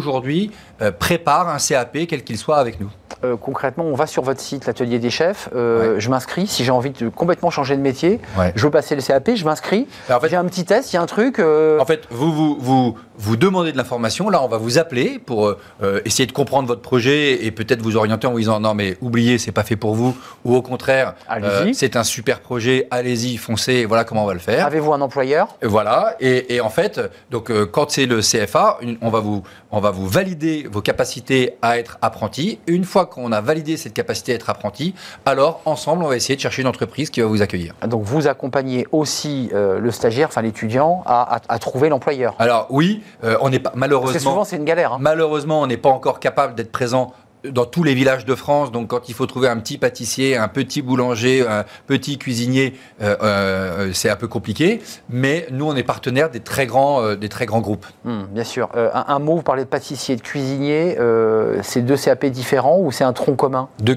euh, 0.82 0.92
prépare 0.92 1.50
un 1.50 1.58
CAP, 1.58 2.08
quel 2.08 2.24
qu'il 2.24 2.38
soit, 2.38 2.58
avec 2.58 2.80
nous 2.80 2.92
euh, 3.24 3.36
concrètement, 3.38 3.84
on 3.86 3.94
va 3.94 4.08
sur 4.08 4.24
votre 4.24 4.40
site, 4.40 4.66
l'atelier 4.66 5.00
des 5.00 5.10
chefs, 5.10 5.50
euh, 5.56 6.00
je 6.00 6.10
m'inscris, 6.10 6.48
si 6.48 6.64
j'ai 6.64 6.72
envie 6.72 6.92
de 6.92 7.10
complètement 7.10 7.50
changer 7.50 7.76
de 7.76 7.82
métier, 7.82 8.20
je 8.56 8.64
veux 8.64 8.72
passer 8.72 8.96
le 8.96 9.02
CAP, 9.02 9.32
je 9.36 9.46
m'inscris, 9.46 9.88
en 10.10 10.20
fait, 10.20 10.30
j'ai 10.30 10.36
un 10.36 10.46
petit 10.46 10.66
test, 10.66 10.94
il 10.94 10.96
y 10.96 11.00
a 11.00 11.02
un 11.02 11.06
truc... 11.06 11.40
En 11.40 11.86
fait, 11.86 12.04
vous, 12.10 12.32
vous, 12.34 12.58
vous, 12.60 12.98
vous 13.18 13.36
demandez 13.36 13.72
de 13.72 13.78
l'information, 13.78 14.30
là 14.30 14.42
on 14.44 14.48
va 14.48 14.58
vous 14.58 14.78
appeler 14.78 15.20
pour 15.20 15.56
essayer 16.06 16.26
de 16.26 16.32
comprendre 16.32 16.68
votre 16.68 16.82
projet 16.82 17.46
et 17.46 17.52
peut-être 17.52 17.82
vous 17.82 17.98
orienter 17.98 18.28
en 18.28 18.32
vous 18.32 18.40
disant 18.40 18.60
non 18.60 18.74
mais 18.74 18.98
oubliez, 19.02 19.38
c'est 19.38 19.52
pas 19.52 19.64
fait 19.64 19.76
pour 19.76 19.96
vous, 19.96 20.16
ou 20.46 20.56
au 20.56 20.62
contraire, 20.62 21.16
c'est 21.74 21.96
un 21.96 22.04
super 22.04 22.40
projet, 22.40 22.88
allez-y, 22.92 23.38
foncez, 23.38 23.86
voilà 23.86 24.04
comment 24.04 24.24
on 24.24 24.28
va 24.28 24.34
le 24.34 24.40
faire. 24.40 24.66
Avez-vous 24.66 24.94
un 24.94 25.02
employeur? 25.02 25.48
Voilà, 25.62 26.16
et, 26.20 26.56
et, 26.56 26.62
en 26.62 26.70
fait, 26.70 27.02
donc 27.32 27.52
quand 27.72 27.92
c'est 27.92 28.06
le 28.06 28.22
CFA, 28.22 28.80
on 29.02 29.10
va 29.10 29.20
vous, 29.20 29.44
on 29.72 29.80
va 29.80 29.92
vous 29.92 30.08
valider 30.08 30.68
vos 30.72 30.82
capacités 30.82 31.56
à 31.62 31.78
être 31.78 31.98
apprenti. 32.02 32.60
Une 32.68 32.84
fois 32.84 32.99
qu'on 33.06 33.32
a 33.32 33.42
validé 33.42 33.78
cette 33.78 33.94
capacité 33.94 34.34
à 34.34 34.36
être 34.36 34.50
apprenti, 34.50 34.94
alors 35.26 35.62
ensemble, 35.66 36.04
on 36.04 36.08
va 36.08 36.16
essayer 36.16 36.36
de 36.36 36.42
chercher 36.42 36.62
une 36.62 36.68
entreprise 36.68 37.10
qui 37.10 37.22
va 37.22 37.28
vous 37.28 37.42
accueillir. 37.42 37.74
Donc 37.88 38.04
vous 38.04 38.28
accompagnez 38.28 38.88
aussi 38.92 39.50
euh, 39.54 39.80
le 39.80 39.92
stagiaire, 39.92 40.28
enfin 40.28 40.42
l'étudiant, 40.42 41.04
à, 41.06 41.40
trouver 41.60 41.90
l'employeur. 41.90 42.36
Alors 42.40 42.68
oui, 42.70 43.04
euh, 43.24 43.38
on 43.42 43.50
n'est 43.50 43.60
pas 43.60 43.74
malheureusement. 43.76 44.14
Parce 44.14 44.24
souvent 44.24 44.44
c'est 44.44 44.56
une 44.56 44.66
galère. 44.66 44.94
Hein. 44.94 44.98
Malheureusement, 45.00 45.62
on 45.62 45.68
n'est 45.68 45.78
pas 45.78 45.90
encore 45.90 46.20
capable 46.20 46.56
d'être 46.56 46.72
présent 46.72 47.14
dans 47.48 47.66
tous 47.66 47.84
les 47.84 47.94
villages 47.94 48.26
de 48.26 48.36
France, 48.36 48.72
donc 48.72 48.88
quand 48.88 49.08
il 49.08 49.16
faut 49.16 49.26
trouver 49.26 49.48
un 49.48 49.58
petit 49.58 49.78
pâtissier, 49.78 50.36
un 50.36 50.48
petit 50.48 50.82
boulanger, 50.82 51.46
un 51.48 51.64
petit 51.88 52.18
cuisinier, 52.18 52.74
euh, 53.02 53.16
euh, 53.24 53.90
c'est 53.94 54.10
un 54.10 54.16
peu 54.16 54.28
compliqué. 54.28 54.82
Mais 55.10 55.48
nous, 55.52 55.66
on 55.66 55.76
est 55.76 55.84
partenaire 55.84 56.30
des 56.30 56.42
très 56.42 56.66
grands, 56.66 57.02
euh, 57.02 57.16
des 57.16 57.30
très 57.30 57.46
grands 57.46 57.62
groupes. 57.62 57.86
Hmm, 58.04 58.24
bien 58.32 58.44
sûr. 58.44 58.70
Un, 58.76 59.20
mot, 59.20 59.36
vous 59.36 59.42
parlez 59.42 59.64
de 59.64 59.70
pâtissier 59.70 60.16
et 60.16 60.18
de 60.18 60.22
cuisinier. 60.22 60.98
c'est 61.62 61.82
deux 61.82 61.98
CAP 61.98 62.26
différents 62.26 62.80
ou 62.80 62.92
c'est 62.92 63.04
un 63.04 63.14
tronc 63.14 63.36
commun? 63.36 63.70
Deux, 63.80 63.96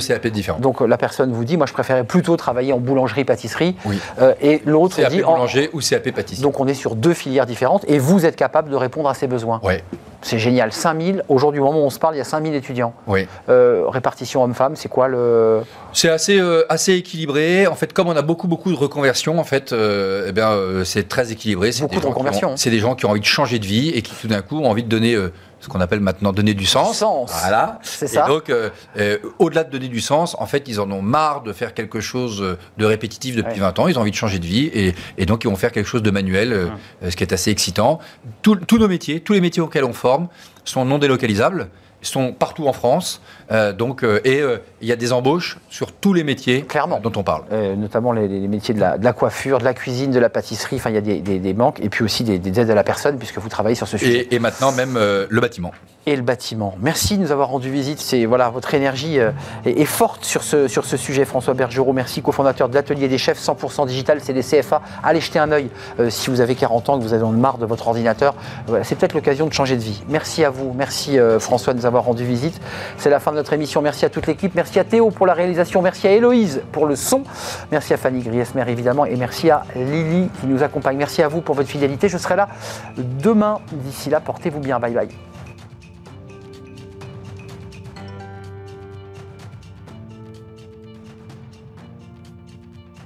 CAP 0.00 0.26
différents. 0.28 0.58
Donc 0.58 0.80
la 0.80 0.98
personne 0.98 1.32
vous 1.32 1.44
dit, 1.44 1.56
moi 1.56 1.66
je 1.66 1.72
préférais 1.72 2.04
plutôt 2.04 2.36
travailler 2.36 2.72
en 2.72 2.78
boulangerie-pâtisserie. 2.78 3.76
Oui. 3.84 3.98
et 4.40 4.62
l'autre 4.66 5.00
dit... 5.08 5.22
boulanger 5.22 5.70
ou 5.72 5.80
CAP 5.80 6.10
pâtisserie. 6.10 6.42
Donc 6.42 6.60
on 6.60 6.66
est 6.66 6.74
sur 6.74 6.96
deux 6.96 7.14
filières 7.14 7.46
différentes 7.46 7.84
et 7.88 7.98
vous 7.98 8.26
êtes 8.26 8.36
capable 8.36 8.70
de 8.70 8.76
répondre 8.76 9.08
à 9.08 9.14
ces 9.14 9.26
besoins. 9.26 9.60
Oui. 9.62 9.74
C'est 10.22 10.38
génial. 10.38 10.72
5000, 10.72 11.24
aujourd'hui, 11.28 11.60
au 11.60 11.64
moment 11.64 11.82
où 11.82 11.86
on 11.86 11.90
se 11.90 11.98
parle, 11.98 12.14
il 12.14 12.18
y 12.18 12.20
a 12.20 12.24
5000 12.24 12.54
étudiants. 12.54 12.94
Oui. 13.06 13.26
Euh, 13.48 13.84
répartition 13.88 14.42
homme-femme, 14.42 14.76
c'est 14.76 14.88
quoi 14.88 15.08
le. 15.08 15.62
C'est 15.92 16.08
assez, 16.08 16.38
euh, 16.38 16.64
assez 16.68 16.94
équilibré. 16.94 17.66
En 17.66 17.74
fait, 17.74 17.92
comme 17.92 18.08
on 18.08 18.16
a 18.16 18.22
beaucoup, 18.22 18.48
beaucoup 18.48 18.70
de 18.70 18.76
reconversions, 18.76 19.38
en 19.38 19.44
fait, 19.44 19.72
euh, 19.72 20.26
eh 20.28 20.32
bien, 20.32 20.56
c'est 20.84 21.08
très 21.08 21.32
équilibré. 21.32 21.70
Beaucoup 21.80 22.00
de 22.00 22.06
reconversions. 22.06 22.56
C'est 22.56 22.70
des 22.70 22.78
gens 22.78 22.94
qui 22.94 23.04
ont 23.06 23.10
envie 23.10 23.20
de 23.20 23.26
changer 23.26 23.58
de 23.58 23.66
vie 23.66 23.90
et 23.90 24.02
qui, 24.02 24.14
tout 24.14 24.28
d'un 24.28 24.42
coup, 24.42 24.58
ont 24.58 24.70
envie 24.70 24.84
de 24.84 24.88
donner 24.88 25.16
ce 25.62 25.68
qu'on 25.68 25.80
appelle 25.80 26.00
maintenant 26.00 26.32
donner 26.32 26.54
du 26.54 26.66
sens. 26.66 26.98
sens. 26.98 27.32
Voilà. 27.40 27.78
C'est 27.82 28.08
ça. 28.08 28.24
Et 28.24 28.28
donc, 28.28 28.50
euh, 28.50 28.68
euh, 28.98 29.18
au-delà 29.38 29.62
de 29.62 29.70
donner 29.70 29.88
du 29.88 30.00
sens, 30.00 30.34
en 30.40 30.46
fait, 30.46 30.64
ils 30.66 30.80
en 30.80 30.90
ont 30.90 31.02
marre 31.02 31.42
de 31.42 31.52
faire 31.52 31.72
quelque 31.72 32.00
chose 32.00 32.58
de 32.76 32.84
répétitif 32.84 33.36
depuis 33.36 33.60
20 33.60 33.78
ans. 33.78 33.86
Ils 33.86 33.96
ont 33.96 34.00
envie 34.00 34.10
de 34.10 34.16
changer 34.16 34.40
de 34.40 34.46
vie 34.46 34.66
et, 34.74 34.94
et, 35.18 35.24
donc 35.24 35.44
ils 35.44 35.48
vont 35.48 35.56
faire 35.56 35.70
quelque 35.70 35.86
chose 35.86 36.02
de 36.02 36.10
manuel, 36.10 36.52
euh, 36.52 36.68
ce 37.08 37.14
qui 37.14 37.22
est 37.22 37.32
assez 37.32 37.52
excitant. 37.52 38.00
tous 38.42 38.58
nos 38.72 38.88
métiers, 38.88 39.20
tous 39.20 39.34
les 39.34 39.40
métiers 39.40 39.62
auxquels 39.62 39.84
on 39.84 39.92
forme 39.92 40.26
sont 40.64 40.84
non 40.84 40.98
délocalisables 40.98 41.68
sont 42.02 42.32
partout 42.32 42.66
en 42.66 42.72
France. 42.72 43.20
Euh, 43.50 43.72
donc, 43.72 44.02
euh, 44.02 44.20
et 44.24 44.40
euh, 44.40 44.58
il 44.80 44.88
y 44.88 44.92
a 44.92 44.96
des 44.96 45.12
embauches 45.12 45.58
sur 45.68 45.92
tous 45.92 46.12
les 46.12 46.24
métiers 46.24 46.62
Clairement. 46.62 47.00
dont 47.00 47.12
on 47.16 47.22
parle. 47.22 47.44
notamment 47.76 48.12
les, 48.12 48.28
métiers 48.48 48.74
de 48.74 48.80
la, 48.80 49.12
coiffure, 49.12 49.58
de 49.58 49.64
la 49.64 49.74
cuisine, 49.74 50.10
de 50.10 50.18
la 50.18 50.28
pâtisserie. 50.28 50.76
Enfin, 50.76 50.90
il 50.90 50.94
y 50.94 50.98
a 50.98 51.00
des, 51.00 51.20
des, 51.20 51.54
manques. 51.54 51.80
Et 51.80 51.88
puis 51.88 52.04
aussi 52.04 52.24
des, 52.24 52.60
aides 52.60 52.70
à 52.70 52.74
la 52.74 52.84
personne, 52.84 53.18
puisque 53.18 53.38
vous 53.38 53.48
travaillez 53.48 53.76
sur 53.76 53.88
ce 53.88 53.96
sujet. 53.96 54.28
Et, 54.30 54.38
maintenant, 54.38 54.72
même 54.72 54.94
le 54.94 55.40
bâtiment. 55.40 55.72
Et 56.06 56.16
le 56.16 56.22
bâtiment. 56.22 56.74
Merci 56.80 57.16
de 57.16 57.22
nous 57.22 57.32
avoir 57.32 57.48
rendu 57.48 57.70
visite. 57.70 58.00
C'est 58.00 58.24
voilà, 58.24 58.50
votre 58.50 58.74
énergie 58.74 59.18
est, 59.64 59.84
forte 59.84 60.24
sur 60.24 60.42
ce, 60.42 60.66
sur 60.66 60.84
ce 60.84 60.96
sujet. 60.96 61.24
François 61.24 61.54
Bergerot, 61.54 61.92
merci, 61.92 62.22
cofondateur 62.22 62.68
de 62.68 62.74
l'Atelier 62.74 63.08
des 63.08 63.18
chefs 63.18 63.40
100% 63.40 63.86
digital, 63.86 64.18
c'est 64.20 64.32
des 64.32 64.42
CFA. 64.42 64.82
Allez 65.04 65.20
jeter 65.20 65.38
un 65.38 65.52
œil 65.52 65.70
si 66.08 66.30
vous 66.30 66.40
avez 66.40 66.56
40 66.56 66.88
ans, 66.88 66.98
que 66.98 67.04
vous 67.04 67.14
avez 67.14 67.24
marre 67.24 67.58
de 67.58 67.66
votre 67.66 67.86
ordinateur. 67.86 68.34
c'est 68.82 68.96
peut-être 68.96 69.14
l'occasion 69.14 69.46
de 69.46 69.52
changer 69.52 69.76
de 69.76 69.82
vie. 69.82 70.02
Merci 70.08 70.44
à 70.44 70.50
vous. 70.50 70.72
Merci 70.76 71.18
François 71.38 71.72
de 71.72 71.78
nous 71.78 71.86
avoir 71.86 72.04
rendu 72.04 72.24
visite. 72.24 72.60
C'est 72.96 73.10
la 73.10 73.20
fin 73.20 73.30
de 73.30 73.36
notre 73.36 73.52
émission. 73.52 73.82
Merci 73.82 74.04
à 74.04 74.08
toute 74.08 74.26
l'équipe. 74.26 74.54
Merci 74.54 74.78
à 74.78 74.84
Théo 74.84 75.10
pour 75.10 75.26
la 75.26 75.34
réalisation. 75.34 75.82
Merci 75.82 76.08
à 76.08 76.12
Héloïse 76.12 76.62
pour 76.72 76.86
le 76.86 76.96
son. 76.96 77.22
Merci 77.70 77.94
à 77.94 77.96
Fanny 77.96 78.22
Griesmer 78.22 78.64
évidemment. 78.68 79.04
Et 79.04 79.16
merci 79.16 79.50
à 79.50 79.64
Lily 79.76 80.28
qui 80.40 80.46
nous 80.46 80.62
accompagne. 80.62 80.96
Merci 80.96 81.22
à 81.22 81.28
vous 81.28 81.40
pour 81.40 81.54
votre 81.54 81.68
fidélité. 81.68 82.08
Je 82.08 82.18
serai 82.18 82.36
là 82.36 82.48
demain. 82.96 83.60
D'ici 83.72 84.10
là, 84.10 84.20
portez-vous 84.20 84.60
bien. 84.60 84.78
Bye 84.78 84.92
bye. 84.92 85.31